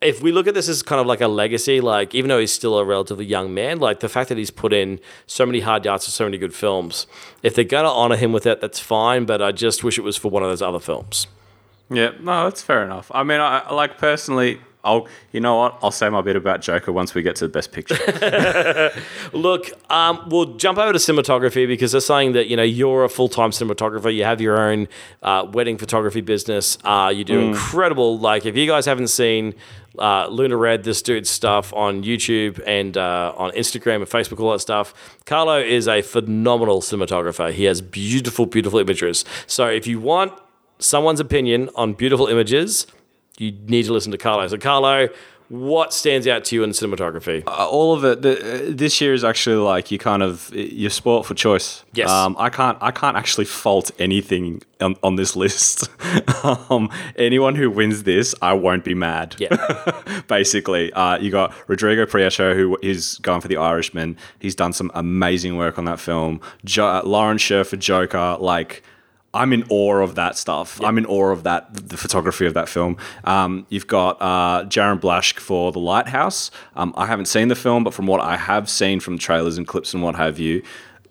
if 0.00 0.22
we 0.22 0.30
look 0.30 0.46
at 0.46 0.54
this 0.54 0.68
as 0.68 0.84
kind 0.84 1.00
of 1.00 1.08
like 1.08 1.20
a 1.20 1.26
legacy, 1.26 1.80
like 1.80 2.14
even 2.14 2.28
though 2.28 2.38
he's 2.38 2.52
still 2.52 2.78
a 2.78 2.84
relatively 2.84 3.24
young 3.24 3.52
man, 3.52 3.80
like 3.80 3.98
the 3.98 4.08
fact 4.08 4.28
that 4.28 4.38
he's 4.38 4.52
put 4.52 4.72
in 4.72 5.00
so 5.26 5.44
many 5.44 5.60
hard 5.60 5.84
yards 5.84 6.04
for 6.04 6.12
so 6.12 6.24
many 6.24 6.38
good 6.38 6.54
films, 6.54 7.08
if 7.42 7.56
they're 7.56 7.64
going 7.64 7.84
to 7.84 7.90
honor 7.90 8.14
him 8.14 8.32
with 8.32 8.44
that, 8.44 8.60
that's 8.60 8.78
fine. 8.78 9.24
But 9.24 9.42
I 9.42 9.50
just 9.50 9.82
wish 9.82 9.98
it 9.98 10.02
was 10.02 10.16
for 10.16 10.30
one 10.30 10.44
of 10.44 10.48
those 10.48 10.62
other 10.62 10.78
films. 10.78 11.26
Yeah, 11.90 12.12
no, 12.20 12.44
that's 12.44 12.62
fair 12.62 12.84
enough. 12.84 13.10
I 13.14 13.22
mean, 13.22 13.40
I 13.40 13.72
like 13.72 13.96
personally, 13.98 14.60
I'll 14.84 15.08
you 15.32 15.40
know 15.40 15.56
what? 15.56 15.78
I'll 15.82 15.90
say 15.90 16.08
my 16.08 16.20
bit 16.20 16.36
about 16.36 16.60
Joker 16.60 16.92
once 16.92 17.14
we 17.14 17.22
get 17.22 17.36
to 17.36 17.46
the 17.46 17.52
best 17.52 17.72
picture. 17.72 18.92
Look, 19.32 19.70
um, 19.90 20.28
we'll 20.28 20.56
jump 20.56 20.78
over 20.78 20.92
to 20.92 20.98
cinematography 20.98 21.66
because 21.66 21.92
they're 21.92 22.00
saying 22.00 22.32
that 22.32 22.46
you 22.48 22.56
know 22.56 22.62
you're 22.62 23.04
a 23.04 23.08
full 23.08 23.28
time 23.28 23.50
cinematographer. 23.50 24.14
You 24.14 24.24
have 24.24 24.40
your 24.40 24.58
own 24.58 24.88
uh, 25.22 25.46
wedding 25.52 25.78
photography 25.78 26.20
business. 26.20 26.78
Uh, 26.84 27.12
you 27.14 27.24
do 27.24 27.40
incredible. 27.40 28.18
Like 28.18 28.46
if 28.46 28.56
you 28.56 28.66
guys 28.66 28.86
haven't 28.86 29.08
seen 29.08 29.54
uh, 29.98 30.28
Luna 30.28 30.56
Red, 30.56 30.84
this 30.84 31.02
dude's 31.02 31.28
stuff 31.28 31.74
on 31.74 32.04
YouTube 32.04 32.62
and 32.66 32.96
uh, 32.96 33.34
on 33.36 33.50
Instagram 33.52 33.96
and 33.96 34.06
Facebook, 34.06 34.40
all 34.40 34.52
that 34.52 34.60
stuff. 34.60 34.94
Carlo 35.26 35.58
is 35.58 35.88
a 35.88 36.02
phenomenal 36.02 36.80
cinematographer. 36.80 37.52
He 37.52 37.64
has 37.64 37.80
beautiful, 37.80 38.46
beautiful 38.46 38.78
images. 38.78 39.24
So 39.46 39.66
if 39.66 39.86
you 39.86 39.98
want 39.98 40.32
someone's 40.78 41.20
opinion 41.20 41.70
on 41.74 41.92
beautiful 41.94 42.26
images, 42.26 42.86
you 43.38 43.52
need 43.66 43.84
to 43.84 43.92
listen 43.92 44.12
to 44.12 44.18
Carlo. 44.18 44.46
So 44.48 44.58
Carlo. 44.58 45.08
What 45.50 45.94
stands 45.94 46.26
out 46.26 46.44
to 46.44 46.56
you 46.56 46.62
in 46.62 46.70
cinematography? 46.72 47.42
Uh, 47.46 47.66
all 47.66 47.94
of 47.94 48.04
it. 48.04 48.20
The, 48.20 48.32
uh, 48.38 48.60
this 48.68 49.00
year 49.00 49.14
is 49.14 49.24
actually 49.24 49.56
like 49.56 49.90
you 49.90 49.98
kind 49.98 50.22
of 50.22 50.54
you're 50.54 50.90
sport 50.90 51.24
for 51.24 51.32
choice. 51.32 51.84
Yes. 51.94 52.10
Um, 52.10 52.36
I 52.38 52.50
can't. 52.50 52.76
I 52.82 52.90
can't 52.90 53.16
actually 53.16 53.46
fault 53.46 53.90
anything 53.98 54.60
on, 54.82 54.96
on 55.02 55.16
this 55.16 55.36
list. 55.36 55.88
um, 56.44 56.90
anyone 57.16 57.54
who 57.54 57.70
wins 57.70 58.02
this, 58.02 58.34
I 58.42 58.52
won't 58.52 58.84
be 58.84 58.92
mad. 58.92 59.36
Yeah. 59.38 59.56
Basically, 60.28 60.92
uh, 60.92 61.16
you 61.16 61.30
got 61.30 61.54
Rodrigo 61.66 62.04
Prieto, 62.04 62.54
who 62.54 62.76
is 62.82 63.16
going 63.22 63.40
for 63.40 63.48
the 63.48 63.56
Irishman. 63.56 64.18
He's 64.40 64.54
done 64.54 64.74
some 64.74 64.90
amazing 64.94 65.56
work 65.56 65.78
on 65.78 65.86
that 65.86 65.98
film. 65.98 66.42
Jo- 66.66 66.88
uh, 66.88 67.02
Lawrence 67.06 67.40
Sher 67.40 67.64
for 67.64 67.76
Joker, 67.78 68.36
like. 68.38 68.82
I'm 69.34 69.52
in 69.52 69.64
awe 69.68 69.98
of 69.98 70.14
that 70.14 70.36
stuff. 70.36 70.80
I'm 70.82 70.96
in 70.96 71.06
awe 71.06 71.30
of 71.30 71.42
that, 71.42 71.88
the 71.88 71.96
photography 71.96 72.46
of 72.46 72.54
that 72.54 72.68
film. 72.68 72.96
Um, 73.24 73.66
you've 73.68 73.86
got 73.86 74.16
uh, 74.20 74.64
Jarin 74.66 75.00
Blaschke 75.00 75.38
for 75.38 75.70
The 75.70 75.78
Lighthouse. 75.78 76.50
Um, 76.76 76.94
I 76.96 77.06
haven't 77.06 77.26
seen 77.26 77.48
the 77.48 77.54
film, 77.54 77.84
but 77.84 77.92
from 77.92 78.06
what 78.06 78.20
I 78.20 78.36
have 78.36 78.70
seen 78.70 79.00
from 79.00 79.18
trailers 79.18 79.58
and 79.58 79.66
clips 79.66 79.92
and 79.92 80.02
what 80.02 80.16
have 80.16 80.38
you, 80.38 80.62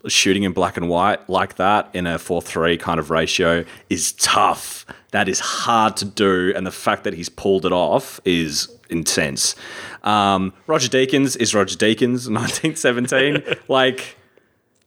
shooting 0.06 0.42
in 0.42 0.52
black 0.52 0.76
and 0.76 0.88
white 0.88 1.28
like 1.28 1.56
that 1.56 1.90
in 1.92 2.06
a 2.06 2.18
4 2.18 2.40
3 2.40 2.76
kind 2.78 3.00
of 3.00 3.10
ratio 3.10 3.64
is 3.90 4.12
tough. 4.12 4.86
That 5.10 5.28
is 5.28 5.40
hard 5.40 5.96
to 5.98 6.04
do. 6.04 6.52
And 6.54 6.66
the 6.66 6.70
fact 6.70 7.04
that 7.04 7.14
he's 7.14 7.28
pulled 7.28 7.66
it 7.66 7.72
off 7.72 8.20
is 8.24 8.68
intense. 8.90 9.54
Um, 10.02 10.52
Roger 10.66 10.88
Deakins 10.88 11.36
is 11.36 11.54
Roger 11.54 11.76
Deakins, 11.76 12.30
1917. 12.32 13.56
like, 13.68 14.16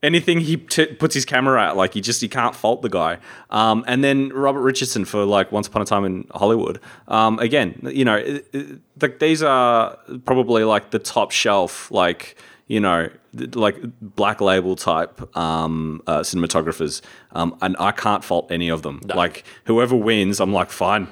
anything 0.04 0.40
he 0.40 0.58
t- 0.58 0.88
puts 0.88 1.14
his 1.14 1.26
camera 1.26 1.70
at, 1.70 1.78
like, 1.78 1.96
you 1.96 2.02
just, 2.02 2.22
you 2.24 2.30
can't 2.30 2.56
fault 2.56 2.82
the 2.82 2.90
guy. 2.90 3.18
Um, 3.50 3.84
and 3.88 4.04
then 4.04 4.30
Robert 4.30 4.62
Richardson 4.62 5.06
for, 5.06 5.26
like, 5.26 5.52
Once 5.52 5.68
Upon 5.68 5.82
a 5.82 5.86
Time 5.86 6.06
in 6.06 6.28
Hollywood. 6.34 6.80
Um, 7.08 7.38
again, 7.40 7.80
you 7.84 8.04
know, 8.06 8.16
it- 8.16 8.48
it- 8.54 8.80
like, 9.02 9.20
these 9.20 9.44
are 9.44 9.98
probably, 10.26 10.64
like, 10.64 10.90
the 10.92 11.00
top 11.00 11.32
shelf, 11.32 11.92
like, 11.92 12.36
you 12.68 12.80
know, 12.80 13.10
like 13.54 13.78
black 14.02 14.40
label 14.42 14.76
type 14.78 15.36
um, 15.38 16.02
uh, 16.08 16.20
cinematographers, 16.20 17.02
um, 17.34 17.56
and 17.62 17.76
I 17.80 17.92
can't 17.92 18.24
fault 18.24 18.50
any 18.52 18.70
of 18.70 18.82
them. 18.82 19.02
Like 19.14 19.44
whoever 19.66 19.96
wins, 19.96 20.40
I'm 20.40 20.54
like, 20.54 20.70
fine, 20.70 21.08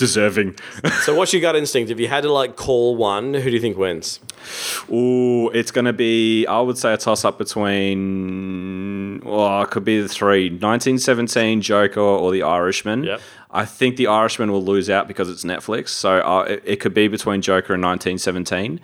deserving. 0.00 0.56
So, 1.02 1.14
what's 1.14 1.32
your 1.32 1.40
gut 1.40 1.56
instinct? 1.56 1.90
If 1.90 2.00
you 2.00 2.08
had 2.08 2.22
to 2.24 2.32
like 2.32 2.56
call 2.56 2.96
one, 2.96 3.32
who 3.32 3.42
do 3.42 3.50
you 3.50 3.60
think 3.60 3.76
wins? 3.76 4.20
Ooh, 4.90 5.48
it's 5.50 5.70
going 5.70 5.84
to 5.84 5.92
be, 5.92 6.46
I 6.46 6.60
would 6.60 6.76
say, 6.76 6.92
a 6.92 6.96
toss 6.96 7.24
up 7.24 7.38
between, 7.38 9.20
well, 9.24 9.62
it 9.62 9.70
could 9.70 9.84
be 9.84 10.00
the 10.00 10.08
three 10.08 10.50
1917, 10.50 11.62
Joker, 11.62 12.00
or 12.00 12.32
The 12.32 12.42
Irishman. 12.42 13.04
Yep. 13.04 13.20
I 13.50 13.64
think 13.64 13.96
The 13.96 14.08
Irishman 14.08 14.52
will 14.52 14.64
lose 14.64 14.90
out 14.90 15.08
because 15.08 15.28
it's 15.30 15.44
Netflix. 15.44 15.88
So 15.88 16.18
uh, 16.20 16.42
it, 16.42 16.62
it 16.64 16.76
could 16.80 16.94
be 16.94 17.08
between 17.08 17.40
Joker 17.40 17.74
and 17.74 17.82
1917. 17.82 18.80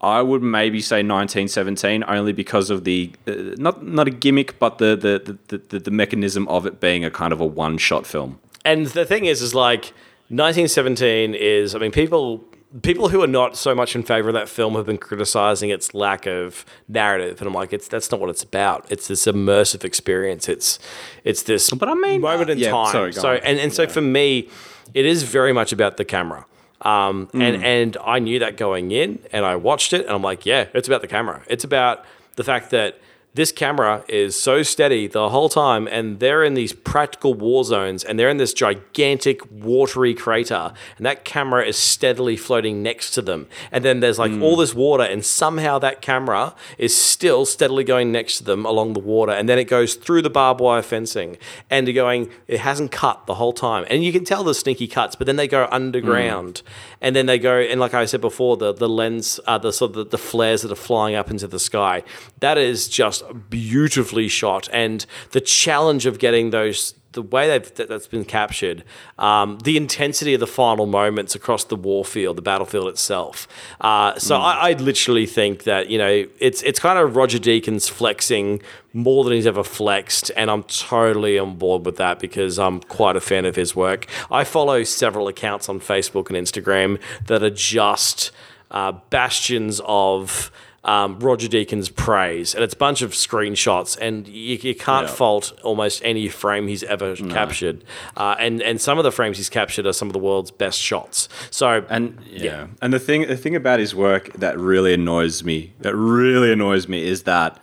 I 0.00 0.22
would 0.22 0.42
maybe 0.42 0.80
say 0.80 0.96
1917 0.96 2.04
only 2.06 2.32
because 2.32 2.70
of 2.70 2.84
the 2.84 3.10
uh, 3.26 3.32
not 3.56 3.84
not 3.84 4.06
a 4.06 4.12
gimmick, 4.12 4.58
but 4.58 4.78
the 4.78 4.96
the, 4.96 5.38
the, 5.48 5.58
the 5.58 5.78
the 5.80 5.90
mechanism 5.90 6.46
of 6.48 6.66
it 6.66 6.78
being 6.80 7.04
a 7.04 7.10
kind 7.10 7.32
of 7.32 7.40
a 7.40 7.46
one 7.46 7.78
shot 7.78 8.06
film. 8.06 8.38
And 8.64 8.86
the 8.88 9.04
thing 9.04 9.24
is, 9.24 9.42
is 9.42 9.54
like 9.54 9.92
1917 10.30 11.34
is. 11.34 11.74
I 11.74 11.78
mean, 11.78 11.90
people 11.92 12.44
people 12.82 13.08
who 13.08 13.22
are 13.22 13.26
not 13.28 13.56
so 13.56 13.74
much 13.74 13.96
in 13.96 14.02
favor 14.02 14.28
of 14.28 14.34
that 14.34 14.46
film 14.48 14.74
have 14.74 14.84
been 14.84 14.98
criticizing 14.98 15.70
its 15.70 15.94
lack 15.94 16.26
of 16.26 16.66
narrative, 16.86 17.40
and 17.40 17.48
I'm 17.48 17.54
like, 17.54 17.72
it's 17.72 17.88
that's 17.88 18.10
not 18.10 18.20
what 18.20 18.28
it's 18.28 18.42
about. 18.42 18.86
It's 18.90 19.08
this 19.08 19.24
immersive 19.26 19.84
experience. 19.84 20.48
It's 20.48 20.78
it's 21.24 21.42
this 21.44 21.70
But 21.70 21.88
I 21.88 21.94
mean- 21.94 22.20
moment 22.20 22.50
in 22.50 22.58
yeah, 22.58 22.70
time. 22.70 22.92
sorry, 22.92 23.12
so 23.14 23.30
on. 23.30 23.36
and 23.38 23.58
and 23.58 23.72
so 23.72 23.86
for 23.86 24.02
me, 24.02 24.48
it 24.92 25.06
is 25.06 25.22
very 25.22 25.52
much 25.52 25.72
about 25.72 25.96
the 25.96 26.04
camera. 26.04 26.44
Um, 26.82 27.28
Mm. 27.32 27.42
and 27.42 27.64
and 27.64 27.96
I 28.04 28.18
knew 28.18 28.38
that 28.38 28.56
going 28.56 28.92
in, 28.92 29.18
and 29.32 29.44
I 29.46 29.56
watched 29.56 29.92
it, 29.94 30.02
and 30.04 30.10
I'm 30.14 30.22
like, 30.22 30.44
yeah, 30.44 30.66
it's 30.74 30.86
about 30.88 31.00
the 31.00 31.08
camera. 31.08 31.42
It's 31.48 31.64
about 31.64 32.04
the 32.36 32.44
fact 32.44 32.70
that 32.70 33.00
this 33.38 33.52
camera 33.52 34.04
is 34.08 34.34
so 34.34 34.64
steady 34.64 35.06
the 35.06 35.28
whole 35.28 35.48
time, 35.48 35.86
and 35.86 36.18
they're 36.18 36.42
in 36.42 36.54
these 36.54 36.72
practical 36.72 37.34
war 37.34 37.62
zones, 37.62 38.02
and 38.02 38.18
they're 38.18 38.28
in 38.28 38.36
this 38.36 38.52
gigantic 38.52 39.40
watery 39.48 40.12
crater, 40.12 40.72
and 40.96 41.06
that 41.06 41.24
camera 41.24 41.64
is 41.64 41.76
steadily 41.76 42.36
floating 42.36 42.82
next 42.82 43.12
to 43.12 43.22
them. 43.22 43.46
And 43.70 43.84
then 43.84 44.00
there's 44.00 44.18
like 44.18 44.32
all 44.42 44.56
this 44.56 44.74
water, 44.74 45.04
and 45.04 45.24
somehow 45.24 45.78
that 45.78 46.02
camera 46.02 46.52
is 46.78 46.96
still 46.96 47.46
steadily 47.46 47.84
going 47.84 48.10
next 48.10 48.38
to 48.38 48.44
them 48.44 48.66
along 48.66 48.94
the 48.94 49.00
water, 49.00 49.30
and 49.30 49.48
then 49.48 49.56
it 49.56 49.66
goes 49.66 49.94
through 49.94 50.22
the 50.22 50.30
barbed 50.30 50.60
wire 50.60 50.82
fencing, 50.82 51.38
and 51.70 51.94
going, 51.94 52.28
it 52.48 52.58
hasn't 52.58 52.90
cut 52.90 53.26
the 53.26 53.36
whole 53.36 53.52
time, 53.52 53.86
and 53.88 54.02
you 54.02 54.10
can 54.10 54.24
tell 54.24 54.42
the 54.42 54.52
sneaky 54.52 54.88
cuts, 54.88 55.14
but 55.14 55.28
then 55.28 55.36
they 55.36 55.46
go 55.46 55.68
underground, 55.70 56.62
and 57.00 57.14
then 57.14 57.26
they 57.26 57.38
go, 57.38 57.56
and 57.60 57.78
like 57.78 57.94
I 57.94 58.04
said 58.04 58.20
before, 58.20 58.56
the 58.56 58.72
the 58.72 58.88
lens, 58.88 59.38
uh, 59.46 59.58
the 59.58 59.72
sort 59.72 59.92
of 59.92 59.94
the, 59.94 60.04
the 60.04 60.18
flares 60.18 60.62
that 60.62 60.72
are 60.72 60.74
flying 60.74 61.14
up 61.14 61.30
into 61.30 61.46
the 61.46 61.60
sky, 61.60 62.02
that 62.40 62.58
is 62.58 62.88
just 62.88 63.22
beautifully 63.34 64.28
shot, 64.28 64.68
and 64.72 65.04
the 65.30 65.40
challenge 65.40 66.06
of 66.06 66.18
getting 66.18 66.50
those. 66.50 66.94
The 67.12 67.22
way 67.22 67.48
they've, 67.48 67.74
that, 67.76 67.88
that's 67.88 68.06
been 68.06 68.26
captured, 68.26 68.84
um, 69.18 69.58
the 69.64 69.78
intensity 69.78 70.34
of 70.34 70.40
the 70.40 70.46
final 70.46 70.84
moments 70.84 71.34
across 71.34 71.64
the 71.64 71.74
war 71.74 72.04
field, 72.04 72.36
the 72.36 72.42
battlefield 72.42 72.86
itself. 72.86 73.48
Uh, 73.80 74.16
so 74.18 74.36
I, 74.36 74.68
I 74.68 74.72
literally 74.74 75.24
think 75.24 75.64
that 75.64 75.88
you 75.88 75.96
know 75.96 76.26
it's 76.38 76.62
it's 76.62 76.78
kind 76.78 76.98
of 76.98 77.16
Roger 77.16 77.38
Deakins 77.38 77.90
flexing 77.90 78.60
more 78.92 79.24
than 79.24 79.32
he's 79.32 79.46
ever 79.46 79.64
flexed, 79.64 80.30
and 80.36 80.50
I'm 80.50 80.64
totally 80.64 81.38
on 81.38 81.56
board 81.56 81.86
with 81.86 81.96
that 81.96 82.20
because 82.20 82.58
I'm 82.58 82.80
quite 82.80 83.16
a 83.16 83.20
fan 83.20 83.46
of 83.46 83.56
his 83.56 83.74
work. 83.74 84.06
I 84.30 84.44
follow 84.44 84.84
several 84.84 85.28
accounts 85.28 85.68
on 85.70 85.80
Facebook 85.80 86.28
and 86.28 86.36
Instagram 86.36 87.00
that 87.26 87.42
are 87.42 87.50
just 87.50 88.32
uh, 88.70 88.92
bastions 89.10 89.80
of 89.84 90.50
um, 90.84 91.18
Roger 91.18 91.48
Deakins' 91.48 91.94
praise, 91.94 92.54
and 92.54 92.62
it's 92.64 92.74
a 92.74 92.76
bunch 92.76 93.02
of 93.02 93.10
screenshots, 93.12 93.98
and 94.00 94.26
you, 94.28 94.56
you 94.62 94.74
can't 94.74 95.08
Yeah. 95.08 95.12
fault 95.14 95.52
almost 95.62 96.00
any 96.04 96.28
frame 96.28 96.68
he's 96.68 96.82
ever 96.84 97.16
captured. 97.16 97.84
Uh, 98.16 98.36
and 98.38 98.62
and 98.62 98.80
some 98.80 98.96
of 98.96 99.04
the 99.04 99.10
frames 99.12 99.36
he's 99.36 99.50
captured 99.50 99.86
are 99.86 99.92
some 99.92 100.08
of 100.08 100.12
the 100.12 100.18
world's 100.20 100.50
best 100.52 100.78
shots. 100.80 101.28
So 101.50 101.84
And 101.90 102.18
yeah. 102.30 102.68
and 102.80 102.92
the 102.92 103.00
thing 103.00 103.26
the 103.26 103.36
thing 103.36 103.56
about 103.56 103.80
his 103.80 103.94
work 103.94 104.32
that 104.34 104.58
really 104.58 104.94
annoys 104.94 105.42
me, 105.44 105.72
that 105.80 105.94
really 105.96 106.52
annoys 106.52 106.86
me, 106.88 107.02
is 107.06 107.24
that 107.24 107.60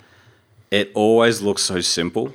it 0.72 0.92
always 0.94 1.42
looks 1.42 1.62
so 1.64 1.80
simple. 1.82 2.34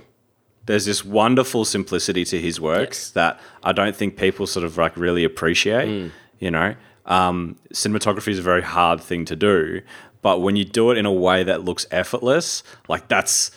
There's 0.66 0.86
this 0.86 1.04
wonderful 1.04 1.64
simplicity 1.64 2.24
to 2.26 2.40
his 2.40 2.60
works 2.60 2.98
Yes. 2.98 3.10
that 3.10 3.40
I 3.62 3.72
don't 3.72 3.94
think 3.94 4.16
people 4.16 4.46
sort 4.46 4.64
of 4.64 4.76
like 4.78 4.96
really 4.96 5.24
appreciate. 5.24 6.10
You 6.38 6.50
know, 6.50 6.74
um, 7.06 7.56
cinematography 7.74 8.28
is 8.28 8.38
a 8.38 8.42
very 8.42 8.62
hard 8.62 9.00
thing 9.00 9.24
to 9.26 9.36
do, 9.36 9.82
but 10.22 10.40
when 10.40 10.56
you 10.56 10.64
do 10.64 10.90
it 10.90 10.98
in 10.98 11.06
a 11.06 11.12
way 11.12 11.42
that 11.42 11.64
looks 11.64 11.86
effortless, 11.90 12.62
like 12.88 13.08
that's 13.08 13.50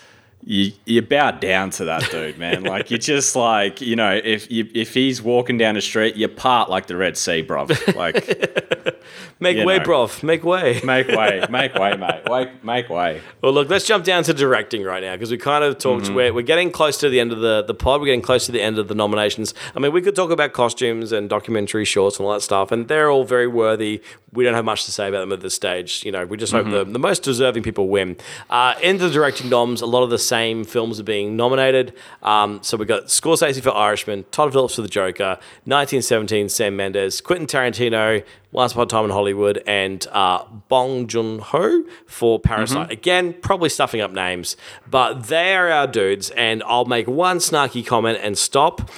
you, 0.45 0.71
you 0.85 1.01
bow 1.01 1.31
down 1.31 1.69
to 1.71 1.85
that 1.85 2.09
dude, 2.11 2.37
man. 2.37 2.63
like 2.73 2.89
you're 2.89 2.97
just 2.97 3.35
like 3.35 3.81
you 3.81 3.95
know, 3.95 4.19
if 4.23 4.51
you, 4.51 4.69
if 4.73 4.93
he's 4.93 5.21
walking 5.21 5.57
down 5.57 5.75
the 5.75 5.81
street, 5.81 6.15
you 6.15 6.27
part 6.27 6.69
like 6.69 6.87
the 6.87 6.97
Red 6.97 7.17
Sea, 7.17 7.43
bruv. 7.43 7.95
Like 7.95 8.15
make 9.39 9.65
way, 9.65 9.77
know. 9.77 9.83
broth, 9.83 10.23
make 10.23 10.43
way. 10.43 10.81
make 10.83 11.07
way, 11.07 11.45
make 11.49 11.73
way, 11.75 11.95
mate. 11.95 12.23
Wait, 12.29 12.63
make 12.63 12.89
way. 12.89 13.21
Well, 13.41 13.53
look, 13.53 13.69
let's 13.69 13.85
jump 13.85 14.03
down 14.03 14.23
to 14.23 14.33
directing 14.33 14.83
right 14.83 15.03
now 15.03 15.13
because 15.15 15.31
we 15.31 15.37
kind 15.37 15.63
of 15.63 15.77
talked. 15.77 16.05
Mm-hmm. 16.05 16.15
We're, 16.15 16.33
we're 16.33 16.41
getting 16.41 16.71
close 16.71 16.97
to 16.97 17.09
the 17.09 17.19
end 17.19 17.31
of 17.31 17.39
the, 17.39 17.63
the 17.63 17.73
pod. 17.73 18.01
We're 18.01 18.07
getting 18.07 18.21
close 18.21 18.45
to 18.47 18.51
the 18.51 18.61
end 18.61 18.79
of 18.79 18.87
the 18.87 18.95
nominations. 18.95 19.53
I 19.75 19.79
mean, 19.79 19.91
we 19.91 20.01
could 20.01 20.15
talk 20.15 20.31
about 20.31 20.53
costumes 20.53 21.11
and 21.11 21.29
documentary 21.29 21.85
shorts 21.85 22.17
and 22.17 22.25
all 22.25 22.33
that 22.33 22.41
stuff, 22.41 22.71
and 22.71 22.87
they're 22.87 23.09
all 23.11 23.23
very 23.25 23.47
worthy. 23.47 24.01
We 24.31 24.43
don't 24.43 24.55
have 24.55 24.65
much 24.65 24.85
to 24.85 24.91
say 24.91 25.07
about 25.07 25.19
them 25.19 25.31
at 25.31 25.41
this 25.41 25.53
stage. 25.53 26.03
You 26.03 26.11
know, 26.11 26.25
we 26.25 26.37
just 26.37 26.51
hope 26.51 26.63
Mm-hmm. 26.63 26.71
the, 26.71 26.85
the 26.85 26.99
most 26.99 27.23
deserving 27.23 27.61
people 27.63 27.89
win. 27.89 28.15
Uh, 28.49 28.75
in 28.81 28.97
the 28.97 29.09
directing 29.09 29.49
noms, 29.49 29.81
a 29.81 29.85
lot 29.85 30.01
of 30.01 30.09
the 30.09 30.17
same 30.33 30.63
films 30.63 30.99
are 30.99 31.03
being 31.03 31.35
nominated. 31.35 31.93
Um, 32.23 32.59
so 32.63 32.75
we've 32.75 32.87
got 32.87 33.03
Scorsese 33.05 33.61
for 33.61 33.69
Irishman, 33.69 34.25
Todd 34.31 34.51
Phillips 34.51 34.73
for 34.73 34.81
The 34.81 34.87
Joker, 34.87 35.37
1917, 35.65 36.49
Sam 36.49 36.75
Mendes, 36.75 37.21
Quentin 37.21 37.45
Tarantino, 37.45 38.23
Once 38.51 38.71
Upon 38.71 38.85
a 38.85 38.87
Time 38.87 39.05
in 39.05 39.11
Hollywood, 39.11 39.61
and 39.67 40.07
uh, 40.11 40.43
Bong 40.69 41.05
Joon 41.05 41.37
Ho 41.37 41.83
for 42.07 42.39
Parasite. 42.39 42.89
Again, 42.89 43.35
probably 43.41 43.69
stuffing 43.69 44.01
up 44.01 44.11
names, 44.11 44.57
but 44.89 45.27
they 45.27 45.53
are 45.53 45.69
our 45.69 45.85
dudes. 45.85 46.31
And 46.31 46.63
I'll 46.63 46.85
make 46.85 47.07
one 47.07 47.37
snarky 47.37 47.85
comment 47.85 48.17
and 48.23 48.35
stop. 48.35 48.89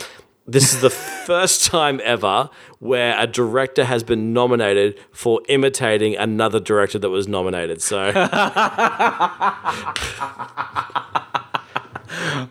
This 0.48 0.74
is 0.74 0.82
the 0.82 0.92
first 0.92 1.66
time 1.66 2.00
ever 2.04 2.50
where 2.80 3.16
a 3.20 3.26
director 3.26 3.84
has 3.84 4.04
been 4.04 4.32
nominated 4.32 5.00
for 5.12 5.42
imitating 5.50 6.16
another 6.16 6.60
director 6.60 7.00
that 7.00 7.10
was 7.10 7.28
nominated. 7.28 7.82
So, 7.82 8.12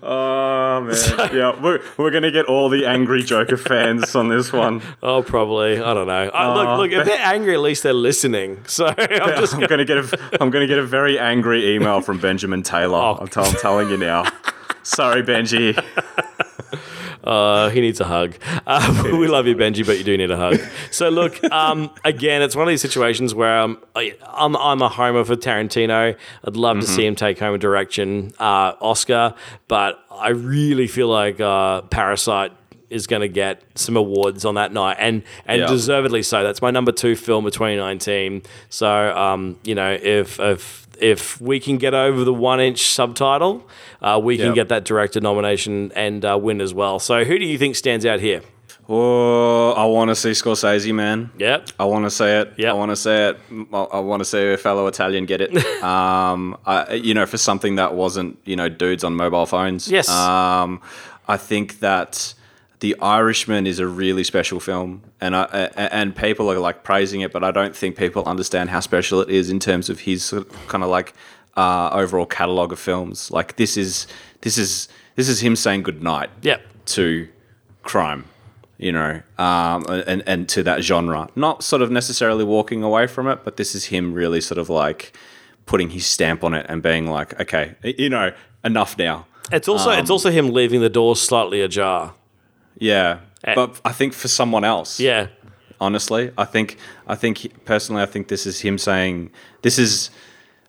Oh 0.03 0.80
man, 0.80 1.30
yeah, 1.34 1.61
we're, 1.62 1.80
we're 1.97 2.11
gonna 2.11 2.30
get 2.30 2.47
all 2.47 2.68
the 2.68 2.84
angry 2.84 3.22
Joker 3.22 3.57
fans 3.57 4.14
on 4.14 4.28
this 4.28 4.53
one. 4.53 4.82
oh, 5.03 5.22
probably 5.22 5.80
I 5.80 5.95
don't 5.95 6.07
know. 6.07 6.30
I, 6.34 6.55
look, 6.55 6.68
oh. 6.68 6.76
look, 6.78 6.90
if 6.90 7.07
they're 7.07 7.18
angry, 7.20 7.55
at 7.55 7.61
least 7.61 7.82
they're 7.84 7.92
listening. 7.92 8.64
So 8.66 8.86
I'm 8.99 9.40
just 9.40 9.55
I'm 9.55 9.61
gonna, 9.61 9.84
gonna 9.84 9.84
get 9.84 9.99
a, 9.99 10.42
I'm 10.42 10.51
gonna 10.51 10.66
get 10.66 10.78
a 10.78 10.86
very 10.86 11.18
angry 11.18 11.74
email 11.74 12.01
from 12.01 12.18
Benjamin 12.18 12.62
Taylor. 12.62 12.99
Oh. 12.99 13.18
I'm, 13.20 13.28
tell, 13.28 13.45
I'm 13.45 13.55
telling 13.55 13.88
you 13.88 13.97
now. 13.97 14.24
Sorry, 14.82 15.22
Benji. 15.22 15.82
Uh, 17.25 17.70
he 17.70 17.81
needs 17.81 18.01
a 18.01 18.05
hug. 18.05 18.35
Uh, 18.66 19.03
we 19.12 19.27
love 19.29 19.47
you, 19.47 19.55
Benji, 19.57 19.85
but 19.85 19.99
you 19.99 20.05
do 20.05 20.16
need 20.16 20.31
a 20.31 20.37
hug. 20.37 20.59
So 20.91 21.09
look, 21.09 21.43
um, 21.53 21.91
again, 22.05 22.41
it's 22.43 22.55
one 22.57 22.66
of 22.66 22.70
these 22.72 22.81
situations 22.81 23.35
where 23.35 23.59
um, 23.59 23.79
I, 23.95 24.14
I'm 24.27 24.57
I'm 24.57 24.81
a 24.83 24.89
homer 24.89 25.25
for 25.25 25.37
Tarantino. 25.37 26.16
I'd 26.47 26.57
love 26.57 26.81
to 26.81 26.87
see 26.87 27.05
him 27.07 27.14
take 27.14 27.39
home 27.39 27.55
a 27.55 27.59
direction 27.59 28.33
uh, 28.39 28.75
Oscar, 28.81 29.35
but 29.68 29.99
I 30.11 30.29
really 30.31 30.87
feel 30.87 31.09
like 31.09 31.41
uh, 31.41 31.83
Parasite 31.83 32.53
is 32.91 33.07
going 33.07 33.22
to 33.22 33.29
get 33.29 33.62
some 33.75 33.97
awards 33.97 34.45
on 34.45 34.55
that 34.55 34.72
night, 34.72 34.97
and 35.01 35.22
and 35.47 35.61
Yeah. 35.62 35.66
deservedly 35.66 36.22
so. 36.22 36.43
That's 36.43 36.62
my 36.62 36.70
number 36.70 36.93
two 36.93 37.16
film 37.16 37.45
of 37.47 37.53
2019. 37.53 38.43
So 38.70 38.89
um, 39.16 39.59
you 39.64 39.75
know, 39.75 39.99
if 40.01 40.39
if 40.41 40.84
if 41.01 41.40
we 41.40 41.61
can 41.61 41.78
get 41.78 41.95
over 41.95 42.24
the 42.24 42.34
one 42.34 42.61
inch 42.61 42.86
subtitle, 42.86 43.68
uh, 44.01 44.20
we 44.22 44.36
can 44.36 44.55
get 44.55 44.68
that 44.68 44.84
director 44.84 45.20
nomination 45.20 45.92
and 45.95 46.24
uh, 46.24 46.38
win 46.40 46.61
as 46.61 46.74
well. 46.74 46.99
So 46.99 47.24
who 47.24 47.38
do 47.38 47.45
you 47.45 47.59
think 47.59 47.76
stands 47.76 48.05
out 48.05 48.20
here? 48.20 48.42
Oh, 48.86 49.72
I 49.72 49.86
want 49.86 50.11
to 50.11 50.14
see 50.14 50.30
Scorsese, 50.30 50.95
man. 50.95 51.30
Yep. 51.38 51.70
I 51.78 51.84
want 51.84 52.05
to 52.05 52.11
say 52.11 52.40
it. 52.40 52.53
Yep. 52.59 52.68
I 52.68 52.72
want 52.74 52.90
to 52.90 52.97
say 52.97 53.28
it. 53.30 53.38
I, 53.72 53.82
I 53.82 53.99
want 54.01 54.20
to 54.20 54.24
see 54.26 54.53
a 54.53 54.59
fellow 54.59 54.86
Italian 54.86 55.24
get 55.24 55.40
it. 55.40 55.57
um, 55.82 56.57
I, 56.66 56.95
you 56.95 57.14
know, 57.14 57.24
for 57.24 57.38
something 57.38 57.76
that 57.76 57.95
wasn't, 57.95 58.38
you 58.45 58.57
know, 58.57 58.68
dudes 58.68 59.03
on 59.03 59.14
mobile 59.14 59.47
phones. 59.47 59.90
Yes. 59.90 60.09
Um, 60.11 60.82
I 61.26 61.38
think 61.38 61.80
that 61.80 62.34
The 62.85 62.95
Irishman 63.01 63.66
is 63.66 63.78
a 63.78 63.87
really 63.87 64.24
special 64.24 64.61
film, 64.61 65.01
and 65.18 65.35
I, 65.35 65.70
and 65.74 66.14
people 66.14 66.51
are 66.51 66.59
like 66.59 66.82
praising 66.85 67.22
it, 67.22 67.32
but 67.32 67.43
I 67.43 67.51
don't 67.51 67.74
think 67.74 67.97
people 67.97 68.22
understand 68.26 68.68
how 68.68 68.80
special 68.80 69.22
it 69.22 69.30
is 69.30 69.49
in 69.49 69.59
terms 69.59 69.89
of 69.89 70.01
his 70.01 70.35
kind 70.68 70.85
of 70.85 70.91
like 70.91 71.14
uh, 71.57 71.89
overall 71.95 72.26
catalog 72.26 72.72
of 72.72 72.78
films. 72.78 73.30
Like 73.30 73.57
this 73.57 73.78
is 73.78 74.07
this 74.43 74.59
is 74.59 74.89
this 75.14 75.30
is 75.30 75.41
him 75.41 75.57
saying 75.57 75.85
goodnight 75.85 76.28
Yep. 76.43 76.61
to 76.97 77.26
crime, 77.85 78.26
you 78.76 78.93
know, 78.93 79.22
um, 79.39 79.87
and 80.07 80.22
and 80.26 80.47
to 80.51 80.62
that 80.64 80.82
genre. 80.82 81.30
Not 81.35 81.62
sort 81.64 81.80
of 81.80 81.91
necessarily 81.91 82.45
walking 82.45 82.82
away 82.82 83.07
from 83.07 83.28
it, 83.28 83.45
but 83.45 83.57
this 83.57 83.74
is 83.74 83.87
him 83.87 84.12
really 84.12 84.43
sort 84.43 84.59
of 84.59 84.68
like 84.68 85.16
putting 85.64 85.89
his 85.89 86.05
stamp 86.05 86.45
on 86.45 86.53
it 86.53 86.66
and 86.68 86.82
being 86.82 87.07
like, 87.07 87.41
okay, 87.41 87.76
you 87.82 88.11
know, 88.11 88.32
enough 88.62 88.99
now. 88.99 89.24
It's 89.51 89.68
also 89.68 89.93
Um, 89.93 90.01
it's 90.01 90.11
also 90.11 90.30
him 90.30 90.53
leaving 90.53 90.82
the 90.82 90.91
door 90.91 91.16
slightly 91.16 91.62
ajar. 91.62 92.12
Yeah, 92.79 93.18
Eh. 93.45 93.55
but 93.55 93.81
I 93.85 93.93
think 93.93 94.12
for 94.14 94.29
someone 94.29 94.64
else, 94.64 94.99
Yeah. 95.01 95.27
Honestly, 95.81 96.31
I 96.39 96.45
think 96.45 96.77
I 97.07 97.14
think 97.16 97.64
personally, 97.64 98.03
I 98.03 98.07
think 98.07 98.29
this 98.29 98.47
is 98.47 98.61
him 98.61 98.79
saying 98.79 99.31
this 99.62 99.79
is. 99.79 100.11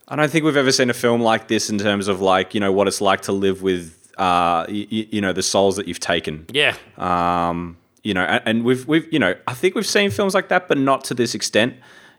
I 0.07 0.15
don't 0.15 0.29
think 0.29 0.43
we've 0.45 0.57
ever 0.57 0.71
seen 0.71 0.89
a 0.89 0.93
film 0.93 1.21
like 1.21 1.47
this 1.47 1.69
in 1.69 1.77
terms 1.77 2.07
of 2.07 2.21
like 2.21 2.53
you 2.53 2.59
know 2.59 2.71
what 2.71 2.87
it's 2.87 3.01
like 3.01 3.21
to 3.21 3.31
live 3.31 3.61
with 3.61 3.93
uh 4.17 4.65
you, 4.67 5.07
you 5.11 5.21
know 5.21 5.31
the 5.33 5.43
souls 5.43 5.75
that 5.77 5.87
you've 5.87 5.99
taken. 5.99 6.45
Yeah. 6.51 6.75
Um, 6.97 7.77
you 8.03 8.13
know, 8.13 8.23
and, 8.23 8.41
and 8.45 8.63
we've 8.65 8.85
we've 8.87 9.07
you 9.13 9.19
know 9.19 9.35
I 9.47 9.53
think 9.53 9.75
we've 9.75 9.85
seen 9.87 10.09
films 10.11 10.33
like 10.33 10.49
that, 10.49 10.67
but 10.67 10.77
not 10.77 11.03
to 11.05 11.13
this 11.13 11.33
extent. 11.35 11.75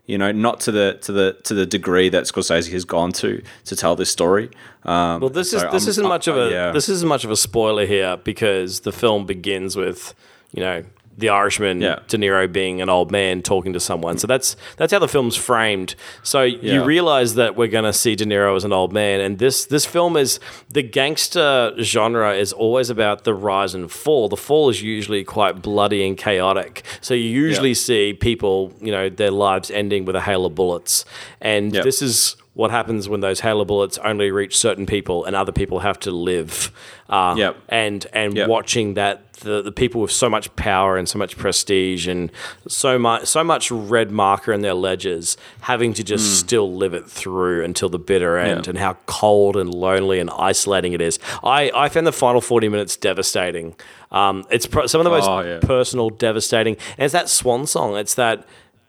You 0.07 0.19
know, 0.19 0.31
not 0.31 0.61
to 0.61 0.71
the 0.73 0.99
to 1.03 1.13
the 1.13 1.37
to 1.45 1.55
the 1.55 1.67
degree 1.67 2.09
that 2.11 2.25
Scorsese 2.25 2.71
has 2.73 2.85
gone 2.85 3.11
to 3.13 3.43
to 3.65 3.75
tell 3.77 3.97
this 3.97 4.09
story. 4.11 4.51
Um, 4.85 5.21
Well, 5.21 5.31
this 5.31 5.53
is 5.53 5.63
this 5.73 5.83
I'm- 5.85 5.89
isn't 5.91 6.09
much 6.09 6.29
of 6.29 6.37
a 6.37 6.51
yeah. 6.51 6.71
this 6.71 6.89
isn't 6.89 7.09
much 7.09 7.25
of 7.25 7.31
a 7.31 7.37
spoiler 7.37 7.87
here 7.87 8.17
because 8.17 8.81
the 8.81 8.93
film 8.93 9.27
begins 9.27 9.75
with 9.77 10.15
you 10.53 10.63
know 10.63 10.85
the 11.19 11.31
Irishman 11.31 11.81
Yeah. 11.81 12.01
De 12.09 12.17
Niro 12.19 12.51
being 12.51 12.83
an 12.83 12.89
old 12.89 13.11
man 13.11 13.43
talking 13.43 13.73
to 13.73 13.81
someone. 13.81 14.19
So 14.19 14.27
that's 14.27 14.57
that's 14.77 14.93
how 14.93 14.99
the 14.99 15.09
film's 15.09 15.37
framed. 15.37 15.95
So 16.23 16.43
you 16.43 16.85
realize 16.85 17.35
that 17.37 17.57
we're 17.57 17.69
going 17.69 17.85
to 17.85 17.93
see 17.93 18.15
De 18.17 18.25
Niro 18.27 18.55
as 18.57 18.65
an 18.65 18.73
old 18.73 18.93
man, 18.93 19.21
and 19.21 19.39
this 19.39 19.65
this 19.67 19.87
film 19.87 20.17
is 20.17 20.39
the 20.69 20.83
gangster 20.83 21.73
genre 21.81 22.35
is 22.35 22.53
always 22.53 22.91
about 22.91 23.25
the 23.25 23.35
rise 23.35 23.75
and 23.75 23.91
fall. 23.91 24.29
The 24.29 24.37
fall 24.37 24.69
is 24.69 24.83
usually 24.83 25.25
quite 25.25 25.63
bloody 25.63 26.07
and 26.07 26.17
chaotic. 26.17 26.83
So 27.01 27.15
you 27.15 27.25
usually 27.29 27.71
Yeah. 27.71 27.75
see 27.75 28.13
people, 28.13 28.73
you 28.81 28.93
know, 28.93 29.09
their 29.09 29.31
lives 29.31 29.71
ending 29.71 30.05
with 30.05 30.17
a 30.17 30.21
hail 30.21 30.45
of 30.45 30.55
bullets, 30.55 31.05
and 31.41 31.73
this 31.73 32.03
is 32.03 32.37
what 32.57 32.71
happens 32.71 33.07
when 33.09 33.21
those 33.21 33.41
halo 33.41 33.65
bullets 33.65 33.99
only 33.99 34.31
reach 34.31 34.57
certain 34.57 34.87
people 34.87 35.25
and 35.27 35.37
other 35.37 35.53
people 35.53 35.81
have 35.81 35.99
to 36.01 36.11
live. 36.11 36.73
Uh, 37.09 37.35
Yep. 37.37 37.57
And 37.69 38.07
and 38.13 38.35
Yep. 38.37 38.49
watching 38.49 38.95
that 38.95 39.31
the, 39.41 39.61
the 39.61 39.71
people 39.71 40.01
with 40.01 40.11
so 40.11 40.31
much 40.31 40.47
power 40.57 40.97
and 40.97 41.07
so 41.07 41.19
much 41.19 41.37
prestige 41.37 42.09
and 42.09 42.33
so 42.67 42.99
much 42.99 43.27
so 43.27 43.45
much 43.45 43.71
red 43.71 44.11
marker 44.11 44.51
in 44.55 44.63
their 44.63 44.73
ledgers 44.73 45.37
having 45.61 45.93
to 45.93 46.03
just 46.03 46.39
still 46.41 46.75
live 46.75 46.95
it 46.95 47.07
through 47.07 47.63
until 47.63 47.91
the 47.91 47.99
bitter 47.99 48.39
end. 48.39 48.65
Yeah. 48.65 48.71
and 48.71 48.79
how 48.79 48.97
cold 49.05 49.57
and 49.59 49.73
lonely 49.75 50.19
and 50.19 50.31
isolating 50.31 50.95
it 50.95 51.03
is. 51.03 51.19
I, 51.45 51.71
I 51.75 51.91
found 51.91 52.07
the 52.07 52.13
final 52.13 52.41
40 52.41 52.71
minutes 52.71 52.97
devastating. 52.97 53.75
Um, 54.11 54.45
it's 54.51 54.65
pro- 54.67 54.87
some 54.87 55.01
of 55.01 55.05
the 55.05 55.11
most 55.11 55.29
Oh, 55.29 55.41
yeah. 55.41 55.59
personal, 55.61 56.09
devastating. 56.09 56.77
And 56.97 57.05
it's 57.05 57.13
that 57.13 57.29
swan 57.29 57.67
song. 57.67 57.97
It's 57.99 58.15
that 58.15 58.47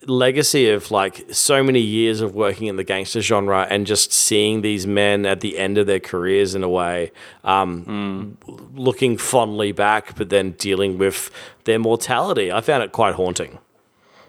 legacy 0.07 0.69
of 0.69 0.89
like 0.89 1.25
so 1.31 1.61
many 1.61 1.81
years 1.81 2.21
of 2.21 2.33
working 2.33 2.67
in 2.67 2.77
the 2.77 2.83
gangster 2.83 3.21
genre 3.21 3.67
and 3.69 3.85
just 3.85 4.11
seeing 4.11 4.61
these 4.61 4.87
men 4.87 5.25
at 5.25 5.41
the 5.41 5.57
end 5.57 5.77
of 5.77 5.85
their 5.85 5.99
careers 5.99 6.55
in 6.55 6.63
a 6.63 6.69
way, 6.69 7.11
um, 7.43 8.37
looking 8.73 9.17
fondly 9.17 9.71
back, 9.71 10.15
but 10.15 10.29
then 10.29 10.51
dealing 10.51 10.97
with 10.97 11.29
their 11.65 11.79
mortality. 11.79 12.51
I 12.51 12.61
found 12.61 12.83
it 12.83 12.91
quite 12.91 13.15
haunting. 13.15 13.59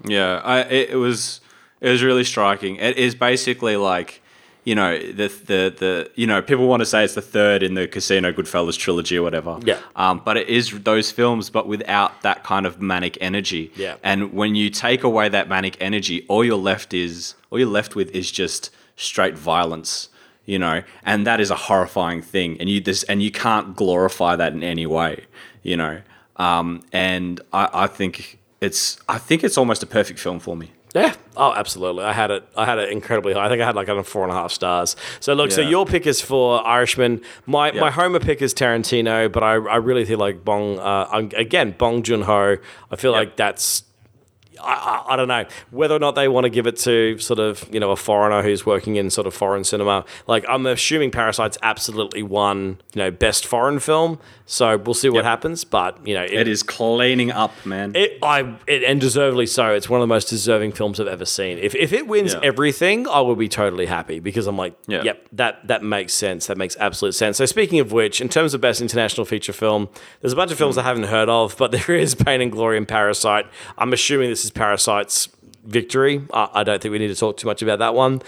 Yeah, 0.05 0.41
I, 0.45 0.61
it, 0.61 0.91
it 0.91 0.97
was 0.97 1.41
it 1.81 1.91
was 1.91 2.03
really 2.03 2.24
striking. 2.24 2.76
It 2.76 2.97
is 2.97 3.14
basically 3.14 3.76
like 3.76 4.22
you 4.69 4.75
know 4.75 4.99
the 4.99 5.29
the 5.47 5.75
the 5.79 6.11
you 6.14 6.27
know 6.27 6.43
people 6.43 6.69
want 6.69 6.81
to 6.81 6.87
say 6.87 7.03
it's 7.03 7.14
the 7.14 7.23
third 7.23 7.62
in 7.62 7.73
the 7.73 7.89
Casino 7.89 8.33
Goodfellas 8.33 8.77
trilogy 8.77 9.16
or 9.16 9.23
whatever. 9.23 9.59
Yeah. 9.64 9.79
Um, 9.97 10.21
but 10.23 10.37
it 10.37 10.47
is 10.47 10.79
those 10.83 11.11
films, 11.11 11.49
but 11.49 11.66
without 11.66 12.21
that 12.21 12.45
kind 12.45 12.66
of 12.66 12.79
manic 12.79 13.16
energy. 13.23 13.73
Yeah. 13.77 13.97
And 14.03 14.35
when 14.35 14.55
you 14.55 14.69
take 14.69 15.05
away 15.05 15.31
that 15.31 15.49
manic 15.49 15.79
energy, 15.81 16.27
all 16.29 16.45
you're 16.45 16.57
left 16.73 16.93
is 16.93 17.35
all 17.49 17.59
you're 17.59 17.66
left 17.81 17.97
with 17.97 18.11
is 18.11 18.31
just 18.31 18.69
straight 18.97 19.39
violence. 19.39 20.11
You 20.45 20.59
know, 20.59 20.83
and 21.03 21.27
that 21.27 21.41
is 21.41 21.51
a 21.51 21.57
horrifying 21.57 22.21
thing, 22.21 22.59
and 22.61 22.69
you 22.69 22.83
this 22.83 23.05
and 23.05 23.23
you 23.23 23.31
can't 23.31 23.75
glorify 23.75 24.37
that 24.37 24.53
in 24.53 24.62
any 24.62 24.87
way. 24.87 25.25
You 25.62 25.79
know, 25.79 26.03
um, 26.37 26.83
and 26.93 27.41
I, 27.55 27.71
I 27.73 27.87
think 27.87 28.39
it's 28.61 28.99
I 29.09 29.16
think 29.16 29.45
it's 29.45 29.57
almost 29.57 29.83
a 29.83 29.87
perfect 29.87 30.19
film 30.19 30.41
for 30.41 30.57
me. 30.57 30.73
Yeah. 30.95 31.14
Oh, 31.36 31.53
absolutely. 31.55 32.05
I 32.05 32.12
had 32.12 32.30
it. 32.30 32.49
I 32.57 32.64
had 32.64 32.78
it 32.78 32.91
incredibly 32.91 33.32
high. 33.34 33.47
I 33.47 33.49
think 33.49 33.61
I 33.62 33.66
had 33.66 33.74
like 33.76 33.89
a 33.89 34.03
four 34.03 34.22
and 34.22 34.32
a 34.32 34.34
half 34.34 34.51
stars. 34.53 34.97
So 35.20 35.34
look, 35.34 35.51
so 35.53 35.61
your 35.61 35.86
pick 35.86 36.07
is 36.07 36.20
for 36.20 36.66
Irishman. 36.66 37.20
My 37.47 37.70
my 37.72 37.91
homer 37.91 38.20
pick 38.20 38.43
is 38.43 38.55
Tarantino, 38.55 39.30
but 39.30 39.43
I, 39.43 39.53
I 39.55 39.76
really 39.76 40.05
feel 40.05 40.18
like 40.18 40.45
Bong 40.45 40.78
uh, 40.78 41.28
again 41.36 41.74
Bong 41.78 42.03
Joon 42.03 42.22
Ho. 42.22 42.57
I 42.91 42.97
feel 42.97 43.12
like 43.12 43.36
that's. 43.36 43.84
I, 44.61 45.05
I, 45.09 45.13
I 45.13 45.17
don't 45.17 45.29
know 45.29 45.45
whether 45.71 45.95
or 45.95 45.99
not 45.99 46.15
they 46.15 46.29
want 46.29 46.45
to 46.45 46.51
give 46.51 46.67
it 46.67 46.77
to 46.79 47.19
sort 47.19 47.39
of 47.39 47.69
you 47.73 47.81
know 47.81 47.91
a 47.91 47.97
foreigner 47.97 48.43
who's 48.43 48.65
working 48.67 48.97
in 48.97 49.11
sort 49.11 49.27
of 49.27 49.35
foreign 49.35 49.65
cinema. 49.65 50.05
Like 50.27 50.45
I'm 50.49 50.67
assuming 50.67 51.11
Parasite's 51.11 51.59
absolutely 51.63 52.23
won 52.23 52.79
you 52.95 52.99
know 53.03 53.11
best 53.11 53.47
foreign 53.47 53.79
film. 53.81 54.19
So 54.47 54.79
we'll 54.79 54.95
see 54.95 55.11
what 55.11 55.19
Yep. 55.19 55.25
happens. 55.25 55.65
But 55.65 56.07
you 56.07 56.15
know 56.15 56.23
It 56.25 56.49
is 56.49 56.63
cleaning 56.63 57.31
up, 57.31 57.53
man. 57.67 57.93
it, 57.95 58.19
I, 58.23 58.55
it, 58.67 58.83
and 58.83 59.01
deservedly 59.01 59.47
so. 59.47 59.73
It's 59.75 59.89
one 59.89 60.01
of 60.01 60.03
the 60.09 60.13
most 60.15 60.29
deserving 60.29 60.73
films 60.73 60.99
I've 61.01 61.07
ever 61.07 61.25
seen. 61.27 61.59
If, 61.59 61.75
if 61.75 61.93
it 61.93 62.07
wins 62.07 62.33
Yeah. 62.35 62.41
everything, 62.43 63.07
I 63.09 63.21
will 63.21 63.37
be 63.37 63.49
totally 63.49 63.87
happy 63.87 64.21
because 64.21 64.47
I'm 64.47 64.57
like, 64.57 64.75
Yeah. 64.87 65.03
yep, 65.03 65.27
that 65.33 65.67
that 65.69 65.83
makes 65.83 66.15
sense. 66.15 66.47
That 66.47 66.57
makes 66.57 66.77
absolute 66.79 67.15
sense. 67.15 67.37
So 67.37 67.47
speaking 67.47 67.79
of 67.81 67.93
which, 67.93 68.21
in 68.21 68.29
terms 68.29 68.55
of 68.55 68.61
best 68.61 68.81
international 68.81 69.25
feature 69.27 69.53
film, 69.53 69.89
there's 70.21 70.33
a 70.33 70.37
bunch 70.37 70.51
of 70.51 70.59
films 70.59 70.77
hmm. 70.77 70.81
I 70.81 70.85
haven't 70.85 71.05
heard 71.05 71.29
of, 71.29 71.57
but 71.59 71.71
there 71.73 71.91
is 71.97 72.15
Pain 72.15 72.41
and 72.41 72.51
Glory 72.51 72.79
and 72.79 72.89
Parasite. 72.89 73.47
I'm 73.77 73.93
assuming 73.93 74.31
this 74.31 74.45
is 74.45 74.48
Parasite's 74.51 75.29
victory. 75.65 76.23
I, 76.33 76.49
I 76.55 76.65
don't 76.65 76.81
think 76.81 76.93
we 76.93 76.99
need 76.99 77.09
to 77.09 77.17
talk 77.17 77.37
too 77.37 77.47
much 77.47 77.63
about 77.63 77.79
that 77.79 77.95
one. 77.95 78.23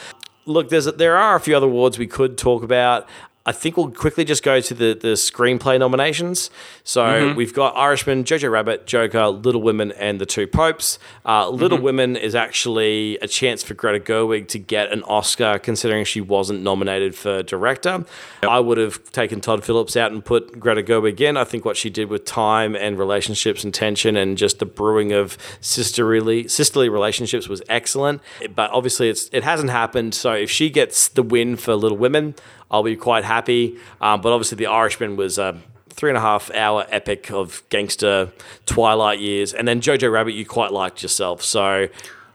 Look, 0.47 0.69
there's 0.69 0.87
there 0.87 1.17
are 1.17 1.37
a 1.37 1.41
few 1.41 1.57
other 1.57 1.67
awards 1.67 1.99
we 1.99 2.07
could 2.07 2.37
talk 2.39 2.63
about. 2.63 3.09
I 3.51 3.53
think 3.53 3.77
we'll 3.77 3.91
quickly 3.91 4.25
just 4.25 4.45
go 4.45 4.61
to 4.61 4.75
the, 4.75 4.95
the 4.95 5.15
screenplay 5.15 5.77
nominations. 5.77 6.51
So 6.85 7.35
we've 7.35 7.53
got 7.53 7.77
Irishman, 7.77 8.23
Jojo 8.23 8.49
Rabbit, 8.49 8.87
Joker, 8.87 9.27
Little 9.27 9.61
Women, 9.61 9.91
and 9.91 10.21
The 10.21 10.27
Two 10.27 10.47
Popes. 10.47 11.01
Uh, 11.27 11.49
Little 11.49 11.81
Women 11.81 12.15
is 12.15 12.37
actually 12.37 13.19
a 13.19 13.27
chance 13.27 13.65
for 13.65 13.75
Greta 13.75 13.99
Gerwig 13.99 14.47
to 14.49 14.61
get 14.61 14.93
an 14.93 15.03
Oscar, 15.03 15.59
considering 15.59 16.05
she 16.05 16.21
wasn't 16.21 16.63
nominated 16.63 17.17
for 17.17 17.43
director. 17.43 18.05
I 18.45 18.61
would 18.61 18.79
have 18.79 19.03
taken 19.11 19.41
Todd 19.41 19.65
Phillips 19.65 19.97
out 19.97 20.13
and 20.13 20.25
put 20.25 20.61
Greta 20.61 20.85
Gerwig 20.85 21.21
in. 21.21 21.37
I 21.37 21.43
think 21.43 21.65
what 21.65 21.77
she 21.77 21.91
did 21.91 22.09
with 22.09 22.25
time 22.25 22.77
and 22.77 23.01
relationships 23.01 23.65
and 23.65 23.75
tension 23.75 24.17
and 24.17 24.39
just 24.39 24.61
the 24.61 24.65
brewing 24.65 25.11
of 25.11 25.37
sisterly 25.61 26.47
sisterly 26.47 26.89
relationships 26.89 27.49
was 27.49 27.63
excellent. 27.69 28.23
But 28.55 28.71
obviously, 28.71 29.09
it's 29.09 29.29
it 29.33 29.43
hasn't 29.43 29.71
happened. 29.71 30.15
So 30.15 30.35
if 30.35 30.53
she 30.53 30.71
gets 30.71 31.09
the 31.09 31.25
win 31.25 31.57
for 31.57 31.75
Little 31.75 31.99
Women, 31.99 32.37
I'll 32.71 32.83
be 32.83 32.97
quite 32.97 33.25
happy. 33.25 33.77
Um, 34.01 34.21
but 34.21 34.33
obviously, 34.33 34.57
The 34.57 34.67
Irishman 34.67 35.17
was 35.17 35.39
a 35.39 35.59
three 35.89 36.11
and 36.11 36.17
a 36.17 36.21
half 36.21 36.51
hour 36.55 36.87
epic 36.89 37.31
of 37.31 37.63
gangster 37.69 38.33
Twilight 38.67 39.19
years, 39.21 39.53
and 39.53 39.67
then 39.69 39.81
Jojo 39.81 40.11
Rabbit 40.11 40.33
you 40.33 40.47
quite 40.47 40.73
liked 40.73 41.03
yourself. 41.03 41.43
So 41.43 41.89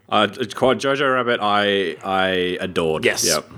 Uh, 0.08 0.28
it's 0.40 0.54
quite 0.54 0.78
Jojo 0.78 1.12
Rabbit. 1.16 1.40
I 1.42 1.98
I 2.04 2.58
adored. 2.62 3.04
Yes. 3.06 3.26
Yep. 3.26 3.50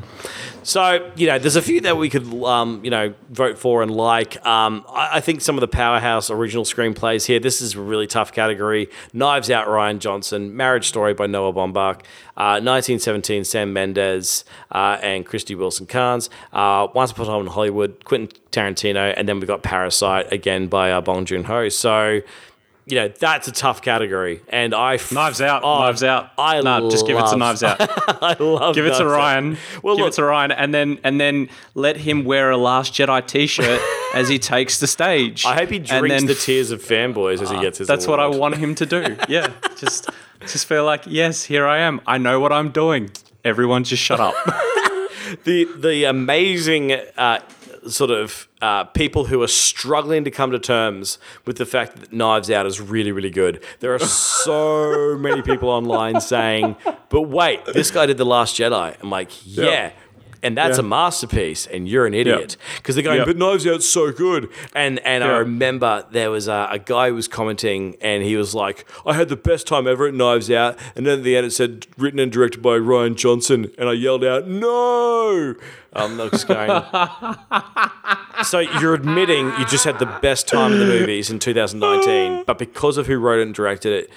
So 0.67 1.09
you 1.15 1.27
know, 1.27 1.39
there's 1.39 1.55
a 1.55 1.61
few 1.61 1.79
that 1.81 1.95
we 1.95 2.09
could 2.09 2.25
um, 2.43 2.83
you 2.83 2.91
know 2.91 3.13
vote 3.29 3.57
for 3.57 3.81
and 3.81 3.89
like. 3.89 4.45
Um, 4.45 4.83
I, 4.89 5.11
I 5.13 5.19
think 5.21 5.39
some 5.39 5.55
of 5.55 5.61
the 5.61 5.67
powerhouse 5.67 6.29
original 6.29 6.65
screenplays 6.65 7.25
here. 7.25 7.39
This 7.39 7.61
is 7.61 7.75
a 7.75 7.81
really 7.81 8.05
tough 8.05 8.33
category. 8.33 8.89
Knives 9.13 9.49
Out, 9.49 9.67
Rian 9.67 9.99
Johnson. 9.99 10.57
Marriage 10.57 10.89
Story 10.89 11.13
by 11.13 11.25
Noah 11.25 11.53
Baumbach. 11.53 12.01
Uh, 12.35 12.59
1917, 12.59 13.45
Sam 13.45 13.71
Mendes 13.71 14.43
uh, 14.73 14.97
and 15.01 15.25
Krysty 15.25 15.57
Wilson-Cairns. 15.57 16.29
Uh, 16.51 16.89
Once 16.93 17.11
Upon 17.11 17.27
a 17.27 17.29
Time 17.29 17.41
in 17.41 17.47
Hollywood, 17.47 18.03
Quentin 18.03 18.37
Tarantino, 18.51 19.13
and 19.15 19.29
then 19.29 19.39
we 19.39 19.47
got 19.47 19.63
Parasite 19.63 20.33
again 20.33 20.67
by 20.67 20.91
uh, 20.91 20.99
Bong 20.99 21.23
Joon 21.23 21.45
Ho. 21.45 21.69
So. 21.69 22.21
You 22.89 22.95
know 22.95 23.07
that's 23.09 23.49
a 23.49 23.51
tough 23.51 23.81
category, 23.81 24.41
and 24.47 24.73
I 24.73 24.93
f- 24.93 25.11
Knives 25.11 25.41
Out. 25.41 25.61
oh, 25.61 25.79
knives 25.79 26.03
Out. 26.03 26.31
I 26.37 26.61
no, 26.61 26.89
just 26.89 27.05
give 27.07 27.17
it 27.17 27.27
to 27.27 27.35
Knives 27.35 27.61
Out. 27.61 27.81
I 28.23 28.37
love 28.39 28.75
give 28.75 28.85
it 28.85 28.95
to 28.95 29.03
Out. 29.03 29.43
Rian. 29.43 29.57
Well, 29.83 29.97
give 29.97 30.05
look, 30.05 30.13
it 30.13 30.15
to 30.15 30.21
Rian, 30.21 30.55
and 30.57 30.73
then 30.73 30.97
and 31.03 31.19
then 31.19 31.49
let 31.75 31.97
him 31.97 32.23
wear 32.23 32.49
a 32.49 32.55
Last 32.55 32.93
Jedi 32.93 33.27
T-shirt 33.27 33.81
as 34.15 34.29
he 34.29 34.39
takes 34.39 34.79
the 34.79 34.87
stage. 34.87 35.45
I 35.45 35.55
hope 35.55 35.69
he 35.69 35.79
drinks 35.79 36.07
then 36.07 36.25
the 36.27 36.33
tears 36.35 36.71
of 36.71 36.81
fanboys 36.81 37.41
as 37.41 37.49
he 37.51 37.59
gets 37.59 37.79
his. 37.79 37.89
That's 37.89 38.07
what 38.07 38.21
I 38.21 38.27
want 38.27 38.55
him 38.55 38.73
to 38.75 38.85
do. 38.85 39.17
Yeah, 39.27 39.51
just 39.75 40.09
just 40.39 40.65
feel 40.65 40.85
like 40.85 41.03
yes, 41.07 41.43
here 41.43 41.67
I 41.67 41.79
am. 41.79 41.99
I 42.07 42.17
know 42.17 42.39
what 42.39 42.53
I'm 42.53 42.71
doing. 42.71 43.11
Everyone, 43.43 43.83
just 43.83 44.01
shut 44.01 44.21
up. 44.21 44.33
The 45.43 45.65
the 45.77 46.05
amazing 46.05 46.93
uh, 47.17 47.39
sort 47.89 48.11
of 48.11 48.47
uh, 48.61 48.83
people 48.85 49.25
who 49.25 49.41
are 49.41 49.47
struggling 49.47 50.23
to 50.23 50.31
come 50.31 50.51
to 50.51 50.59
terms 50.59 51.17
with 51.45 51.57
the 51.57 51.65
fact 51.65 51.95
that 51.97 52.13
Knives 52.13 52.49
Out 52.51 52.65
is 52.65 52.79
really 52.81 53.11
really 53.11 53.29
good. 53.31 53.63
There 53.79 53.93
are 53.93 53.99
so 53.99 55.17
many 55.19 55.41
people 55.41 55.69
online 55.69 56.19
saying, 56.21 56.75
"But 57.09 57.21
wait, 57.23 57.65
this 57.65 57.91
guy 57.91 58.05
did 58.05 58.17
the 58.17 58.25
Last 58.25 58.55
Jedi." 58.55 58.95
I'm 59.01 59.09
like, 59.09 59.29
yeah. 59.45 59.91
And 60.43 60.55
that's 60.55 60.77
Yeah. 60.77 60.83
a 60.85 60.87
masterpiece, 60.87 61.65
and 61.65 61.89
you're 61.89 62.05
an 62.05 62.13
idiot. 62.13 62.57
Because 62.77 62.93
they're 62.93 63.03
going, 63.03 63.17
Yep. 63.17 63.25
but 63.25 63.37
Knives 63.37 63.65
Out's 63.65 63.87
so 63.87 64.11
good. 64.11 64.49
And 64.75 64.99
and 64.99 65.23
I 65.23 65.37
remember 65.39 66.05
there 66.11 66.29
was 66.29 66.47
a, 66.47 66.67
a 66.71 66.77
guy 66.77 67.09
who 67.09 67.15
was 67.15 67.27
commenting, 67.27 67.97
and 68.01 68.21
he 68.21 68.35
was 68.37 68.53
like, 68.53 68.85
I 69.03 69.13
had 69.13 69.29
the 69.29 69.35
best 69.35 69.65
time 69.65 69.87
ever 69.87 70.05
at 70.07 70.13
Knives 70.13 70.51
Out. 70.51 70.77
And 70.95 71.07
then 71.07 71.19
at 71.19 71.23
the 71.23 71.35
end 71.35 71.47
it 71.47 71.53
said, 71.53 71.87
written 71.97 72.19
and 72.19 72.31
directed 72.31 72.61
by 72.61 72.77
Rian 72.77 73.15
Johnson. 73.15 73.71
And 73.79 73.89
I 73.89 73.93
yelled 73.93 74.23
out, 74.23 74.47
no. 74.47 75.55
I'm 75.97 76.17
not 76.17 76.31
just 76.31 76.47
going. 76.47 76.69
so 78.43 78.59
you're 78.59 78.93
admitting 78.93 79.47
you 79.57 79.65
just 79.65 79.83
had 79.83 79.99
the 79.99 80.05
best 80.21 80.47
time 80.47 80.73
in 80.73 80.79
the 80.79 80.85
movies 80.85 81.29
in 81.29 81.39
2019, 81.39 82.43
but 82.45 82.57
because 82.57 82.97
of 82.97 83.07
who 83.07 83.17
wrote 83.17 83.39
it 83.39 83.43
and 83.43 83.53
directed 83.55 83.91
it, 83.93 84.09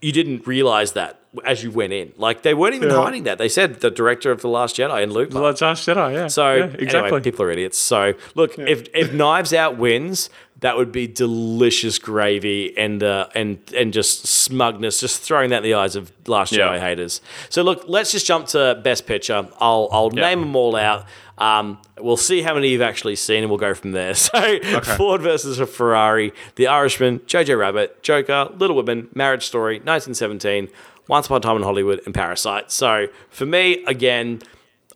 you 0.00 0.12
didn't 0.12 0.46
realize 0.46 0.92
that 0.92 1.20
as 1.44 1.62
you 1.62 1.70
went 1.70 1.92
in. 1.92 2.12
Like 2.16 2.42
they 2.42 2.54
weren't 2.54 2.74
even 2.74 2.90
hiding 2.90 3.24
that. 3.24 3.38
They 3.38 3.48
said 3.48 3.80
the 3.80 3.90
director 3.90 4.30
of 4.30 4.40
the 4.40 4.48
Last 4.48 4.76
Jedi 4.76 5.02
and 5.02 5.12
Luke. 5.12 5.32
Like 5.32 5.56
Josh 5.56 5.84
Jedi, 5.84 6.14
yeah. 6.14 6.26
So 6.28 6.54
yeah, 6.54 6.64
exactly, 6.64 6.84
exactly. 6.84 7.20
people 7.20 7.44
are 7.44 7.50
idiots. 7.50 7.78
So 7.78 8.14
look, 8.34 8.58
if 8.58 8.88
if 8.94 9.12
Knives 9.12 9.52
Out 9.52 9.76
wins, 9.78 10.30
that 10.60 10.76
would 10.76 10.90
be 10.90 11.06
delicious 11.06 11.98
gravy 11.98 12.76
and 12.76 13.02
uh, 13.02 13.28
and 13.34 13.58
and 13.76 13.92
just 13.92 14.26
smugness, 14.26 15.00
just 15.00 15.22
throwing 15.22 15.50
that 15.50 15.58
in 15.58 15.62
the 15.62 15.74
eyes 15.74 15.94
of 15.96 16.12
Last 16.26 16.52
Yeah. 16.52 16.78
Haters. 16.78 17.20
So 17.48 17.62
look, 17.62 17.84
let's 17.86 18.10
just 18.12 18.26
jump 18.26 18.46
to 18.48 18.80
Best 18.82 19.06
Picture. 19.06 19.46
I'll 19.60 19.88
I'll 19.92 20.10
Yeah. 20.12 20.22
name 20.22 20.40
them 20.40 20.56
all 20.56 20.74
out. 20.76 21.04
Um, 21.38 21.78
we'll 22.00 22.16
see 22.16 22.42
how 22.42 22.54
many 22.54 22.68
you've 22.70 22.82
actually 22.82 23.14
seen, 23.14 23.42
and 23.44 23.48
we'll 23.50 23.58
go 23.60 23.72
from 23.74 23.92
there. 23.92 24.14
So 24.14 24.58
Ford 24.96 25.22
versus 25.22 25.60
a 25.60 25.66
Ferrari, 25.66 26.32
The 26.56 26.66
Irishman, 26.66 27.20
Jojo 27.20 27.56
Rabbit, 27.56 28.02
Joker, 28.02 28.48
Little 28.58 28.74
Women, 28.74 29.08
Marriage 29.14 29.46
Story, 29.46 29.74
1917. 29.76 30.68
Once 31.06 31.24
Upon 31.26 31.38
a 31.38 31.40
Time 31.40 31.56
in 31.56 31.62
Hollywood 31.62 32.02
and 32.04 32.14
Parasite. 32.14 32.70
So 32.70 33.06
for 33.30 33.46
me, 33.46 33.82
again, 33.86 34.42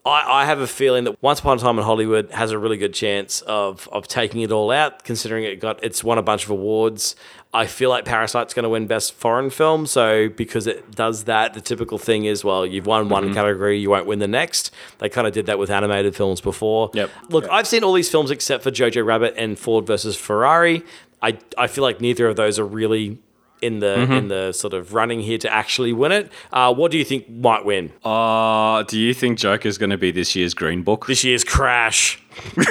I, 0.04 0.42
I 0.42 0.44
have 0.46 0.58
a 0.58 0.66
feeling 0.66 1.04
that 1.04 1.22
Once 1.22 1.40
Upon 1.40 1.58
a 1.58 1.60
Time 1.60 1.78
in 1.78 1.84
Hollywood 1.84 2.30
has 2.32 2.50
a 2.50 2.58
really 2.58 2.76
good 2.76 2.94
chance 2.94 3.40
of 3.42 3.88
of 3.92 4.08
taking 4.08 4.40
it 4.40 4.50
all 4.50 4.70
out, 4.70 5.04
considering 5.04 5.44
it 5.44 5.60
got 5.60 5.82
it's 5.82 6.02
won 6.02 6.18
a 6.18 6.22
bunch 6.22 6.44
of 6.44 6.50
awards. 6.50 7.14
I 7.54 7.66
feel 7.66 7.90
like 7.90 8.06
Parasite's 8.06 8.54
going 8.54 8.62
to 8.62 8.70
win 8.70 8.86
Best 8.86 9.12
Foreign 9.12 9.50
Film, 9.50 9.86
so 9.86 10.30
because 10.30 10.66
it 10.66 10.92
does 10.92 11.24
that, 11.24 11.52
the 11.52 11.60
typical 11.60 11.98
thing 11.98 12.24
is, 12.24 12.42
well, 12.42 12.64
you've 12.64 12.86
won 12.86 13.10
one 13.10 13.24
mm-hmm. 13.24 13.34
category, 13.34 13.78
you 13.78 13.90
won't 13.90 14.06
win 14.06 14.20
the 14.20 14.28
next. 14.28 14.70
They 14.98 15.10
kind 15.10 15.26
of 15.26 15.34
did 15.34 15.44
that 15.46 15.58
with 15.58 15.70
animated 15.70 16.16
films 16.16 16.40
before. 16.40 16.90
Yep. 16.94 17.10
Look, 17.28 17.48
I've 17.50 17.66
seen 17.66 17.84
all 17.84 17.92
these 17.92 18.08
films 18.08 18.30
except 18.30 18.64
for 18.64 18.70
Jojo 18.70 19.04
Rabbit 19.04 19.34
and 19.36 19.58
Ford 19.58 19.86
versus 19.86 20.16
Ferrari. 20.16 20.82
I 21.20 21.38
I 21.56 21.66
feel 21.66 21.84
like 21.84 22.00
neither 22.00 22.26
of 22.26 22.36
those 22.36 22.58
are 22.58 22.66
really 22.66 23.18
in 23.62 23.78
the 23.78 24.00
in 24.12 24.28
the 24.28 24.52
sort 24.52 24.74
of 24.74 24.92
running 24.92 25.20
here 25.20 25.38
to 25.38 25.52
actually 25.52 25.92
win 25.92 26.12
it. 26.12 26.30
Uh, 26.52 26.74
what 26.74 26.90
do 26.90 26.98
you 26.98 27.04
think 27.04 27.28
might 27.30 27.64
win 27.64 27.92
Uh, 28.04 28.82
do 28.82 28.98
you 28.98 29.14
think 29.14 29.38
Joker's 29.38 29.78
going 29.78 29.90
to 29.90 29.98
be 29.98 30.10
this 30.10 30.34
year's 30.36 30.54
Green 30.54 30.82
Book? 30.82 31.06
this 31.06 31.24
year's 31.24 31.44
Crash? 31.44 32.22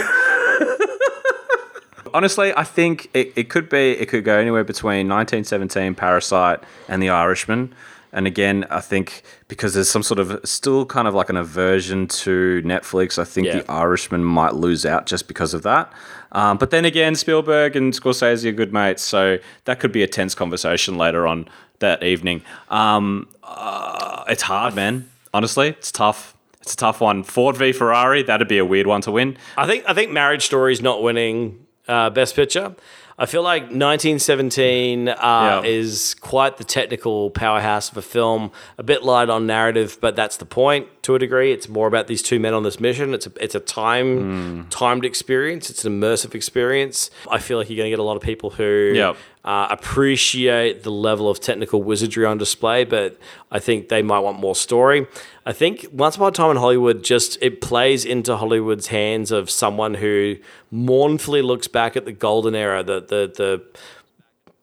Honestly, 2.13 2.53
I 2.57 2.63
think 2.65 3.09
it, 3.13 3.31
it 3.37 3.49
could 3.49 3.69
be 3.69 3.91
it 3.91 4.09
could 4.09 4.25
go 4.25 4.37
anywhere 4.37 4.65
between 4.65 5.07
1917, 5.07 5.95
Parasite, 5.95 6.59
and 6.89 7.01
The 7.01 7.09
Irishman. 7.09 7.73
And 8.13 8.27
again, 8.27 8.65
I 8.69 8.81
think 8.81 9.23
because 9.47 9.73
there's 9.73 9.89
some 9.89 10.03
sort 10.03 10.19
of 10.19 10.41
still 10.43 10.85
kind 10.85 11.07
of 11.07 11.13
like 11.13 11.29
an 11.29 11.37
aversion 11.37 12.07
to 12.07 12.61
Netflix, 12.65 13.17
I 13.17 13.23
think 13.23 13.47
Yeah. 13.47 13.59
The 13.59 13.71
Irishman 13.71 14.25
might 14.25 14.53
lose 14.55 14.85
out 14.85 15.05
just 15.05 15.29
because 15.29 15.53
of 15.53 15.63
that. 15.63 15.93
Um, 16.32 16.57
but 16.57 16.69
then 16.71 16.86
again, 16.86 17.15
Spielberg 17.15 17.75
and 17.75 17.93
Scorsese 17.93 18.45
are 18.47 18.51
good 18.51 18.71
mates, 18.73 19.01
so 19.03 19.38
that 19.65 19.79
could 19.79 19.91
be 19.91 20.03
a 20.03 20.07
tense 20.07 20.34
conversation 20.36 20.97
later 20.97 21.27
on 21.27 21.47
that 21.79 22.03
evening. 22.03 22.41
Um, 22.69 23.27
uh, 23.43 24.23
it's 24.29 24.43
hard, 24.43 24.75
man. 24.75 25.09
Honestly, 25.34 25.69
it's 25.69 25.91
tough. 25.91 26.36
It's 26.61 26.73
a 26.73 26.77
tough 26.77 27.01
one. 27.01 27.23
Ford 27.23 27.57
v 27.57 27.71
Ferrari, 27.71 28.21
that'd 28.23 28.47
be 28.47 28.59
a 28.59 28.65
weird 28.65 28.86
one 28.88 29.01
to 29.01 29.11
win. 29.11 29.38
I 29.57 29.65
think 29.65 29.84
I 29.88 29.93
think 29.93 30.11
Marriage 30.11 30.45
Story's 30.45 30.82
not 30.82 31.01
winning 31.01 31.65
uh, 31.88 32.09
Best 32.11 32.36
Picture. 32.36 32.75
I 33.17 33.25
feel 33.27 33.43
like 33.43 33.63
1917 33.63 35.07
uh, 35.09 35.13
Yeah. 35.19 35.61
is 35.63 36.15
quite 36.15 36.57
the 36.57 36.63
technical 36.63 37.29
powerhouse 37.29 37.91
of 37.91 37.97
a 37.97 38.01
film. 38.01 38.51
A 38.77 38.84
bit 38.84 39.03
light 39.03 39.29
on 39.29 39.45
narrative, 39.45 39.97
but 40.01 40.15
that's 40.15 40.38
the 40.38 40.45
point 40.45 40.88
to 41.04 41.16
a 41.16 41.20
degree. 41.20 41.52
It's 41.52 41.68
more 41.68 41.88
about 41.88 42.08
these 42.08 42.22
two 42.22 42.39
men 42.39 42.54
on 42.54 42.64
this 42.64 42.80
mission. 42.80 43.14
It's 43.14 43.26
a 43.28 43.32
it's 43.39 43.56
a 43.56 43.60
time 43.60 44.68
timed 44.70 45.04
experience. 45.06 45.70
It's 45.70 45.84
an 45.86 45.99
immersive 45.99 46.36
experience. 46.36 47.10
I 47.30 47.39
feel 47.39 47.58
like 47.58 47.70
you're 47.70 47.78
going 47.78 47.88
to 47.88 47.89
get 47.89 47.99
a 47.99 48.04
lot 48.04 48.18
of 48.18 48.22
people 48.22 48.52
who 48.52 48.91
Yep. 48.95 49.18
uh, 49.43 49.68
appreciate 49.72 50.84
the 50.84 50.91
level 50.91 51.30
of 51.30 51.39
technical 51.39 51.82
wizardry 51.82 52.26
on 52.26 52.38
display, 52.38 52.84
but 52.84 53.18
I 53.52 53.60
think 53.60 53.89
they 53.89 54.02
might 54.02 54.20
want 54.20 54.39
more 54.39 54.56
story. 54.56 55.08
I 55.45 55.54
think 55.54 55.88
Once 55.91 56.16
Upon 56.18 56.30
a 56.30 56.32
Time 56.32 56.52
in 56.52 56.58
Hollywood 56.58 57.04
just 57.04 57.38
it 57.41 57.62
plays 57.62 58.06
into 58.06 58.38
Hollywood's 58.38 58.88
hands 58.88 59.32
of 59.32 59.49
someone 59.49 59.95
who 59.95 60.36
mournfully 60.70 61.41
looks 61.41 61.68
back 61.68 61.95
at 61.97 62.06
the 62.06 62.12
golden 62.12 62.56
era, 62.56 62.84
the 62.84 62.99
the 63.02 63.32
the 63.36 63.64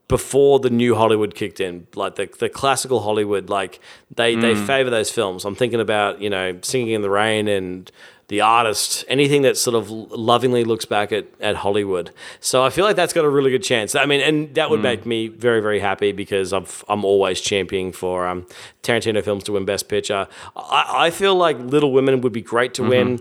before 0.09 0.59
the 0.59 0.71
new 0.71 0.95
Hollywood 0.95 1.35
kicked 1.35 1.61
in, 1.61 1.87
like 1.95 2.17
the, 2.17 2.29
the 2.39 2.49
classical 2.49 3.01
Hollywood, 3.01 3.51
like 3.51 3.79
they, 4.15 4.35
they 4.35 4.55
favor 4.55 4.89
those 4.89 5.11
films. 5.11 5.45
I'm 5.45 5.55
thinking 5.55 5.81
about, 5.81 6.23
you 6.23 6.31
know, 6.31 6.59
Singing 6.63 6.95
in 6.95 7.03
the 7.03 7.11
Rain 7.11 7.47
and 7.47 7.93
The 8.29 8.41
Artist, 8.41 9.05
anything 9.09 9.43
that 9.43 9.59
sort 9.59 9.77
of 9.77 9.91
lovingly 9.91 10.65
looks 10.65 10.87
back 10.87 11.13
at, 11.13 11.27
at 11.41 11.57
Hollywood. 11.57 12.11
So 12.41 12.65
I 12.65 12.71
feel 12.71 12.87
like 12.87 12.97
that's 12.97 13.13
got 13.13 13.27
a 13.27 13.29
really 13.29 13.51
good 13.51 13.63
chance. 13.63 13.95
I 13.95 14.07
mean, 14.07 14.23
and 14.23 14.55
that 14.55 14.71
would 14.71 14.81
make 14.81 15.05
me 15.05 15.29
very, 15.29 15.61
very 15.61 15.81
happy 15.81 16.13
because 16.13 16.55
I've, 16.55 16.83
I'm 16.89 17.05
always 17.05 17.41
championing 17.43 17.93
for 17.93 18.27
um, 18.27 18.47
Tarantino 18.83 19.23
films 19.23 19.45
to 19.45 19.53
win 19.53 19.67
Best 19.67 19.89
Picture. 19.91 20.27
I, 20.57 21.07
I 21.07 21.11
feel 21.11 21.35
like 21.35 21.59
Little 21.59 21.93
Women 21.93 22.23
would 22.23 22.33
be 22.33 22.43
great 22.43 22.73
to 22.75 22.83
win. 22.83 23.21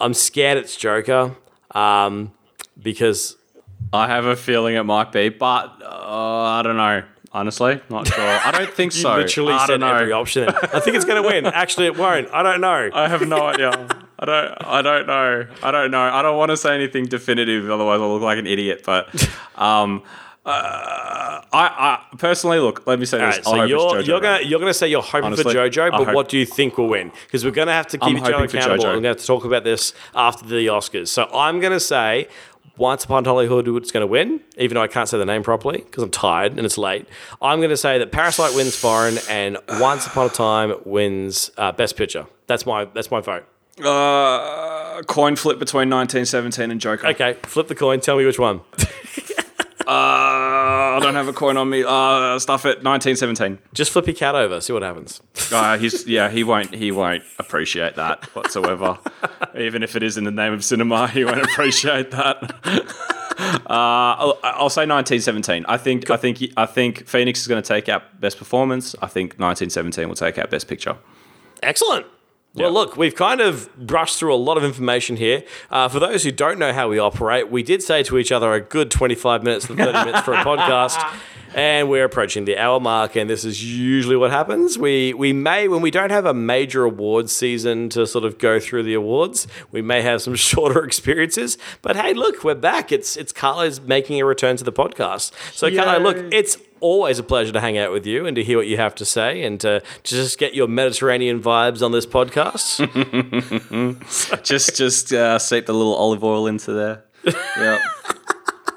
I'm 0.00 0.14
scared 0.14 0.58
it's 0.58 0.76
Joker 0.76 1.34
um, 1.72 2.30
because 2.80 3.37
I 3.92 4.06
have 4.06 4.26
a 4.26 4.36
feeling 4.36 4.74
it 4.74 4.82
might 4.84 5.12
be, 5.12 5.28
but 5.30 5.80
uh, 5.82 6.42
I 6.42 6.62
don't 6.62 6.76
know. 6.76 7.02
Honestly, 7.30 7.78
not 7.90 8.06
sure. 8.06 8.24
I 8.24 8.50
don't 8.52 8.70
think 8.74 8.92
so. 8.92 9.16
literally 9.16 9.52
I 9.52 9.66
said 9.66 9.78
don't 9.78 9.80
know. 9.80 9.94
every 9.94 10.12
option. 10.12 10.48
I 10.48 10.80
think 10.80 10.96
it's 10.96 11.04
going 11.04 11.22
to 11.22 11.28
win. 11.28 11.44
Actually, 11.62 11.86
it 11.86 11.96
won't. 11.98 12.28
I 12.32 12.42
don't 12.42 12.60
know. 12.62 12.88
I 12.92 13.06
have 13.08 13.26
no 13.28 13.46
idea. 13.48 13.70
I 14.18 14.24
don't. 14.24 14.64
I 14.64 14.82
don't 14.82 15.06
know. 15.06 15.46
I 15.62 15.70
don't 15.70 15.90
know. 15.90 16.00
I 16.00 16.22
don't 16.22 16.38
want 16.38 16.50
to 16.50 16.56
say 16.56 16.74
anything 16.74 17.04
definitive, 17.04 17.70
otherwise 17.70 18.00
I'll 18.00 18.12
look 18.12 18.22
like 18.22 18.38
an 18.38 18.46
idiot. 18.46 18.82
But 18.84 19.08
um, 19.56 20.02
uh, 20.46 21.42
I, 21.52 22.00
I 22.12 22.16
personally 22.16 22.58
look. 22.60 22.86
Let 22.86 22.98
me 22.98 23.04
say 23.04 23.20
All 23.20 23.26
this. 23.26 23.36
I'll 23.46 23.52
so 23.52 23.58
hope 23.60 23.68
you're 23.68 23.98
it's 23.98 24.04
Jojo 24.04 24.06
you're 24.08 24.20
gonna 24.20 24.42
you're 24.44 24.58
gonna 24.60 24.74
say 24.74 24.88
you're 24.88 25.02
hoping 25.02 25.26
Honestly, 25.26 25.52
for 25.52 25.60
JoJo, 25.68 25.90
but 25.90 26.04
hope- 26.06 26.14
what 26.14 26.28
do 26.30 26.38
you 26.38 26.46
think 26.46 26.78
will 26.78 26.88
win? 26.88 27.12
Because 27.26 27.44
we're 27.44 27.50
gonna 27.50 27.72
have 27.72 27.86
to 27.88 27.98
keep 27.98 28.08
I'm 28.08 28.16
each 28.16 28.22
other 28.22 28.32
hoping 28.32 28.48
for 28.48 28.56
accountable. 28.56 28.84
JoJo. 28.84 28.88
We're 28.88 28.94
gonna 28.94 29.08
have 29.08 29.16
to 29.18 29.26
talk 29.26 29.44
about 29.44 29.64
this 29.64 29.92
after 30.14 30.46
the 30.46 30.66
Oscars. 30.68 31.08
So 31.08 31.28
I'm 31.34 31.60
gonna 31.60 31.78
say. 31.80 32.28
Once 32.78 33.04
Upon 33.04 33.26
a 33.26 33.28
Hollywood 33.28 33.66
is 33.84 33.90
going 33.90 34.02
to 34.02 34.06
win, 34.06 34.40
even 34.56 34.76
though 34.76 34.82
I 34.82 34.86
can't 34.88 35.08
say 35.08 35.18
the 35.18 35.26
name 35.26 35.42
properly 35.42 35.78
because 35.78 36.02
I'm 36.02 36.10
tired 36.10 36.52
and 36.56 36.64
it's 36.64 36.78
late. 36.78 37.06
I'm 37.42 37.58
going 37.58 37.70
to 37.70 37.76
say 37.76 37.98
that 37.98 38.12
Parasite 38.12 38.54
wins 38.54 38.76
foreign 38.76 39.18
and 39.28 39.58
Once 39.80 40.06
Upon 40.06 40.26
a 40.26 40.30
Time 40.30 40.74
wins 40.84 41.50
uh, 41.58 41.72
Best 41.72 41.96
Picture. 41.96 42.26
That's 42.46 42.64
my 42.64 42.84
that's 42.86 43.10
my 43.10 43.20
vote. 43.20 43.44
uh, 43.84 45.02
coin 45.06 45.36
flip 45.36 45.58
between 45.58 45.90
1917 45.90 46.70
and 46.70 46.80
Joker. 46.80 47.08
Okay, 47.08 47.34
flip 47.44 47.68
the 47.68 47.74
coin. 47.74 48.00
Tell 48.00 48.16
me 48.16 48.24
which 48.24 48.38
one. 48.38 48.60
Uh, 49.86 49.92
I 50.78 51.00
don't 51.00 51.14
have 51.14 51.28
a 51.28 51.32
coin 51.32 51.56
on 51.56 51.68
me. 51.70 51.84
Uh, 51.86 52.38
stuff 52.38 52.64
it. 52.64 52.84
1917. 52.84 53.58
Just 53.74 53.90
flip 53.90 54.06
your 54.06 54.14
cat 54.14 54.34
over. 54.34 54.60
See 54.60 54.72
what 54.72 54.82
happens. 54.82 55.20
Uh, 55.50 55.78
he's 55.78 56.06
yeah. 56.06 56.28
He 56.28 56.44
won't. 56.44 56.74
He 56.74 56.92
won't 56.92 57.22
appreciate 57.38 57.96
that 57.96 58.22
whatsoever. 58.36 58.98
Even 59.58 59.82
if 59.82 59.96
it 59.96 60.02
is 60.02 60.18
in 60.18 60.24
the 60.24 60.30
name 60.30 60.52
of 60.52 60.62
cinema, 60.62 61.08
he 61.08 61.24
won't 61.24 61.42
appreciate 61.42 62.10
that. 62.10 62.54
Uh, 63.38 64.18
I'll, 64.18 64.38
I'll 64.42 64.68
say 64.68 64.84
1917. 64.84 65.64
I 65.68 65.76
think. 65.76 66.10
I 66.10 66.16
think. 66.16 66.42
I 66.56 66.66
think 66.66 67.06
Phoenix 67.06 67.40
is 67.40 67.46
going 67.46 67.62
to 67.62 67.66
take 67.66 67.88
out 67.88 68.20
best 68.20 68.36
performance. 68.36 68.96
I 69.00 69.06
think 69.06 69.38
1917 69.38 70.08
will 70.08 70.16
take 70.16 70.38
out 70.38 70.50
best 70.50 70.66
picture. 70.66 70.96
Excellent. 71.62 72.04
Well, 72.54 72.72
look, 72.72 72.96
we've 72.96 73.14
kind 73.14 73.40
of 73.40 73.68
brushed 73.76 74.18
through 74.18 74.34
a 74.34 74.36
lot 74.36 74.56
of 74.56 74.64
information 74.64 75.16
here. 75.16 75.44
Uh, 75.70 75.88
for 75.88 76.00
those 76.00 76.24
who 76.24 76.32
don't 76.32 76.58
know 76.58 76.72
how 76.72 76.88
we 76.88 76.98
operate, 76.98 77.50
we 77.50 77.62
did 77.62 77.82
say 77.82 78.02
to 78.04 78.18
each 78.18 78.32
other 78.32 78.52
a 78.52 78.60
good 78.60 78.90
25 78.90 79.44
minutes 79.44 79.66
to 79.68 79.76
30 79.76 79.92
minutes 79.92 80.20
for 80.22 80.34
a 80.34 80.38
podcast. 80.38 80.98
And 81.54 81.88
we're 81.88 82.04
approaching 82.04 82.44
the 82.44 82.58
hour 82.58 82.78
mark, 82.78 83.16
and 83.16 83.28
this 83.28 83.42
is 83.42 83.64
usually 83.64 84.16
what 84.16 84.30
happens. 84.30 84.78
We 84.78 85.14
we 85.14 85.32
may, 85.32 85.66
when 85.66 85.80
we 85.80 85.90
don't 85.90 86.10
have 86.10 86.26
a 86.26 86.34
major 86.34 86.84
awards 86.84 87.34
season 87.34 87.88
to 87.88 88.06
sort 88.06 88.26
of 88.26 88.38
go 88.38 88.60
through 88.60 88.82
the 88.82 88.92
awards, 88.92 89.46
we 89.72 89.80
may 89.80 90.02
have 90.02 90.20
some 90.20 90.34
shorter 90.50 90.84
experiences. 90.84 91.56
But 91.80 91.96
hey, 91.96 92.12
look, 92.12 92.44
we're 92.44 92.54
back. 92.54 92.92
It's 92.92 93.16
it's 93.16 93.32
Carlo's 93.32 93.80
making 93.80 94.20
a 94.20 94.26
return 94.26 94.58
to 94.58 94.62
the 94.62 94.72
podcast. 94.72 95.32
So 95.54 95.74
Carlo, 95.74 95.98
look, 96.00 96.18
it's 96.34 96.58
always 96.80 97.18
a 97.18 97.22
pleasure 97.22 97.52
to 97.52 97.60
hang 97.60 97.76
out 97.78 97.92
with 97.92 98.06
you 98.06 98.26
and 98.26 98.34
to 98.36 98.42
hear 98.44 98.56
what 98.58 98.66
you 98.66 98.76
have 98.76 98.94
to 98.96 99.04
say 99.04 99.42
and 99.42 99.60
to, 99.60 99.80
to 99.80 100.14
just 100.14 100.38
get 100.38 100.54
your 100.54 100.68
Mediterranean 100.68 101.40
vibes 101.42 101.82
on 101.84 101.92
this 101.92 102.06
podcast. 102.06 102.78
just 104.44 104.76
just 104.76 105.12
uh, 105.12 105.38
seep 105.38 105.66
the 105.66 105.72
little 105.74 105.94
olive 105.94 106.22
oil 106.24 106.46
into 106.46 106.72
there. 106.72 107.04
Yeah. 107.56 107.78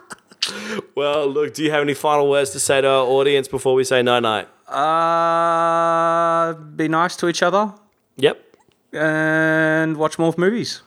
well, 0.96 1.28
look, 1.28 1.54
do 1.54 1.64
you 1.64 1.72
have 1.72 1.82
any 1.82 1.94
final 1.94 2.30
words 2.30 2.50
to 2.52 2.60
say 2.60 2.82
to 2.82 2.88
our 2.88 3.06
audience 3.06 3.48
before 3.48 3.74
we 3.76 3.84
say 3.84 4.02
night 4.02 4.22
night? 4.22 4.48
Uh, 4.68 6.54
be 6.54 6.88
nice 6.88 7.16
to 7.18 7.28
each 7.28 7.44
other 7.44 7.74
Yep. 8.18 8.42
and 8.94 9.98
watch 9.98 10.18
more 10.18 10.34
movies. 10.38 10.82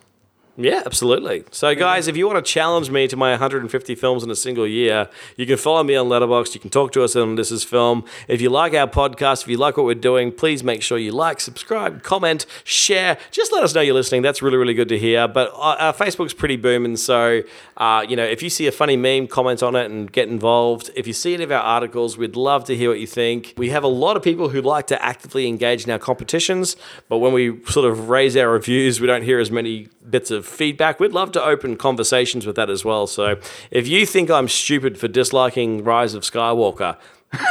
Yeah, 0.57 0.83
absolutely. 0.87 1.45
So, 1.51 1.75
guys, 1.75 2.07
if 2.07 2.17
you 2.17 2.29
want 2.29 2.45
to 2.45 2.53
challenge 2.53 2.89
me 2.89 3.09
to 3.09 3.17
my 3.17 3.31
150 3.31 3.95
films 3.97 4.23
in 4.23 4.31
a 4.31 4.37
single 4.37 4.69
year, 4.69 5.09
you 5.37 5.47
can 5.47 5.57
follow 5.57 5.83
me 5.83 5.97
on 5.97 6.07
Letterboxd. 6.07 6.55
You 6.55 6.61
can 6.61 6.71
talk 6.71 6.93
to 6.93 7.03
us 7.03 7.17
on 7.17 7.35
This 7.35 7.51
Is 7.51 7.65
Film. 7.65 8.05
If 8.29 8.41
you 8.41 8.51
like 8.51 8.73
our 8.73 8.87
podcast, 8.87 9.43
if 9.43 9.49
you 9.49 9.57
like 9.57 9.77
what 9.77 9.85
we're 9.85 9.95
doing, 9.97 10.31
please 10.31 10.63
make 10.63 10.81
sure 10.81 10.97
you 10.97 11.11
like, 11.11 11.41
subscribe, 11.41 12.05
comment, 12.05 12.47
share. 12.63 13.19
Just 13.33 13.53
let 13.53 13.65
us 13.65 13.75
know 13.75 13.81
you're 13.81 13.97
listening. 13.97 14.23
That's 14.23 14.43
really, 14.43 14.57
really 14.57 14.75
good 14.75 14.89
to 14.91 14.99
hear. 14.99 15.27
But 15.27 15.51
uh, 15.55 15.77
our 15.81 15.93
Facebook's 15.93 16.35
pretty 16.35 16.57
booming. 16.57 16.99
So, 16.99 17.43
uh, 17.77 18.07
you 18.09 18.15
know, 18.15 18.25
if 18.25 18.41
you 18.41 18.49
see 18.49 18.69
a 18.69 18.73
funny 18.73 18.97
meme, 18.97 19.27
comment 19.27 19.61
on 19.61 19.75
it 19.75 19.91
and 19.91 20.11
get 20.13 20.29
involved. 20.29 20.89
If 20.95 21.09
you 21.09 21.15
see 21.15 21.35
any 21.35 21.43
of 21.43 21.51
our 21.51 21.63
articles, 21.63 22.17
we'd 22.17 22.37
love 22.37 22.65
to 22.67 22.77
hear 22.77 22.91
what 22.91 23.01
you 23.01 23.09
think. 23.09 23.55
We 23.57 23.71
have 23.71 23.83
a 23.83 23.89
lot 23.89 24.17
of 24.17 24.23
people 24.23 24.51
who 24.51 24.63
like 24.63 24.87
to 24.87 25.05
actively 25.05 25.49
engage 25.49 25.85
in 25.85 25.91
our 25.91 25.99
competitions, 25.99 26.77
but 27.09 27.19
when 27.19 27.33
we 27.33 27.61
sort 27.65 27.91
of 27.91 28.09
raise 28.09 28.37
our 28.37 28.49
reviews, 28.49 29.01
we 29.01 29.09
don't 29.09 29.23
hear 29.23 29.41
as 29.41 29.51
many 29.51 29.89
bits 30.09 30.31
of 30.31 30.44
feedback. 30.47 31.01
We'd 31.01 31.13
love 31.13 31.33
to 31.33 31.43
open 31.43 31.77
conversations 31.77 32.47
with 32.47 32.57
that 32.57 32.71
as 32.71 32.85
well. 32.85 33.07
So 33.07 33.39
if 33.71 33.89
you 33.89 34.07
think 34.07 34.31
I'm 34.31 34.49
stupid 34.49 34.99
for 34.99 35.09
disliking 35.09 35.85
Rise 35.85 36.15
of 36.15 36.23
Skywalker, 36.23 36.97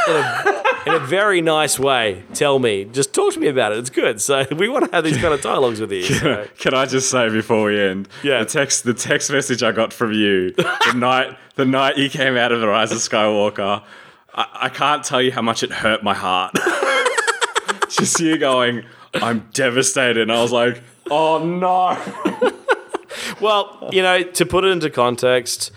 in 0.08 0.14
a, 0.16 0.64
in 0.86 0.94
a 0.94 0.98
very 0.98 1.40
nice 1.40 1.78
way, 1.78 2.24
tell 2.34 2.58
me. 2.58 2.84
Just 2.84 3.12
talk 3.14 3.34
to 3.34 3.40
me 3.40 3.48
about 3.48 3.72
it. 3.72 3.78
It's 3.78 3.90
good. 3.90 4.20
So 4.20 4.46
we 4.56 4.68
want 4.68 4.86
to 4.86 4.90
have 4.94 5.04
these 5.04 5.16
kind 5.18 5.34
of 5.34 5.40
dialogues 5.40 5.80
with 5.80 5.92
you. 5.92 6.02
So. 6.02 6.46
Can 6.58 6.74
I 6.74 6.86
just 6.86 7.10
say 7.10 7.28
before 7.28 7.66
we 7.66 7.80
end? 7.80 8.08
Yeah. 8.22 8.40
The 8.40 8.46
text 8.46 8.84
the 8.84 8.94
text 8.94 9.30
message 9.30 9.62
I 9.62 9.72
got 9.72 9.92
from 9.92 10.12
you 10.12 10.52
the 10.52 10.92
night 10.96 11.36
the 11.56 11.64
night 11.64 11.98
you 11.98 12.08
came 12.08 12.36
out 12.36 12.52
of 12.52 12.60
the 12.60 12.68
Rise 12.68 12.92
of 12.92 12.98
Skywalker, 12.98 13.82
I, 14.34 14.46
I 14.62 14.68
can't 14.68 15.04
tell 15.04 15.22
you 15.22 15.32
how 15.32 15.42
much 15.42 15.62
it 15.62 15.70
hurt 15.70 16.02
my 16.02 16.14
heart. 16.14 16.54
just 17.88 18.18
you 18.20 18.38
going, 18.38 18.84
I'm 19.14 19.48
devastated. 19.52 20.22
And 20.22 20.32
I 20.32 20.42
was 20.42 20.52
like, 20.52 20.82
oh 21.10 21.44
no. 21.44 22.60
Well, 23.40 23.90
you 23.92 24.02
know, 24.02 24.22
to 24.22 24.46
put 24.46 24.64
it 24.64 24.68
into 24.68 24.90
context, 24.90 25.70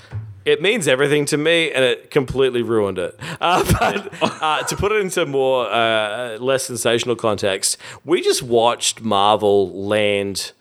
it 0.45 0.61
means 0.61 0.87
everything 0.87 1.25
to 1.25 1.37
me, 1.37 1.71
and 1.71 1.83
it 1.83 2.09
completely 2.09 2.61
ruined 2.61 2.97
it. 2.97 3.19
Uh, 3.41 3.63
but 3.79 4.13
uh, 4.21 4.63
to 4.63 4.75
put 4.75 4.91
it 4.91 5.01
into 5.01 5.25
more 5.25 5.69
uh, 5.69 6.37
less 6.39 6.63
sensational 6.63 7.15
context, 7.15 7.77
we 8.05 8.21
just 8.21 8.41
watched 8.41 9.01
Marvel 9.01 9.69
land. 9.87 10.53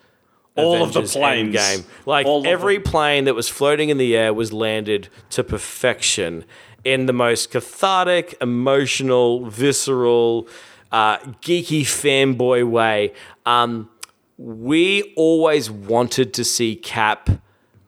All 0.57 0.83
of 0.83 0.95
the 0.95 1.03
planes. 1.03 1.55
Endgame. 1.55 1.85
Like 2.07 2.27
All 2.27 2.47
every 2.47 2.81
plane 2.81 3.25
that 3.25 3.35
was 3.35 3.47
floating 3.47 3.91
in 3.91 3.99
the 3.99 4.17
air 4.17 4.33
was 4.33 4.55
landed 4.55 5.09
to 5.31 5.45
perfection 5.45 6.47
in 6.83 7.05
the 7.05 7.13
most 7.13 7.51
cathartic, 7.51 8.35
emotional, 8.41 9.45
visceral, 9.51 10.49
uh, 10.93 11.19
geeky 11.43 11.83
fanboy 11.83 12.67
way. 12.69 13.13
Um, 13.45 13.91
we 14.39 15.15
always 15.17 15.71
wanted 15.71 16.35
to 16.35 16.45
see 16.45 16.77
Cap 16.77 17.31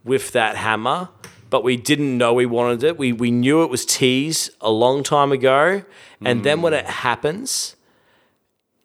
with 0.04 0.32
that 0.32 0.56
hammer, 0.56 1.08
but 1.50 1.62
we 1.62 1.76
didn't 1.76 2.16
know 2.16 2.32
we 2.32 2.46
wanted 2.46 2.82
it. 2.82 2.98
We 2.98 3.12
we 3.12 3.30
knew 3.30 3.62
it 3.62 3.70
was 3.70 3.84
teased 3.84 4.50
a 4.60 4.70
long 4.70 5.02
time 5.02 5.32
ago, 5.32 5.82
and 6.24 6.44
then 6.44 6.62
when 6.62 6.72
it 6.72 6.86
happens, 6.86 7.76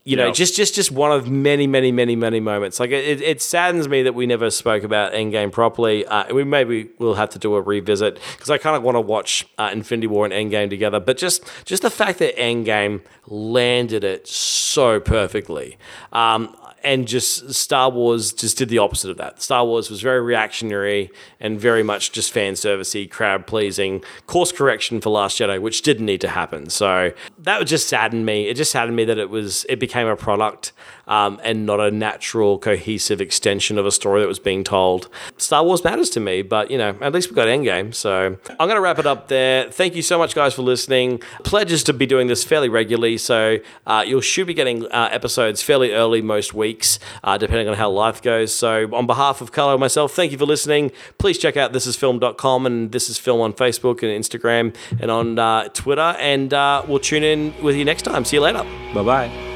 you 0.06 0.18
know, 0.18 0.26
Yep. 0.28 0.36
just 0.36 0.56
just 0.58 0.76
just 0.76 0.92
one 0.92 1.14
of 1.14 1.30
many, 1.30 1.66
many, 1.66 1.90
many, 1.94 2.18
many 2.18 2.42
moments. 2.42 2.78
Like 2.82 2.92
it, 2.92 3.22
it 3.22 3.42
saddens 3.42 3.88
me 3.88 4.04
that 4.04 4.14
we 4.14 4.26
never 4.28 4.50
spoke 4.50 4.84
about 4.84 5.14
Endgame 5.14 5.50
properly. 5.50 6.06
Uh, 6.06 6.34
we 6.34 6.44
maybe 6.44 6.90
we'll 7.00 7.14
have 7.14 7.30
to 7.30 7.40
do 7.40 7.56
a 7.56 7.62
revisit 7.62 8.20
because 8.34 8.50
I 8.50 8.58
kind 8.58 8.76
of 8.76 8.84
want 8.84 8.96
to 8.96 9.02
watch 9.02 9.48
uh, 9.58 9.70
Infinity 9.72 10.08
War 10.08 10.26
and 10.26 10.34
Endgame 10.34 10.70
together. 10.70 11.00
But 11.00 11.16
just 11.18 11.46
just 11.64 11.84
the 11.84 11.90
fact 11.90 12.20
that 12.20 12.36
Endgame 12.36 13.02
landed 13.28 14.04
it 14.04 14.28
so 14.28 15.00
perfectly. 15.00 15.78
Um, 16.12 16.54
and 16.84 17.08
just 17.08 17.54
Star 17.54 17.90
Wars 17.90 18.34
just 18.34 18.58
did 18.58 18.70
the 18.70 18.78
opposite 18.78 19.10
of 19.10 19.18
that. 19.18 19.42
Star 19.42 19.66
Wars 19.66 19.90
was 19.90 20.02
very 20.02 20.22
reactionary 20.22 21.12
and 21.40 21.60
very 21.60 21.84
much 21.84 22.12
just 22.12 22.32
fan 22.32 22.54
servicey, 22.54 23.10
crowd 23.10 23.48
pleasing, 23.48 24.04
course 24.28 24.52
correction 24.52 25.00
for 25.00 25.10
Last 25.10 25.40
Jedi, 25.40 25.62
which 25.62 25.82
didn't 25.82 26.06
need 26.06 26.22
to 26.22 26.30
happen. 26.30 26.70
So 26.70 27.12
that 27.40 27.60
would 27.60 27.68
just 27.68 27.88
sadden 27.88 28.26
me. 28.26 28.48
It 28.50 28.56
just 28.56 28.72
saddened 28.72 28.96
me 28.96 29.06
that 29.06 29.18
it 29.18 29.30
was 29.30 29.66
it 29.70 29.80
became 29.80 30.08
a 30.08 30.16
product 30.16 30.74
um, 31.08 31.40
and 31.44 31.66
not 31.66 31.80
a 31.80 31.92
natural, 31.92 32.58
cohesive 32.58 33.22
extension 33.22 33.78
of 33.78 33.86
a 33.86 33.92
story 33.92 34.22
that 34.22 34.28
was 34.28 34.40
being 34.40 34.64
told. 34.64 35.10
Star 35.38 35.64
Wars 35.64 35.84
matters 35.84 36.10
to 36.12 36.20
me, 36.20 36.42
but 36.42 36.72
you 36.72 36.78
know, 36.78 36.96
at 37.02 37.14
least 37.14 37.30
we 37.30 37.36
got 37.36 37.48
Endgame. 37.48 37.94
So 37.94 38.38
I'm 38.50 38.68
going 38.68 38.76
to 38.76 38.82
wrap 38.82 39.00
it 39.00 39.06
up 39.06 39.28
there. 39.28 39.70
Thank 39.72 39.96
you 39.96 40.02
so 40.02 40.18
much, 40.18 40.36
guys, 40.36 40.54
for 40.54 40.62
listening. 40.62 41.22
Pledges 41.44 41.84
to 41.86 41.94
be 41.94 42.06
doing 42.06 42.28
this 42.28 42.44
fairly 42.44 42.70
regularly, 42.70 43.18
so 43.18 43.58
uh, 43.86 44.04
you 44.06 44.22
should 44.22 44.48
be 44.48 44.54
getting 44.54 44.86
uh, 44.88 45.10
episodes 45.12 45.62
fairly 45.62 45.92
early 45.92 46.22
most 46.22 46.54
weeks, 46.54 47.00
uh, 47.24 47.38
depending 47.38 47.68
on 47.68 47.76
how 47.76 47.90
life 47.90 48.22
goes. 48.22 48.54
So 48.54 48.94
on 48.94 49.08
behalf 49.08 49.42
of 49.42 49.52
Carlo 49.52 49.74
and 49.74 49.80
myself, 49.80 50.14
thank 50.14 50.32
you 50.32 50.38
for 50.38 50.46
listening. 50.46 50.92
Please 51.18 51.38
check 51.38 51.58
out 51.58 51.74
thisisfilm.com 51.74 52.66
and 52.66 52.92
This 52.92 53.10
Is 53.10 53.18
Film 53.18 53.42
on 53.42 53.54
Facebook 53.54 54.04
and 54.04 54.24
Instagram 54.24 54.76
and 55.00 55.12
on 55.12 55.40
uh, 55.40 55.68
Twitter. 55.70 56.16
And 56.20 56.54
uh, 56.54 56.84
we'll 56.88 57.00
tune 57.00 57.24
in 57.24 57.54
with 57.62 57.76
you 57.76 57.86
next 57.86 58.04
time. 58.04 58.26
See 58.26 58.38
you 58.38 58.42
later. 58.42 58.64
Bye 58.94 59.04
bye. 59.04 59.53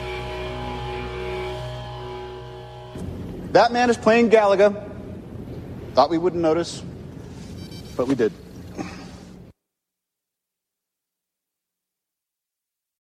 That 3.58 3.72
man 3.72 3.90
is 3.90 3.98
playing 3.98 4.30
Galaga. 4.30 4.88
Thought 5.96 6.12
we 6.12 6.20
wouldn't 6.20 6.44
notice, 6.44 6.84
but 7.96 8.08
we 8.08 8.14
did. 8.14 8.32